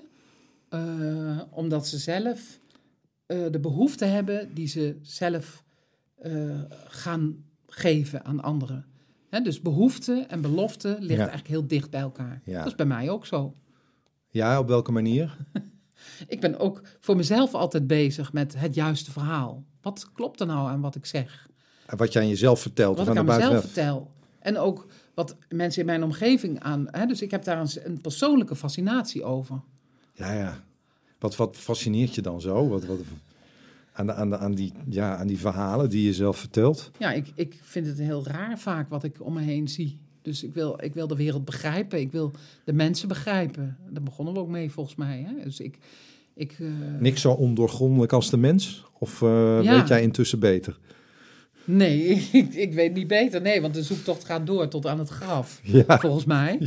omdat 1.49 1.87
ze 1.87 1.97
zelf 1.97 2.59
de 3.51 3.59
behoefte 3.61 4.05
hebben 4.05 4.53
die 4.53 4.67
ze 4.67 4.97
zelf 5.01 5.63
eh, 6.15 6.59
gaan 6.87 7.43
geven 7.67 8.25
aan 8.25 8.41
anderen. 8.41 8.85
Hè, 9.29 9.41
dus 9.41 9.61
behoefte 9.61 10.25
en 10.27 10.41
belofte 10.41 10.87
ligt 10.99 11.09
Ja. 11.09 11.17
eigenlijk 11.17 11.47
heel 11.47 11.67
dicht 11.67 11.89
bij 11.89 12.01
elkaar. 12.01 12.41
Ja. 12.45 12.57
Dat 12.57 12.67
is 12.67 12.75
bij 12.75 12.85
mij 12.85 13.09
ook 13.09 13.25
zo. 13.25 13.55
Ja, 14.29 14.59
op 14.59 14.67
welke 14.67 14.91
manier? 14.91 15.37
Ik 16.27 16.39
ben 16.39 16.59
ook 16.59 16.81
voor 16.99 17.15
mezelf 17.15 17.53
altijd 17.53 17.87
bezig 17.87 18.33
met 18.33 18.55
het 18.59 18.75
juiste 18.75 19.11
verhaal. 19.11 19.63
Wat 19.81 20.11
klopt 20.13 20.39
er 20.39 20.45
nou 20.45 20.69
aan 20.69 20.81
wat 20.81 20.95
ik 20.95 21.05
zeg? 21.05 21.49
Wat 21.85 22.13
je 22.13 22.19
aan 22.19 22.27
jezelf 22.27 22.61
vertelt. 22.61 22.97
Wat 22.97 23.07
of 23.07 23.13
ik 23.13 23.19
aan 23.19 23.25
mezelf 23.25 23.59
vertel. 23.61 24.11
En 24.39 24.57
ook 24.57 24.87
wat 25.13 25.35
mensen 25.49 25.79
in 25.79 25.85
mijn 25.85 26.03
omgeving 26.03 26.59
aan. 26.59 26.87
Hè, 26.91 27.05
dus 27.05 27.21
ik 27.21 27.31
heb 27.31 27.43
daar 27.43 27.59
een, 27.59 27.69
een 27.83 28.01
persoonlijke 28.01 28.55
fascinatie 28.55 29.23
over. 29.23 29.61
Ja, 30.13 30.33
ja. 30.33 30.63
Wat, 31.21 31.35
wat 31.35 31.57
fascineert 31.57 32.15
je 32.15 32.21
dan 32.21 32.41
zo? 32.41 32.67
Wat, 32.67 32.85
wat, 32.85 32.99
aan, 33.93 34.05
de, 34.05 34.13
aan, 34.13 34.29
de, 34.29 34.37
aan, 34.37 34.53
die, 34.53 34.73
ja, 34.89 35.15
aan 35.15 35.27
die 35.27 35.39
verhalen 35.39 35.89
die 35.89 36.03
je 36.05 36.13
zelf 36.13 36.37
vertelt? 36.37 36.91
Ja, 36.99 37.11
ik, 37.11 37.27
ik 37.35 37.59
vind 37.61 37.87
het 37.87 37.97
heel 37.97 38.25
raar 38.27 38.59
vaak 38.59 38.89
wat 38.89 39.03
ik 39.03 39.15
om 39.25 39.33
me 39.33 39.41
heen 39.41 39.67
zie. 39.67 39.99
Dus 40.21 40.43
ik 40.43 40.53
wil, 40.53 40.77
ik 40.83 40.93
wil 40.93 41.07
de 41.07 41.15
wereld 41.15 41.45
begrijpen. 41.45 41.99
Ik 41.99 42.11
wil 42.11 42.31
de 42.63 42.73
mensen 42.73 43.07
begrijpen. 43.07 43.77
Daar 43.89 44.03
begonnen 44.03 44.33
we 44.33 44.39
ook 44.39 44.47
mee 44.49 44.71
volgens 44.71 44.95
mij. 44.95 45.25
Hè? 45.27 45.43
Dus 45.43 45.59
ik. 45.59 45.77
ik 46.33 46.55
eh, 46.59 46.67
Niks 46.99 47.21
zo 47.21 47.31
ondoorgrondelijk 47.31 48.13
als 48.13 48.29
de 48.29 48.37
mens? 48.37 48.85
Of 48.99 49.19
Ja. 49.19 49.61
weet 49.61 49.87
jij 49.87 50.01
intussen 50.01 50.39
beter? 50.39 50.77
Nee, 51.63 52.03
ik, 52.31 52.53
ik 52.53 52.73
weet 52.73 52.93
niet 52.93 53.07
beter. 53.07 53.41
Nee, 53.41 53.61
want 53.61 53.73
de 53.73 53.83
zoektocht 53.83 54.25
gaat 54.25 54.45
door 54.47 54.67
tot 54.67 54.87
aan 54.87 54.99
het 54.99 55.09
graf. 55.09 55.59
Ja, 55.63 55.99
Volgens 55.99 56.25
mij. 56.25 56.59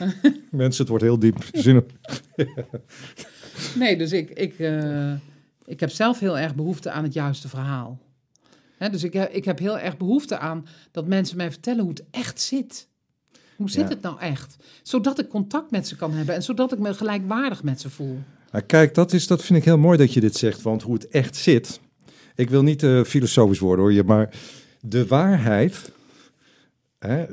mensen, 0.50 0.80
het 0.80 0.88
wordt 0.88 1.04
heel 1.04 1.18
diep. 1.18 1.44
Zin 1.52 1.84
Nee, 3.78 3.96
dus 3.96 4.12
ik, 4.12 4.30
ik, 4.30 4.58
eh, 4.58 5.12
ik 5.64 5.80
heb 5.80 5.90
zelf 5.90 6.18
heel 6.18 6.38
erg 6.38 6.54
behoefte 6.54 6.90
aan 6.90 7.02
het 7.02 7.12
juiste 7.12 7.48
verhaal. 7.48 7.98
Hè, 8.76 8.90
dus 8.90 9.04
ik, 9.04 9.12
heb- 9.12 9.32
ik 9.32 9.44
heb 9.44 9.58
heel 9.58 9.78
erg 9.78 9.96
behoefte 9.96 10.38
aan 10.38 10.66
dat 10.90 11.06
mensen 11.06 11.36
mij 11.36 11.50
vertellen 11.50 11.80
hoe 11.80 11.90
het 11.90 12.04
echt 12.10 12.40
zit. 12.40 12.88
Hoe 13.56 13.70
zit 13.70 13.82
Ja. 13.82 13.88
het 13.88 14.02
nou 14.02 14.20
echt? 14.20 14.56
Zodat 14.82 15.18
ik 15.18 15.28
contact 15.28 15.70
met 15.70 15.88
ze 15.88 15.96
kan 15.96 16.12
hebben 16.12 16.34
en 16.34 16.42
zodat 16.42 16.72
ik 16.72 16.78
me 16.78 16.94
gelijkwaardig 16.94 17.62
met 17.62 17.80
ze 17.80 17.90
voel. 17.90 18.18
Nou, 18.52 18.64
kijk, 18.64 18.94
dat, 18.94 19.12
is, 19.12 19.26
dat 19.26 19.42
vind 19.44 19.58
ik 19.58 19.64
heel 19.64 19.78
mooi 19.78 19.98
dat 19.98 20.12
je 20.12 20.20
dit 20.20 20.36
zegt, 20.36 20.62
want 20.62 20.82
hoe 20.82 20.94
het 20.94 21.08
echt 21.08 21.36
zit. 21.36 21.80
Ik 22.34 22.50
wil 22.50 22.62
niet 22.62 22.82
eh, 22.82 23.02
filosofisch 23.02 23.58
worden 23.58 23.84
hoor, 23.84 23.92
je, 23.94 24.04
maar 24.04 24.34
de 24.80 25.06
waarheid. 25.06 25.92
Hè, 26.98 27.24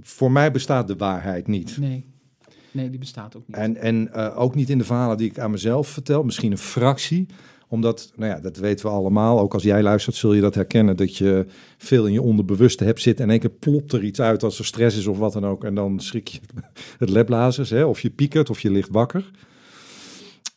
voor 0.00 0.32
mij 0.32 0.50
bestaat 0.50 0.88
de 0.88 0.96
waarheid 0.96 1.46
niet. 1.46 1.76
Nee, 1.78 2.04
nee 2.76 2.90
die 2.90 2.98
bestaat 2.98 3.36
ook 3.36 3.46
niet. 3.46 3.56
En, 3.56 3.76
en 3.76 4.12
eh, 4.12 4.40
ook 4.40 4.54
niet 4.54 4.70
in 4.70 4.78
de 4.78 4.84
verhalen 4.84 5.16
die 5.16 5.30
ik 5.30 5.38
aan 5.38 5.50
mezelf 5.50 5.88
vertel, 5.88 6.22
misschien 6.22 6.50
een 6.50 6.58
fractie. 6.58 7.26
Omdat, 7.68 8.12
nou 8.16 8.30
ja, 8.30 8.40
dat 8.40 8.56
weten 8.56 8.86
we 8.86 8.92
allemaal. 8.92 9.40
Ook 9.40 9.54
als 9.54 9.62
jij 9.62 9.82
luistert, 9.82 10.16
zul 10.16 10.32
je 10.32 10.40
dat 10.40 10.54
herkennen. 10.54 10.96
Dat 10.96 11.16
je 11.16 11.46
veel 11.78 12.06
in 12.06 12.12
je 12.12 12.22
onderbewuste 12.22 12.84
hebt 12.84 13.00
zitten. 13.00 13.24
En 13.24 13.30
in 13.30 13.40
één 13.40 13.50
keer 13.50 13.58
plopt 13.58 13.92
er 13.92 14.04
iets 14.04 14.20
uit 14.20 14.42
als 14.42 14.58
er 14.58 14.64
stress 14.64 14.96
is 14.96 15.06
of 15.06 15.18
wat 15.18 15.32
dan 15.32 15.46
ook. 15.46 15.64
En 15.64 15.74
dan 15.74 16.00
schrik 16.00 16.28
je 16.28 16.40
het 16.98 17.08
leblazers. 17.08 17.70
Hè? 17.70 17.84
Of 17.84 18.00
je 18.00 18.10
piekert 18.10 18.50
of 18.50 18.60
je 18.60 18.70
ligt 18.70 18.90
wakker. 18.90 19.30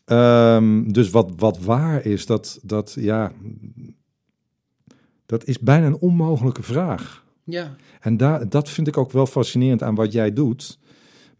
Ehm, 0.04 0.92
dus 0.92 1.10
wat, 1.10 1.32
wat 1.36 1.58
waar 1.58 2.04
is, 2.04 2.26
dat, 2.26 2.60
dat, 2.62 2.96
ja, 2.98 3.32
dat 5.26 5.44
is 5.44 5.58
bijna 5.58 5.86
een 5.86 5.98
onmogelijke 5.98 6.62
vraag. 6.62 7.24
Ja, 7.44 7.76
En 8.00 8.16
daar, 8.16 8.48
dat 8.48 8.68
vind 8.68 8.86
ik 8.86 8.96
ook 8.96 9.12
wel 9.12 9.26
fascinerend 9.26 9.82
aan 9.82 9.94
wat 9.94 10.12
jij 10.12 10.32
doet 10.32 10.78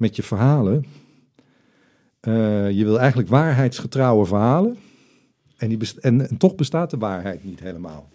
met 0.01 0.17
je 0.17 0.23
verhalen. 0.23 0.85
Eh, 2.21 2.71
je 2.71 2.85
wil 2.85 2.99
eigenlijk 2.99 3.29
waarheidsgetrouwe 3.29 4.27
verhalen. 4.27 4.77
En, 5.57 5.69
die 5.69 5.77
best- 5.77 5.97
en, 5.97 6.29
en 6.29 6.37
toch 6.37 6.55
bestaat 6.55 6.91
de 6.91 6.97
waarheid 6.97 7.45
niet 7.45 7.61
helemaal. 7.61 8.09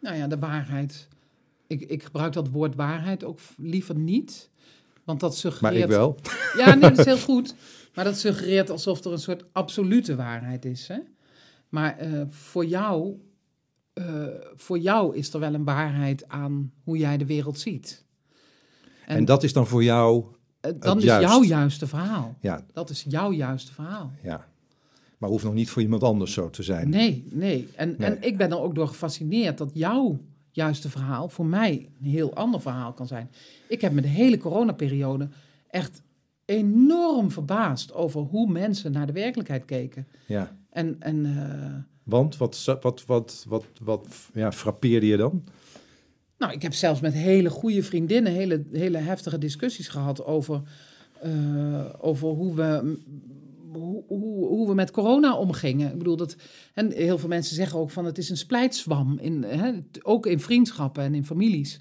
nou 0.00 0.16
ja, 0.16 0.26
de 0.26 0.38
waarheid. 0.38 1.08
Ik, 1.66 1.80
ik 1.80 2.02
gebruik 2.02 2.32
dat 2.32 2.48
woord 2.48 2.74
waarheid 2.74 3.24
ook 3.24 3.38
liever 3.56 3.94
niet. 3.96 4.50
Want 5.04 5.20
dat 5.20 5.30
Maar 5.30 5.38
suggereert... 5.38 5.82
ik 5.82 5.88
wel. 5.88 6.16
Ja, 6.56 6.74
nee, 6.74 6.80
dat 6.90 6.98
is 6.98 7.04
heel 7.04 7.18
goed. 7.18 7.54
Maar 7.94 8.04
dat 8.04 8.18
suggereert 8.18 8.70
alsof 8.70 9.04
er 9.04 9.12
een 9.12 9.18
soort 9.18 9.44
absolute 9.52 10.16
waarheid 10.16 10.64
is. 10.64 10.88
Hè? 10.88 10.98
Maar 11.68 11.98
eh, 11.98 12.22
voor, 12.28 12.64
jou, 12.66 13.14
eh, 13.92 14.26
voor 14.54 14.78
jou 14.78 15.16
is 15.16 15.32
er 15.34 15.40
wel 15.40 15.54
een 15.54 15.64
waarheid 15.64 16.28
aan 16.28 16.72
hoe 16.84 16.96
jij 16.96 17.16
de 17.16 17.26
wereld 17.26 17.58
ziet. 17.58 18.04
En, 19.06 19.24
dat 19.24 19.42
is 19.42 19.52
dan 19.52 19.66
voor 19.66 19.84
jou, 19.84 20.24
dan 20.78 20.98
is 20.98 21.04
juist. 21.04 21.28
jouw 21.28 21.42
juiste 21.42 21.86
verhaal. 21.86 22.34
ja, 22.40 22.64
Dat 22.72 22.90
is 22.90 23.04
jouw 23.08 23.32
juiste 23.32 23.72
verhaal. 23.72 24.10
ja. 24.22 24.50
Maar 25.18 25.30
hoeft 25.30 25.44
nog 25.44 25.54
niet 25.54 25.70
voor 25.70 25.82
iemand 25.82 26.02
anders 26.02 26.32
zo 26.32 26.50
te 26.50 26.62
zijn. 26.62 26.88
Nee, 26.88 27.24
nee. 27.30 27.68
En, 27.76 27.94
Nee. 27.98 28.08
en 28.10 28.22
ik 28.22 28.36
ben 28.36 28.50
er 28.50 28.60
ook 28.60 28.74
door 28.74 28.88
gefascineerd 28.88 29.58
dat 29.58 29.70
jouw 29.74 30.18
juiste 30.50 30.90
verhaal 30.90 31.28
voor 31.28 31.46
mij 31.46 31.88
een 32.02 32.08
heel 32.10 32.34
ander 32.34 32.60
verhaal 32.60 32.92
kan 32.92 33.06
zijn. 33.06 33.30
Ik 33.68 33.80
heb 33.80 33.92
me 33.92 34.00
de 34.00 34.08
hele 34.08 34.36
coronaperiode 34.38 35.28
echt 35.70 36.02
enorm 36.44 37.30
verbaasd 37.30 37.92
over 37.94 38.20
hoe 38.20 38.50
mensen 38.52 38.92
naar 38.92 39.06
de 39.06 39.12
werkelijkheid 39.12 39.64
keken. 39.64 40.06
Ja. 40.26 40.56
En, 40.70 40.96
en 40.98 41.26
eh, 41.26 41.74
Want 42.02 42.36
wat, 42.36 42.64
wat, 42.80 43.04
wat, 43.06 43.44
wat, 43.48 43.64
wat 43.82 44.08
ja, 44.34 44.52
frappeerde 44.52 45.06
je 45.06 45.16
dan? 45.16 45.44
Nou, 46.42 46.54
ik 46.54 46.62
heb 46.62 46.74
zelfs 46.74 47.00
met 47.00 47.12
hele 47.12 47.50
goede 47.50 47.82
vriendinnen 47.82 48.32
hele, 48.32 48.64
hele 48.72 48.98
heftige 48.98 49.38
discussies 49.38 49.88
gehad 49.88 50.24
over, 50.24 50.62
eh, 51.20 51.84
over 51.98 52.28
hoe, 52.28 52.54
we, 52.54 52.98
hoe, 54.08 54.66
we 54.68 54.74
met 54.74 54.90
corona 54.90 55.36
omgingen. 55.36 55.92
Ik 55.92 55.98
bedoel, 55.98 56.16
dat, 56.16 56.36
en 56.74 56.92
heel 56.92 57.18
veel 57.18 57.28
mensen 57.28 57.54
zeggen 57.54 57.78
ook 57.78 57.90
van 57.90 58.04
het 58.04 58.18
is 58.18 58.30
een 58.30 58.36
splijtswam, 58.36 59.18
in, 59.18 59.42
hè, 59.42 59.72
ook 60.02 60.26
in 60.26 60.40
vriendschappen 60.40 61.02
en 61.02 61.14
in 61.14 61.24
families. 61.24 61.80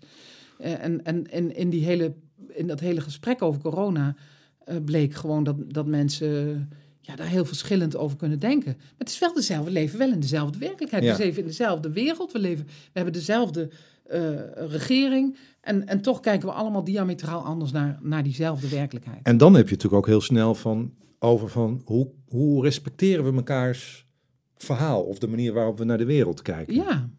Eh, 0.58 0.84
en 0.84 1.04
en, 1.04 1.32
en 1.32 1.56
in, 1.56 1.70
die 1.70 1.86
hele, 1.86 2.14
in 2.48 2.68
dat 2.68 2.80
hele 2.80 3.02
gesprek 3.02 3.42
over 3.42 3.62
corona 3.62 4.16
eh, 4.66 4.76
bleek 4.86 5.14
gewoon 5.14 5.44
dat, 5.44 5.56
dat 5.74 5.86
mensen 5.86 6.70
ja, 7.02 7.16
daar 7.16 7.28
heel 7.28 7.46
verschillend 7.46 7.96
over 7.96 8.18
kunnen 8.18 8.40
denken. 8.40 8.74
Maar 8.78 8.96
het 8.98 9.10
is 9.10 9.20
wel 9.20 9.34
dezelfde, 9.34 9.66
we 9.66 9.72
leven 9.72 10.00
wel 10.00 10.12
in 10.12 10.20
dezelfde 10.20 10.58
werkelijkheid. 10.58 11.04
Ja. 11.04 11.18
We 11.18 11.24
leven 11.24 11.42
in 11.42 11.48
dezelfde 11.48 11.92
wereld, 11.92 12.32
we, 12.32 12.40
leven, 12.40 12.66
we 12.66 12.72
hebben 12.94 13.14
dezelfde 13.14 13.70
eh, 14.04 14.20
regering. 14.56 15.38
En, 15.62 15.88
en 15.88 16.02
toch 16.02 16.20
kijken 16.20 16.48
we 16.48 16.54
allemaal 16.54 16.84
diametraal 16.84 17.44
anders 17.44 17.72
naar, 17.72 18.00
naar 18.02 18.24
diezelfde 18.24 18.70
werkelijkheid. 18.70 19.20
En 19.24 19.38
dan 19.38 19.54
heb 19.54 19.66
je 19.66 19.76
natuurlijk 19.76 20.02
ook 20.02 20.10
heel 20.10 20.22
snel 20.22 20.56
van, 20.56 20.94
over 21.20 21.50
van 21.50 21.82
hoe, 21.86 22.12
hoe 22.28 22.64
respecteren 22.64 23.26
we 23.26 23.32
mekaars 23.32 24.06
verhaal 24.58 25.02
of 25.02 25.20
de 25.20 25.28
manier 25.28 25.54
waarop 25.54 25.78
we 25.78 25.84
naar 25.84 25.98
de 25.98 26.06
wereld 26.06 26.42
kijken. 26.42 26.74
Ja, 26.74 27.10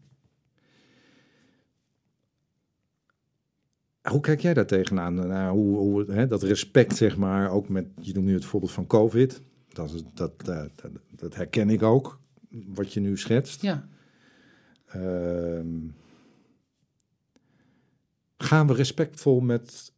Hoe 4.10 4.20
kijk 4.20 4.40
jij 4.40 4.54
daar 4.54 4.66
tegenaan? 4.66 5.14
Nou, 5.14 5.56
hoe, 5.56 5.76
hoe, 5.76 6.12
hè, 6.12 6.26
dat 6.26 6.42
respect, 6.42 6.96
zeg 6.96 7.16
maar, 7.16 7.50
ook 7.50 7.68
met, 7.68 7.86
je 8.00 8.12
noemt 8.12 8.26
nu 8.26 8.34
het 8.34 8.44
voorbeeld 8.44 8.72
van 8.72 8.86
COVID. 8.86 9.42
Dat, 9.72 9.92
is, 9.92 10.02
dat, 10.14 10.44
dat, 10.44 10.70
dat, 10.82 10.90
dat 11.10 11.34
herken 11.34 11.70
ik 11.70 11.82
ook, 11.82 12.20
wat 12.66 12.92
je 12.92 13.00
nu 13.00 13.18
schetst. 13.18 13.62
ja. 13.62 13.88
Ehm, 14.86 15.76
gaan 18.36 18.66
we 18.66 18.74
respectvol 18.74 19.40
met 19.40 19.92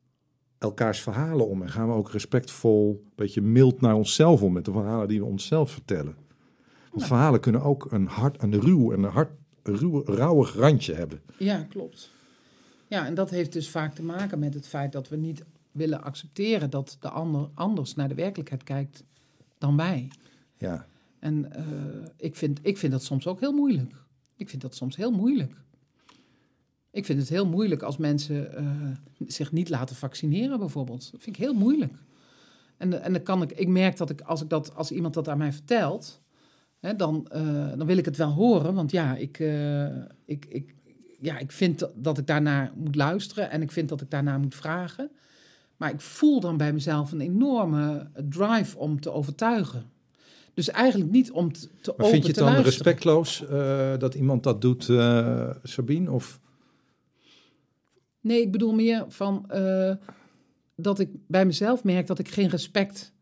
elkaars 0.59 1.01
verhalen 1.01 1.49
om? 1.49 1.63
En 1.63 1.69
gaan 1.71 1.89
we 1.89 1.95
ook 1.95 2.11
respectvol, 2.11 2.91
een 3.05 3.13
beetje 3.15 3.41
mild 3.43 3.81
naar 3.81 3.95
onszelf 3.95 4.43
om 4.43 4.53
met 4.53 4.65
de 4.65 4.73
verhalen 4.73 5.09
die 5.09 5.21
we 5.21 5.27
onszelf 5.27 5.71
vertellen? 5.71 6.15
Want 6.91 7.01
Ja. 7.03 7.07
verhalen 7.07 7.41
kunnen 7.41 7.63
ook 7.63 7.93
een 7.93 8.07
hard, 8.07 8.43
een 8.43 8.61
ruw 8.61 8.93
en 8.93 9.03
een 9.03 9.11
hard, 9.11 9.31
ruw, 9.63 10.05
rauwig 10.05 10.55
randje 10.55 10.95
hebben. 10.95 11.21
Ja, 11.39 11.63
klopt. 11.69 12.11
Ja, 12.89 13.07
en 13.07 13.15
dat 13.15 13.31
heeft 13.31 13.53
dus 13.53 13.71
vaak 13.71 13.95
te 13.95 14.03
maken 14.03 14.39
met 14.39 14.55
het 14.55 14.67
feit 14.67 14.93
dat 14.93 15.09
we 15.09 15.17
niet 15.17 15.45
willen 15.73 16.03
accepteren 16.03 16.71
dat 16.71 16.97
de 17.01 17.09
ander 17.09 17.49
anders 17.55 17.95
naar 17.95 18.09
de 18.09 18.15
werkelijkheid 18.15 18.63
kijkt 18.63 19.05
dan 19.67 19.77
wij. 19.77 20.11
Ja, 20.59 20.87
En 21.19 21.53
eh, 21.53 21.65
ik, 22.17 22.37
vind, 22.37 22.59
ik 22.63 22.79
vind 22.79 22.93
dat 22.93 23.03
soms 23.03 23.27
ook 23.27 23.41
heel 23.41 23.53
moeilijk. 23.53 23.93
Ik 24.37 24.49
vind 24.49 24.63
dat 24.63 24.75
soms 24.75 24.97
heel 24.97 25.11
moeilijk. 25.11 25.53
Ik 26.91 27.05
vind 27.05 27.19
het 27.21 27.29
heel 27.29 27.47
moeilijk 27.47 27.83
als 27.83 27.97
mensen 27.97 28.57
eh, 28.57 28.67
zich 29.27 29.53
niet 29.53 29.69
laten 29.69 29.97
vaccineren, 29.97 30.59
bijvoorbeeld. 30.59 31.11
Dat 31.13 31.23
vind 31.23 31.37
ik 31.37 31.43
heel 31.43 31.55
moeilijk. 31.55 31.93
En, 32.77 33.03
en 33.03 33.13
dan 33.13 33.23
kan 33.23 33.43
ik, 33.43 33.53
ik 33.53 33.69
merk 33.69 33.97
dat 33.97 34.11
ik 34.11 34.21
als, 34.21 34.43
ik 34.43 34.49
dat, 34.49 34.75
als 34.75 34.91
iemand 34.91 35.15
dat 35.15 35.29
aan 35.29 35.39
mij 35.39 35.53
vertelt, 35.53 36.21
hè, 36.81 36.97
dan, 36.97 37.27
eh, 37.29 37.69
dan 37.77 37.87
wil 37.87 37.97
ik 37.97 38.05
het 38.05 38.17
wel 38.17 38.31
horen. 38.31 38.75
Want 38.75 38.91
ja, 38.91 39.17
ik, 39.17 39.39
ik, 40.25 40.45
ik, 40.49 40.75
ja, 41.21 41.39
ik 41.39 41.53
vind 41.53 41.79
dat- 41.79 41.93
dat 41.97 42.19
ik 42.19 42.27
daarnaar 42.27 42.73
moet 42.75 42.95
luisteren 42.95 43.51
en 43.51 43.63
ik 43.63 43.71
vind 43.73 43.89
dat 43.89 44.01
ik 44.01 44.11
daarnaar 44.11 44.41
moet 44.41 44.55
vragen. 44.55 45.11
Maar 45.77 45.91
ik 45.91 46.01
voel 46.01 46.41
dan 46.41 46.57
bij 46.57 46.73
mezelf 46.73 47.13
een 47.13 47.21
enorme 47.21 48.11
drive 48.29 48.79
om 48.79 49.01
te 49.01 49.13
overtuigen. 49.13 49.93
Dus 50.55 50.71
eigenlijk 50.71 51.11
niet 51.11 51.31
om 51.31 51.53
te, 51.53 51.69
te 51.81 51.95
maar 51.97 52.07
vind 52.07 52.23
je 52.23 52.29
het 52.29 52.37
dan 52.37 52.45
luisteren. 52.45 52.73
respectloos 52.73 53.47
eh, 53.47 53.99
dat 53.99 54.15
iemand 54.15 54.43
dat 54.43 54.61
doet, 54.61 54.89
eh, 54.89 55.51
Sabine? 55.63 56.11
Of, 56.11 56.41
Nee, 58.21 58.43
ik 58.43 58.53
bedoel 58.53 58.73
meer 58.73 59.05
van 59.09 59.45
eh, 59.51 59.93
dat 60.77 60.99
ik 60.99 61.09
bij 61.27 61.47
mezelf 61.47 61.85
merk 61.85 62.07
dat 62.07 62.19
ik 62.19 62.29
geen 62.29 62.49
respect. 62.49 63.13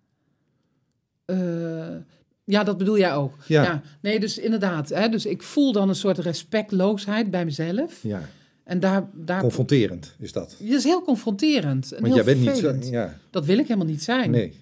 ja, 2.44 2.64
dat 2.64 2.78
bedoel 2.78 2.98
jij 2.98 3.14
ook. 3.14 3.34
Ja. 3.46 3.82
Nee, 4.00 4.20
dus 4.20 4.38
inderdaad. 4.38 4.88
Hè, 4.88 5.08
dus 5.08 5.26
ik 5.26 5.42
voel 5.42 5.72
dan 5.72 5.88
een 5.88 5.94
soort 5.94 6.18
respectloosheid 6.18 7.30
bij 7.30 7.44
mezelf. 7.44 8.02
ja, 8.02 8.28
En 8.72 8.80
daar. 8.80 9.08
daar 9.12 9.40
confronterend 9.40 10.14
is 10.18 10.32
dat. 10.32 10.56
dat 10.58 10.68
is 10.68 10.84
heel 10.84 11.02
confronterend. 11.02 11.92
En 11.92 12.02
Want 12.02 12.14
heel 12.14 12.24
jij 12.24 12.34
bent 12.34 12.46
niet 12.46 12.56
zo, 12.56 12.90
ja, 12.90 13.18
Dat 13.30 13.44
wil 13.44 13.58
ik 13.58 13.66
helemaal 13.66 13.88
niet 13.88 14.02
zijn. 14.02 14.30
nee. 14.30 14.60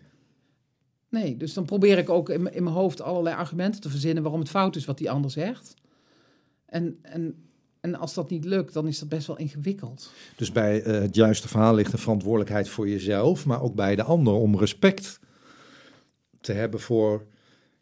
Nee, 1.08 1.36
dus 1.36 1.54
dan 1.54 1.64
probeer 1.64 1.98
ik 1.98 2.08
ook 2.08 2.28
in, 2.28 2.54
in 2.54 2.62
mijn 2.62 2.74
hoofd 2.74 3.00
allerlei 3.02 3.36
argumenten 3.36 3.80
te 3.80 3.90
verzinnen 3.90 4.22
waarom 4.22 4.40
het 4.40 4.50
fout 4.50 4.76
is 4.76 4.84
wat 4.84 4.98
die 4.98 5.10
ander 5.10 5.30
zegt. 5.30 5.74
En, 6.66 6.98
en, 7.02 7.34
en 7.80 7.94
als 7.94 8.14
dat 8.14 8.30
niet 8.30 8.44
lukt, 8.44 8.72
dan 8.72 8.86
is 8.86 8.98
dat 8.98 9.08
best 9.08 9.26
wel 9.26 9.36
ingewikkeld. 9.36 10.12
Dus 10.36 10.52
bij 10.52 10.82
eh, 10.82 11.00
het 11.00 11.14
juiste 11.14 11.48
verhaal 11.48 11.74
ligt 11.74 11.92
een 11.92 11.98
verantwoordelijkheid 11.98 12.68
voor 12.68 12.88
jezelf, 12.88 13.46
maar 13.46 13.62
ook 13.62 13.74
bij 13.74 13.96
de 13.96 14.02
ander 14.02 14.32
om 14.32 14.58
respect 14.58 15.20
te 16.40 16.52
hebben 16.52 16.80
voor 16.80 17.26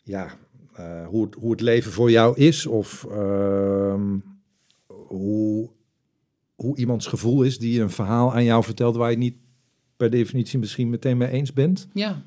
ja, 0.03 0.37
eh, 0.75 1.07
hoe, 1.07 1.25
het, 1.25 1.35
hoe 1.35 1.51
het 1.51 1.61
leven 1.61 1.93
voor 1.93 2.11
jou 2.11 2.37
is 2.37 2.67
of 2.67 3.07
ehm, 3.11 4.17
hoe, 4.87 5.71
hoe 6.59 6.77
iemands 6.77 7.07
gevoel 7.07 7.43
is 7.43 7.59
die 7.59 7.81
een 7.81 7.91
verhaal 7.91 8.35
aan 8.35 8.45
jou 8.45 8.65
vertelt 8.65 8.97
waar 8.97 9.11
je 9.11 9.17
niet 9.17 9.37
per 9.97 10.11
definitie 10.11 10.59
misschien 10.59 10.91
meteen 10.91 11.17
mee 11.17 11.29
eens 11.29 11.53
bent. 11.53 11.89
Ja. 11.93 12.23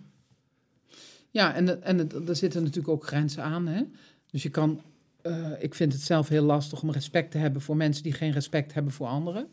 Ja, 1.30 1.54
en, 1.54 1.84
en 1.84 1.98
het, 1.98 2.30
er 2.30 2.36
zitten 2.36 2.62
natuurlijk 2.62 2.94
ook 2.94 3.06
grenzen 3.08 3.44
aan. 3.44 3.68
Hè? 3.68 3.84
Dus 4.32 4.44
je 4.44 4.50
kan, 4.50 4.82
eh, 5.22 5.52
ik 5.60 5.76
vind 5.76 5.94
het 5.94 6.02
zelf 6.02 6.28
heel 6.28 6.44
lastig 6.44 6.82
om 6.82 6.92
respect 6.92 7.32
te 7.32 7.38
hebben 7.38 7.62
voor 7.62 7.76
mensen 7.78 8.04
die 8.04 8.14
geen 8.14 8.32
respect 8.32 8.74
hebben 8.74 8.92
voor 8.94 9.08
anderen. 9.08 9.48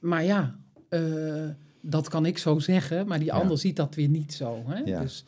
Maar 0.00 0.24
ja, 0.24 0.58
eh, 0.88 1.48
dat 1.80 2.08
kan 2.08 2.26
ik 2.26 2.38
zo 2.38 2.58
zeggen, 2.58 3.06
maar 3.06 3.18
die 3.18 3.26
Ja. 3.28 3.34
ander 3.34 3.58
ziet 3.58 3.76
dat 3.76 3.94
weer 3.94 4.08
niet 4.08 4.32
zo. 4.34 4.62
Hè? 4.66 4.78
Ja. 4.78 5.00
Dus, 5.00 5.24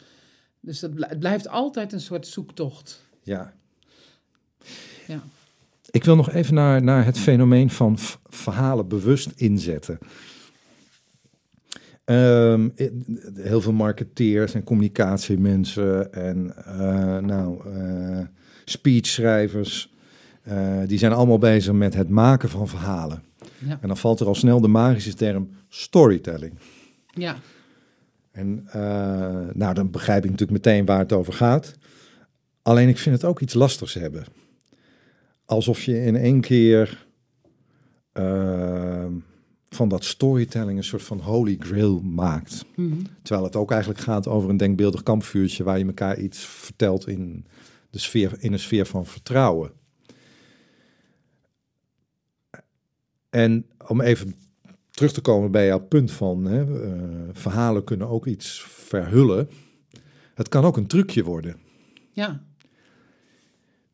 dus 0.60 0.80
het, 0.80 0.94
bl- 0.94 1.06
het 1.08 1.18
blijft 1.18 1.48
altijd 1.48 1.92
een 1.92 2.00
soort 2.00 2.26
zoektocht. 2.26 3.02
Ja. 3.22 3.54
Ja. 5.06 5.22
Ik 5.92 6.04
wil 6.04 6.16
nog 6.16 6.30
even 6.30 6.54
naar, 6.54 6.82
naar 6.82 7.04
het 7.04 7.18
fenomeen 7.18 7.70
van 7.70 7.98
verhalen 8.28 8.88
bewust 8.88 9.30
inzetten. 9.36 9.98
Ehm, 12.04 12.68
heel 13.34 13.60
veel 13.60 13.72
marketeers 13.72 14.54
en 14.54 14.64
communicatiemensen 14.64 16.12
en 16.12 16.64
eh, 16.66 17.18
nou, 17.18 17.70
eh, 17.74 18.26
speechschrijvers. 18.64 19.90
eh, 20.42 20.78
die 20.86 20.98
zijn 20.98 21.12
allemaal 21.12 21.38
bezig 21.38 21.72
met 21.72 21.94
het 21.94 22.08
maken 22.08 22.48
van 22.48 22.68
verhalen. 22.68 23.22
Ja. 23.58 23.78
En 23.80 23.88
dan 23.88 23.96
valt 23.96 24.20
er 24.20 24.26
al 24.26 24.34
snel 24.34 24.60
de 24.60 24.68
magische 24.68 25.14
term 25.14 25.50
storytelling. 25.68 26.52
Ja, 27.06 27.36
En 28.30 28.68
nou, 29.52 29.74
dan 29.74 29.90
begrijp 29.90 30.24
ik 30.24 30.30
natuurlijk 30.30 30.64
meteen 30.64 30.84
waar 30.84 30.98
het 30.98 31.12
over 31.12 31.32
gaat. 31.32 31.74
Alleen 32.62 32.88
ik 32.88 32.98
vind 32.98 33.14
het 33.14 33.24
ook 33.24 33.40
iets 33.40 33.54
lastigs 33.54 33.94
hebben. 33.94 34.24
Alsof 35.52 35.82
je 35.82 36.04
in 36.04 36.16
één 36.16 36.40
keer 36.40 37.06
eh, 38.12 39.06
van 39.68 39.88
dat 39.88 40.04
storytelling 40.04 40.78
een 40.78 40.84
soort 40.84 41.02
van 41.02 41.20
holy 41.20 41.56
grail 41.58 42.00
maakt. 42.00 42.64
Mhm. 42.76 43.02
Terwijl 43.22 43.46
het 43.46 43.56
ook 43.56 43.70
eigenlijk 43.70 44.00
gaat 44.00 44.28
over 44.28 44.50
een 44.50 44.56
denkbeeldig 44.56 45.02
kampvuurtje 45.02 45.64
waar 45.64 45.78
je 45.78 45.84
elkaar 45.84 46.18
iets 46.18 46.38
vertelt 46.44 47.08
in, 47.08 47.46
de 47.90 47.98
sfeer, 47.98 48.36
in 48.38 48.52
een 48.52 48.58
sfeer 48.58 48.86
van 48.86 49.06
vertrouwen. 49.06 49.72
En 53.30 53.66
om 53.86 54.00
even 54.00 54.34
terug 54.90 55.12
te 55.12 55.20
komen 55.20 55.50
bij 55.50 55.66
jouw 55.66 55.86
punt 55.86 56.12
van 56.12 56.44
hè, 56.44 56.84
eh, 56.84 57.28
verhalen 57.32 57.84
kunnen 57.84 58.08
ook 58.08 58.26
iets 58.26 58.62
verhullen. 58.68 59.48
Het 60.34 60.48
kan 60.48 60.64
ook 60.64 60.76
een 60.76 60.86
trucje 60.86 61.24
worden. 61.24 61.56
ja. 62.12 62.50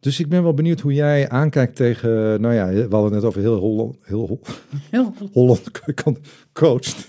Dus 0.01 0.21
ik 0.21 0.29
ben 0.29 0.43
wel 0.43 0.55
benieuwd 0.55 0.81
hoe 0.81 0.93
jij 0.93 1.29
aankijkt 1.29 1.77
tegen, 1.77 2.41
nou 2.41 2.55
ja, 2.55 2.67
we 2.69 2.81
hadden 2.81 3.03
het 3.05 3.13
net 3.13 3.25
over 3.25 3.41
heel 3.41 3.57
Holland, 3.59 3.97
heel 4.03 4.27
Hol- 4.27 4.41
Heel, 4.91 5.15
Holland 5.33 5.71
coacht. 6.53 7.09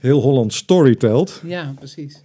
Heel 0.00 0.20
Holland 0.20 0.52
storytelt. 0.52 1.40
ja, 1.44 1.72
precies. 1.78 2.20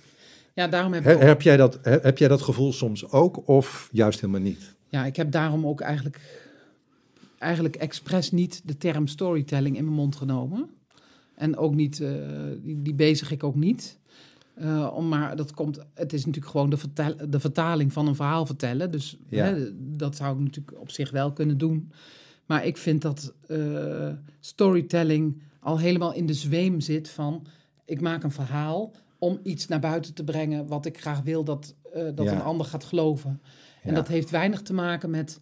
Ja, 0.53 0.67
daarom 0.67 0.93
heb 0.93 1.03
He- 1.03 1.11
ik 1.11 1.15
ook, 1.17 1.23
heb, 1.23 1.41
jij 1.41 1.57
dat, 1.57 1.79
he- 1.81 1.99
heb 2.01 2.17
jij 2.17 2.27
dat 2.27 2.41
gevoel 2.41 2.73
soms 2.73 3.11
ook 3.11 3.47
of 3.47 3.89
juist 3.91 4.19
helemaal 4.21 4.41
niet? 4.41 4.73
ja, 4.89 5.05
ik 5.05 5.15
heb 5.15 5.31
daarom 5.31 5.67
ook 5.67 5.81
eigenlijk, 5.81 6.19
eigenlijk 7.37 7.75
expres 7.75 8.31
niet 8.31 8.61
de 8.65 8.77
term 8.77 9.07
storytelling 9.07 9.77
in 9.77 9.83
mijn 9.83 9.95
mond 9.95 10.15
genomen. 10.15 10.69
En 11.35 11.57
ook 11.57 11.75
niet, 11.75 11.99
eh, 12.01 12.09
die, 12.63 12.81
die 12.81 12.93
bezig 12.93 13.31
ik 13.31 13.43
ook 13.43 13.55
niet. 13.55 13.97
Eh, 14.53 14.91
om 14.95 15.07
maar 15.07 15.35
dat 15.35 15.53
komt, 15.53 15.79
het 15.93 16.13
is 16.13 16.25
natuurlijk 16.25 16.51
gewoon 16.51 16.69
de, 16.69 16.77
vertel, 16.77 17.15
de 17.29 17.39
vertaling 17.39 17.93
van 17.93 18.07
een 18.07 18.15
verhaal 18.15 18.45
vertellen. 18.45 18.91
Dus 18.91 19.17
Ja. 19.29 19.45
hè, 19.45 19.69
dat 19.97 20.15
zou 20.15 20.35
ik 20.37 20.43
natuurlijk 20.43 20.79
op 20.79 20.89
zich 20.91 21.11
wel 21.11 21.31
kunnen 21.33 21.57
doen. 21.57 21.91
Maar 22.45 22.65
ik 22.65 22.77
vind 22.77 23.01
dat 23.01 23.33
eh, 23.47 24.09
storytelling 24.39 25.41
al 25.59 25.79
helemaal 25.79 26.13
in 26.13 26.25
de 26.25 26.33
zweem 26.33 26.79
zit 26.81 27.09
van... 27.09 27.45
ik 27.85 28.01
maak 28.01 28.23
een 28.23 28.31
verhaal 28.31 28.91
om 29.17 29.39
iets 29.43 29.67
naar 29.67 29.79
buiten 29.79 30.13
te 30.13 30.23
brengen... 30.23 30.67
wat 30.67 30.85
ik 30.85 30.99
graag 31.01 31.21
wil 31.21 31.43
dat, 31.43 31.75
eh, 31.93 32.03
dat 32.15 32.25
Ja. 32.25 32.31
een 32.31 32.41
ander 32.41 32.65
gaat 32.65 32.83
geloven. 32.83 33.41
En 33.83 33.93
dat 33.93 34.07
heeft 34.07 34.29
weinig 34.29 34.61
te 34.61 34.73
maken 34.73 35.09
met 35.09 35.39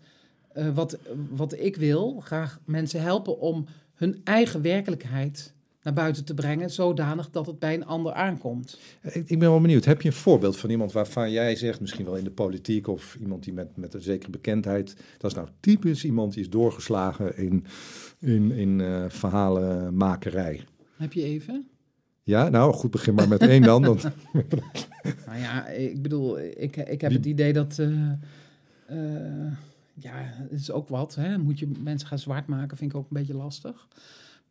wat, 0.73 0.97
wat 1.29 1.53
ik 1.53 1.75
wil. 1.75 2.19
Graag 2.19 2.59
mensen 2.65 3.01
helpen 3.01 3.39
om 3.39 3.65
hun 3.93 4.21
eigen 4.23 4.61
werkelijkheid 4.61 5.53
naar 5.83 5.93
buiten 5.93 6.25
te 6.25 6.33
brengen... 6.33 6.69
zodanig 6.71 7.29
dat 7.29 7.45
het 7.45 7.59
bij 7.59 7.73
een 7.73 7.85
ander 7.85 8.13
aankomt. 8.13 8.79
Ik, 9.01 9.13
ik 9.29 9.39
ben 9.39 9.49
wel 9.49 9.61
benieuwd. 9.61 9.85
Heb 9.85 10.01
je 10.01 10.07
een 10.09 10.15
voorbeeld 10.15 10.57
van 10.57 10.69
iemand 10.69 10.91
waarvan 10.91 11.31
jij 11.31 11.55
zegt, 11.55 11.81
misschien 11.81 12.05
wel 12.05 12.15
in 12.15 12.23
de 12.23 12.31
politiek 12.31 12.87
of 12.87 13.17
iemand 13.21 13.43
die 13.43 13.53
met, 13.53 13.77
met 13.77 13.93
een 13.93 14.01
zekere 14.01 14.31
bekendheid, 14.31 14.95
dat 15.17 15.31
is 15.31 15.37
nou 15.37 15.47
typisch 15.59 16.05
iemand 16.05 16.33
die 16.33 16.41
is 16.41 16.49
doorgeslagen 16.49 17.37
in, 17.37 17.65
in, 18.19 18.51
in 18.51 18.81
eh, 18.81 19.05
verhalenmakerij? 19.07 20.61
Heb 20.97 21.13
je 21.13 21.23
even? 21.23 21.67
Ja, 22.23 22.49
nou 22.49 22.73
goed, 22.73 22.91
begin 22.91 23.13
maar 23.13 23.27
met 23.27 23.41
één 23.41 23.61
dan. 23.61 23.83
want- 23.85 24.03
Nou 25.25 25.39
ja, 25.39 25.67
ik 25.67 26.01
bedoel, 26.01 26.39
ik, 26.39 26.75
ik 26.75 27.01
heb 27.01 27.11
het 27.11 27.25
idee 27.25 27.53
dat. 27.53 27.79
eh, 27.79 28.11
eh, 28.87 29.51
ja, 29.93 30.11
het 30.15 30.51
is 30.59 30.71
ook 30.71 30.87
wat. 30.87 31.15
Hè? 31.15 31.37
Moet 31.37 31.59
je 31.59 31.67
mensen 31.83 32.07
gaan 32.07 32.19
zwart 32.19 32.47
maken, 32.47 32.77
vind 32.77 32.91
ik 32.91 32.97
ook 32.97 33.03
een 33.09 33.17
beetje 33.17 33.35
lastig. 33.35 33.87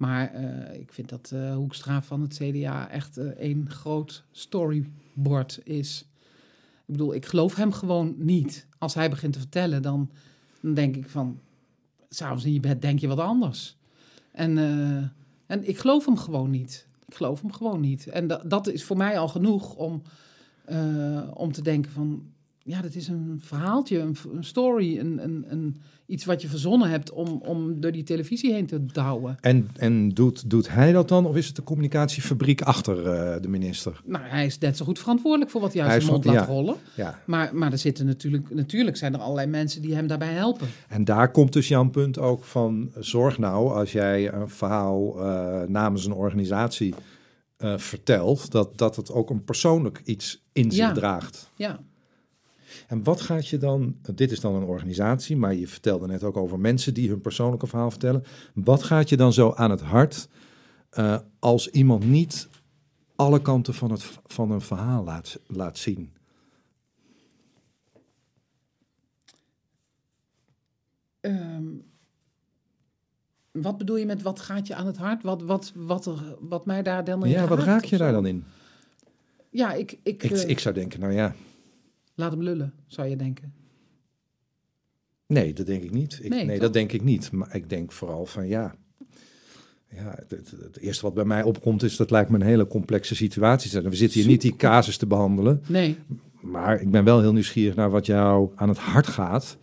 Maar 0.00 0.34
eh, 0.34 0.80
ik 0.80 0.92
vind 0.92 1.08
dat 1.08 1.30
eh, 1.34 1.54
Hoekstra 1.54 2.02
van 2.02 2.20
het 2.20 2.34
CDA 2.34 2.90
echt 2.90 3.16
eh, 3.16 3.26
één 3.26 3.70
groot 3.70 4.24
storyboard 4.30 5.60
is. 5.64 6.04
Ik 6.86 6.96
bedoel, 6.96 7.14
ik 7.14 7.26
geloof 7.26 7.54
hem 7.54 7.72
gewoon 7.72 8.14
niet. 8.18 8.66
Als 8.78 8.94
hij 8.94 9.10
begint 9.10 9.32
te 9.32 9.38
vertellen, 9.38 9.82
dan, 9.82 10.10
dan 10.60 10.74
denk 10.74 10.96
ik 10.96 11.08
van... 11.08 11.40
S'avonds 12.08 12.44
in 12.44 12.52
je 12.52 12.60
bed 12.60 12.82
denk 12.82 12.98
je 12.98 13.08
wat 13.08 13.18
anders. 13.18 13.76
En, 14.32 14.58
en 15.46 15.68
ik 15.68 15.78
geloof 15.78 16.04
hem 16.04 16.16
gewoon 16.16 16.50
niet. 16.50 16.86
Ik 17.06 17.14
geloof 17.14 17.40
hem 17.40 17.52
gewoon 17.52 17.80
niet. 17.80 18.06
En 18.06 18.26
da- 18.26 18.42
dat 18.46 18.66
is 18.68 18.84
voor 18.84 18.96
mij 18.96 19.18
al 19.18 19.28
genoeg 19.28 19.74
om, 19.74 20.02
om 21.34 21.52
te 21.52 21.62
denken 21.62 21.90
van... 21.90 22.32
Ja, 22.70 22.82
dat 22.82 22.94
is 22.94 23.08
een 23.08 23.40
verhaaltje, 23.44 23.98
een, 23.98 24.16
een 24.34 24.44
story, 24.44 24.98
een, 24.98 25.24
een, 25.24 25.44
een, 25.48 25.76
iets 26.06 26.24
wat 26.24 26.42
je 26.42 26.48
verzonnen 26.48 26.90
hebt 26.90 27.10
om, 27.10 27.42
om 27.44 27.80
door 27.80 27.92
die 27.92 28.02
televisie 28.02 28.52
heen 28.52 28.66
te 28.66 28.86
douwen. 28.86 29.36
En, 29.40 29.68
en 29.76 30.08
doet, 30.08 30.50
doet 30.50 30.68
hij 30.68 30.92
dat 30.92 31.08
dan 31.08 31.26
of 31.26 31.36
is 31.36 31.46
het 31.46 31.56
de 31.56 31.62
communicatiefabriek 31.62 32.62
achter 32.62 33.06
eh, 33.06 33.42
de 33.42 33.48
minister? 33.48 34.00
Nou, 34.04 34.24
hij 34.24 34.46
is 34.46 34.58
net 34.58 34.76
zo 34.76 34.84
goed 34.84 34.98
verantwoordelijk 34.98 35.50
voor 35.50 35.60
wat 35.60 35.72
hij 35.72 35.82
uit 35.82 36.02
zijn 36.02 36.12
mond 36.12 36.24
laat 36.24 36.34
ja. 36.34 36.44
rollen. 36.44 36.76
Ja. 36.96 37.18
Maar, 37.26 37.54
maar 37.54 37.72
er 37.72 37.78
zitten 37.78 38.06
natuurlijk, 38.06 38.54
natuurlijk 38.54 38.96
zijn 38.96 39.14
er 39.14 39.20
allerlei 39.20 39.46
mensen 39.46 39.82
die 39.82 39.94
hem 39.94 40.06
daarbij 40.06 40.32
helpen. 40.32 40.68
En 40.88 41.04
daar 41.04 41.30
komt 41.30 41.52
dus 41.52 41.68
jouw 41.68 41.88
punt 41.88 42.18
ook 42.18 42.44
van, 42.44 42.90
zorg 42.98 43.38
nou 43.38 43.72
als 43.72 43.92
jij 43.92 44.32
een 44.32 44.48
verhaal 44.48 45.20
eh, 45.20 45.68
namens 45.68 46.04
een 46.04 46.12
organisatie 46.12 46.94
eh, 47.56 47.78
vertelt, 47.78 48.50
dat, 48.50 48.78
dat 48.78 48.96
het 48.96 49.12
ook 49.12 49.30
een 49.30 49.44
persoonlijk 49.44 50.00
iets 50.04 50.42
in 50.52 50.70
zich 50.70 50.86
Ja. 50.86 50.92
draagt. 50.92 51.50
Ja, 51.56 51.80
En 52.88 53.02
wat 53.02 53.20
gaat 53.20 53.48
je 53.48 53.58
dan, 53.58 53.96
dit 54.14 54.30
is 54.30 54.40
dan 54.40 54.54
een 54.54 54.62
organisatie, 54.62 55.36
maar 55.36 55.54
je 55.54 55.68
vertelde 55.68 56.06
net 56.06 56.22
ook 56.22 56.36
over 56.36 56.60
mensen 56.60 56.94
die 56.94 57.08
hun 57.08 57.20
persoonlijke 57.20 57.66
verhaal 57.66 57.90
vertellen. 57.90 58.24
Wat 58.54 58.82
gaat 58.82 59.08
je 59.08 59.16
dan 59.16 59.32
zo 59.32 59.52
aan 59.52 59.70
het 59.70 59.80
hart 59.80 60.28
eh, 60.90 61.18
als 61.38 61.68
iemand 61.68 62.04
niet 62.04 62.48
alle 63.16 63.42
kanten 63.42 63.74
van, 63.74 63.90
het, 63.90 64.02
van 64.26 64.50
een 64.50 64.60
verhaal 64.60 65.04
laat, 65.04 65.38
laat 65.46 65.78
zien? 65.78 66.12
Ehm, 71.20 71.64
wat 73.50 73.78
bedoel 73.78 73.96
je 73.96 74.06
met 74.06 74.22
wat 74.22 74.40
gaat 74.40 74.66
je 74.66 74.74
aan 74.74 74.86
het 74.86 74.96
hart? 74.96 75.22
Wat, 75.22 75.42
wat, 75.42 75.72
wat, 75.74 76.06
er, 76.06 76.36
wat 76.40 76.66
mij 76.66 76.82
daar 76.82 77.04
dan 77.04 77.24
in 77.24 77.30
Ja, 77.30 77.46
wat 77.46 77.58
raak 77.58 77.84
je 77.84 77.96
daar 77.96 78.12
dan 78.12 78.26
in? 78.26 78.44
Ja, 79.50 79.72
ik, 79.72 79.98
ik, 80.02 80.22
Ik, 80.22 80.30
eh, 80.30 80.48
ik 80.48 80.58
zou 80.58 80.74
denken, 80.74 81.00
nou 81.00 81.12
ja, 81.12 81.34
laat 82.14 82.30
hem 82.30 82.42
lullen, 82.42 82.72
zou 82.86 83.08
je 83.08 83.16
denken. 83.16 83.52
nee, 85.26 85.52
dat 85.52 85.66
denk 85.66 85.82
ik 85.82 85.90
niet. 85.90 86.18
Ik, 86.22 86.28
Nee, 86.30 86.58
dat 86.58 86.72
denk 86.72 86.92
ik 86.92 87.02
niet. 87.02 87.32
Maar 87.32 87.54
ik 87.56 87.68
denk 87.68 87.92
vooral 87.92 88.26
van 88.26 88.48
ja. 88.48 88.74
Ja, 89.94 90.14
het, 90.16 90.30
het, 90.30 90.50
het 90.62 90.78
eerste 90.78 91.02
wat 91.02 91.14
bij 91.14 91.24
mij 91.24 91.42
opkomt 91.42 91.82
is, 91.82 91.96
dat 91.96 92.10
lijkt 92.10 92.30
me 92.30 92.36
een 92.36 92.42
hele 92.46 92.66
complexe 92.66 93.14
situatie. 93.14 93.80
We 93.80 93.94
zitten 93.96 94.20
hier 94.20 94.28
niet 94.28 94.40
die 94.40 94.56
casus 94.56 94.96
te 94.96 95.06
behandelen. 95.06 95.62
Nee, 95.68 95.96
Maar 96.40 96.80
ik 96.80 96.90
ben 96.90 97.04
wel 97.04 97.20
heel 97.20 97.32
nieuwsgierig 97.32 97.74
naar 97.74 97.90
wat 97.90 98.06
jou 98.06 98.50
aan 98.54 98.68
het 98.68 98.78
hart 98.78 99.06
gaat. 99.06 99.56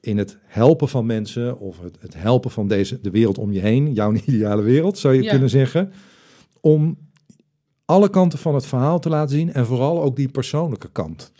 In 0.00 0.18
het 0.18 0.38
helpen 0.42 0.88
van 0.88 1.06
mensen 1.06 1.58
of 1.58 1.80
het, 1.80 1.96
het 2.00 2.14
helpen 2.14 2.50
van 2.50 2.68
deze, 2.68 3.00
de 3.00 3.10
wereld 3.10 3.38
om 3.38 3.52
je 3.52 3.60
heen. 3.60 3.94
Jouw 3.94 4.12
ideale 4.26 4.62
wereld, 4.62 4.98
zou 4.98 5.14
je 5.14 5.22
Ja. 5.22 5.30
kunnen 5.30 5.50
zeggen. 5.50 5.92
Om 6.60 6.98
alle 7.84 8.10
kanten 8.10 8.38
van 8.38 8.54
het 8.54 8.66
verhaal 8.66 8.98
te 8.98 9.08
laten 9.08 9.36
zien. 9.36 9.52
En 9.52 9.66
vooral 9.66 10.02
ook 10.02 10.16
die 10.16 10.28
persoonlijke 10.28 10.90
kant. 10.92 11.32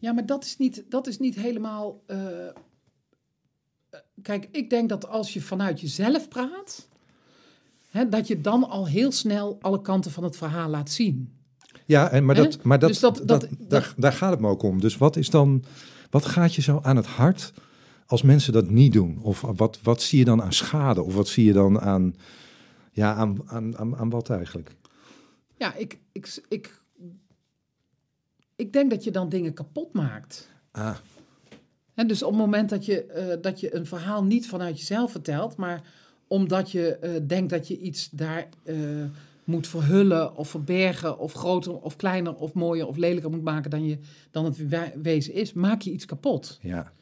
Ja, 0.00 0.12
maar 0.12 0.26
dat 0.26 0.44
is 0.44 0.56
niet, 0.56 0.84
dat 0.88 1.06
is 1.06 1.18
niet 1.18 1.34
helemaal. 1.34 2.02
eh, 2.06 2.46
eh, 2.48 2.52
kijk, 4.22 4.48
ik 4.52 4.70
denk 4.70 4.88
dat 4.88 5.08
als 5.08 5.32
je 5.32 5.40
vanuit 5.40 5.80
jezelf 5.80 6.28
praat, 6.28 6.88
hè, 7.90 8.08
dat 8.08 8.26
je 8.26 8.40
dan 8.40 8.68
al 8.68 8.86
heel 8.88 9.12
snel 9.12 9.58
alle 9.60 9.80
kanten 9.80 10.10
van 10.10 10.24
het 10.24 10.36
verhaal 10.36 10.68
laat 10.68 10.90
zien. 10.90 11.32
Ja, 11.86 12.10
en, 12.10 12.24
maar, 12.24 12.36
Hè? 12.36 12.42
dat, 12.42 12.62
maar 12.62 12.78
dat, 12.78 12.88
Dus 12.88 12.98
dat- 13.00 13.16
dat, 13.16 13.26
dat- 13.26 13.48
daar, 13.58 13.94
daar 13.96 14.12
gaat 14.12 14.30
het 14.30 14.40
me 14.40 14.48
ook 14.48 14.62
om. 14.62 14.80
Dus 14.80 14.96
wat 14.96 15.16
is 15.16 15.30
dan, 15.30 15.64
wat 16.10 16.24
gaat 16.26 16.54
je 16.54 16.62
zo 16.62 16.78
aan 16.82 16.96
het 16.96 17.06
hart 17.06 17.52
als 18.06 18.22
mensen 18.22 18.52
dat 18.52 18.70
niet 18.70 18.92
doen? 18.92 19.18
Of 19.22 19.40
wat, 19.40 19.80
wat 19.82 20.02
zie 20.02 20.18
je 20.18 20.24
dan 20.24 20.42
aan 20.42 20.52
schade? 20.52 21.02
Of 21.02 21.14
wat 21.14 21.28
zie 21.28 21.44
je 21.44 21.52
dan 21.52 21.80
aan, 21.80 22.14
ja, 22.92 23.14
aan, 23.14 23.38
aan, 23.46 23.78
aan, 23.78 23.96
aan 23.96 24.10
wat 24.10 24.30
eigenlijk? 24.30 24.74
Ja, 25.56 25.74
ik, 25.74 25.98
ik, 26.12 26.42
ik, 26.48 26.79
ik 28.60 28.72
denk 28.72 28.90
dat 28.90 29.04
je 29.04 29.10
dan 29.10 29.28
dingen 29.28 29.52
kapot 29.54 29.92
maakt. 29.92 30.48
Ah, 30.70 30.96
Hè, 31.94 32.04
dus 32.06 32.22
op 32.22 32.30
het 32.30 32.40
moment 32.40 32.70
dat 32.70 32.84
je, 32.86 33.04
eh, 33.04 33.36
dat 33.42 33.60
je 33.60 33.74
een 33.74 33.86
verhaal 33.86 34.24
niet 34.24 34.48
vanuit 34.48 34.78
jezelf 34.78 35.10
vertelt, 35.10 35.56
maar 35.56 35.82
omdat 36.26 36.70
je 36.70 36.96
eh, 36.96 37.10
denkt 37.26 37.50
dat 37.50 37.68
je 37.68 37.78
iets 37.78 38.08
daar 38.10 38.48
eh, 38.64 38.76
moet 39.44 39.66
verhullen 39.66 40.36
of 40.36 40.48
verbergen 40.48 41.18
of 41.18 41.32
groter 41.32 41.78
of 41.80 41.96
kleiner 41.96 42.34
of 42.34 42.52
mooier 42.52 42.86
of 42.86 42.96
lelijker 42.96 43.30
moet 43.30 43.42
maken 43.42 43.70
dan, 43.70 43.84
je, 43.84 43.98
dan 44.30 44.44
het 44.44 44.68
we- 44.68 44.92
wezen 45.02 45.34
is, 45.34 45.52
maak 45.52 45.82
je 45.82 45.90
iets 45.90 46.04
kapot. 46.04 46.58
Ja. 46.62 46.92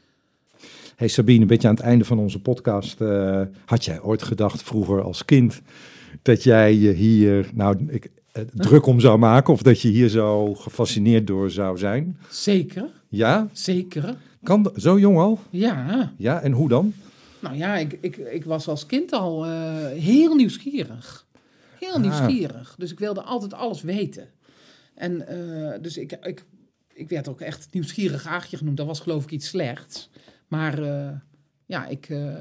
Hey 0.97 1.09
Sabine, 1.09 1.41
een 1.41 1.47
beetje 1.47 1.69
aan 1.69 1.75
het 1.75 1.85
einde 1.85 2.05
van 2.05 2.19
onze 2.19 2.41
podcast. 2.41 2.99
had 3.65 3.85
jij 3.85 4.01
ooit 4.01 4.23
gedacht 4.23 4.63
vroeger 4.63 5.03
als 5.03 5.25
kind 5.25 5.61
dat 6.23 6.43
jij 6.43 6.75
je 6.75 6.91
hier, 6.93 7.51
nou, 7.55 7.87
ik, 7.89 8.11
druk 8.55 8.87
om 8.87 9.01
zou 9.01 9.19
maken 9.19 9.53
of 9.53 9.63
dat 9.63 9.81
je 9.81 9.89
hier 9.89 10.09
zo 10.09 10.55
gefascineerd 10.55 11.27
door 11.27 11.51
zou 11.51 11.79
zijn. 11.79 12.19
Zeker, 12.31 12.85
Ja? 13.09 13.49
zeker. 13.53 14.17
Kan 14.43 14.71
zo 14.77 14.99
jong 14.99 15.19
al? 15.19 15.39
Ja, 15.51 16.13
Ja, 16.17 16.41
en 16.41 16.53
hoe 16.53 16.69
dan? 16.69 16.93
nou 17.41 17.57
ja, 17.57 17.77
ik, 17.77 17.99
ik, 18.01 18.17
ik 18.17 18.45
was 18.45 18.69
als 18.69 18.87
kind 18.87 19.13
al 19.13 19.47
eh, 19.47 19.87
heel 19.87 20.35
nieuwsgierig. 20.35 21.27
Heel 21.79 21.93
Ah. 21.95 22.01
nieuwsgierig. 22.01 22.75
Dus 22.79 22.93
ik 22.93 22.99
wilde 22.99 23.23
altijd 23.23 23.55
alles 23.55 23.83
weten. 23.83 24.29
En 24.95 25.27
eh, 25.29 25.83
dus 25.83 25.97
ik, 25.97 26.13
ik, 26.23 26.45
ik 26.95 27.09
werd 27.09 27.29
ook 27.29 27.41
echt 27.41 27.69
nieuwsgierig 27.71 28.27
aagje 28.27 28.57
genoemd. 28.57 28.77
Dat 28.77 28.87
was 28.87 29.01
geloof 29.01 29.23
ik 29.25 29.31
iets 29.31 29.49
slechts. 29.49 30.11
Maar 30.49 30.83
eh, 30.83 31.11
ja, 31.67 31.87
ik, 31.87 32.09
eh, 32.09 32.35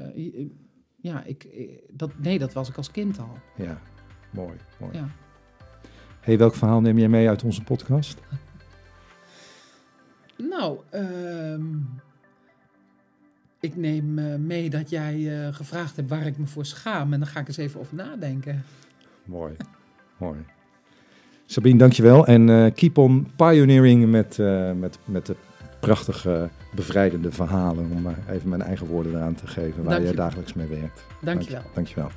ja 0.96 1.24
ik, 1.24 1.44
ik- 1.44 1.80
dat, 1.92 2.10
nee, 2.18 2.38
dat 2.38 2.52
was 2.52 2.68
ik 2.68 2.76
als 2.76 2.90
kind 2.90 3.18
al. 3.18 3.38
Ja, 3.56 3.80
mooi. 4.32 4.56
mooi. 4.80 4.92
Ja. 4.96 5.08
Hey, 6.28 6.38
welk 6.38 6.54
verhaal 6.54 6.80
neem 6.80 6.98
jij 6.98 7.08
mee 7.08 7.28
uit 7.28 7.44
onze 7.44 7.62
podcast? 7.62 8.18
Nou, 10.36 10.78
ehm, 10.90 11.62
ik 13.60 13.76
neem 13.76 14.18
eh, 14.18 14.34
mee 14.34 14.70
dat 14.70 14.90
jij 14.90 15.46
eh, 15.46 15.54
gevraagd 15.54 15.96
hebt 15.96 16.08
waar 16.08 16.26
ik 16.26 16.38
me 16.38 16.46
voor 16.46 16.64
schaam. 16.66 17.12
En 17.12 17.18
dan 17.18 17.28
ga 17.28 17.40
ik 17.40 17.48
eens 17.48 17.56
even 17.56 17.80
over 17.80 17.94
nadenken. 17.94 18.64
Mooi, 19.24 19.56
mooi. 20.18 20.38
Sabine, 21.46 21.78
dankjewel. 21.78 22.26
En 22.26 22.48
eh, 22.48 22.74
keep 22.74 22.98
on 22.98 23.30
pioneering 23.36 24.10
met, 24.10 24.38
met, 24.76 24.98
met 25.04 25.26
de 25.26 25.36
prachtige, 25.80 26.48
bevrijdende 26.74 27.32
verhalen. 27.32 27.90
Om 27.90 28.02
maar 28.02 28.18
even 28.30 28.48
mijn 28.48 28.62
eigen 28.62 28.86
woorden 28.86 29.14
eraan 29.14 29.34
te 29.34 29.46
geven 29.46 29.84
waar 29.84 30.02
je. 30.02 30.14
dagelijks 30.14 30.52
mee 30.52 30.66
werkt. 30.66 31.04
Dankjewel. 31.20 31.62
Dank, 31.62 31.74
dankjewel. 31.74 32.10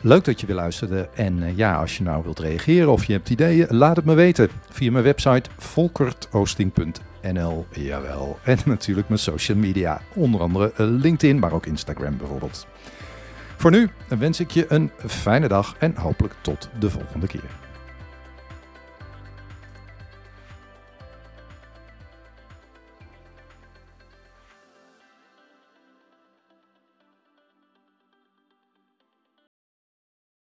Leuk 0.00 0.24
dat 0.24 0.40
je 0.40 0.46
weer 0.46 0.56
luisterde. 0.56 1.08
En 1.14 1.42
eh, 1.42 1.56
ja, 1.56 1.74
als 1.74 1.96
je 1.96 2.02
nou 2.02 2.22
wilt 2.22 2.38
reageren 2.38 2.92
of 2.92 3.04
je 3.04 3.12
hebt 3.12 3.30
ideeën, 3.30 3.66
laat 3.68 3.96
het 3.96 4.04
me 4.04 4.14
weten. 4.14 4.48
Via 4.70 4.90
mijn 4.90 5.04
website 5.04 5.50
volkertoosting.nl. 5.56 7.66
Jawel. 7.70 8.38
En 8.42 8.58
natuurlijk 8.74 9.08
mijn 9.08 9.20
social 9.20 9.58
media. 9.58 10.00
Onder 10.14 10.40
andere 10.40 10.72
eh, 10.76 10.86
LinkedIn, 10.86 11.38
maar 11.38 11.52
ook 11.52 11.66
Instagram 11.66 12.16
bijvoorbeeld. 12.16 12.66
Voor 13.56 13.70
nu 13.70 13.90
wens 14.08 14.40
ik 14.40 14.50
je 14.50 14.66
een 14.68 14.90
fijne 15.06 15.48
dag 15.48 15.74
en 15.78 15.96
hopelijk 15.96 16.34
tot 16.40 16.68
de 16.78 16.90
volgende 16.90 17.26
keer. 17.26 17.67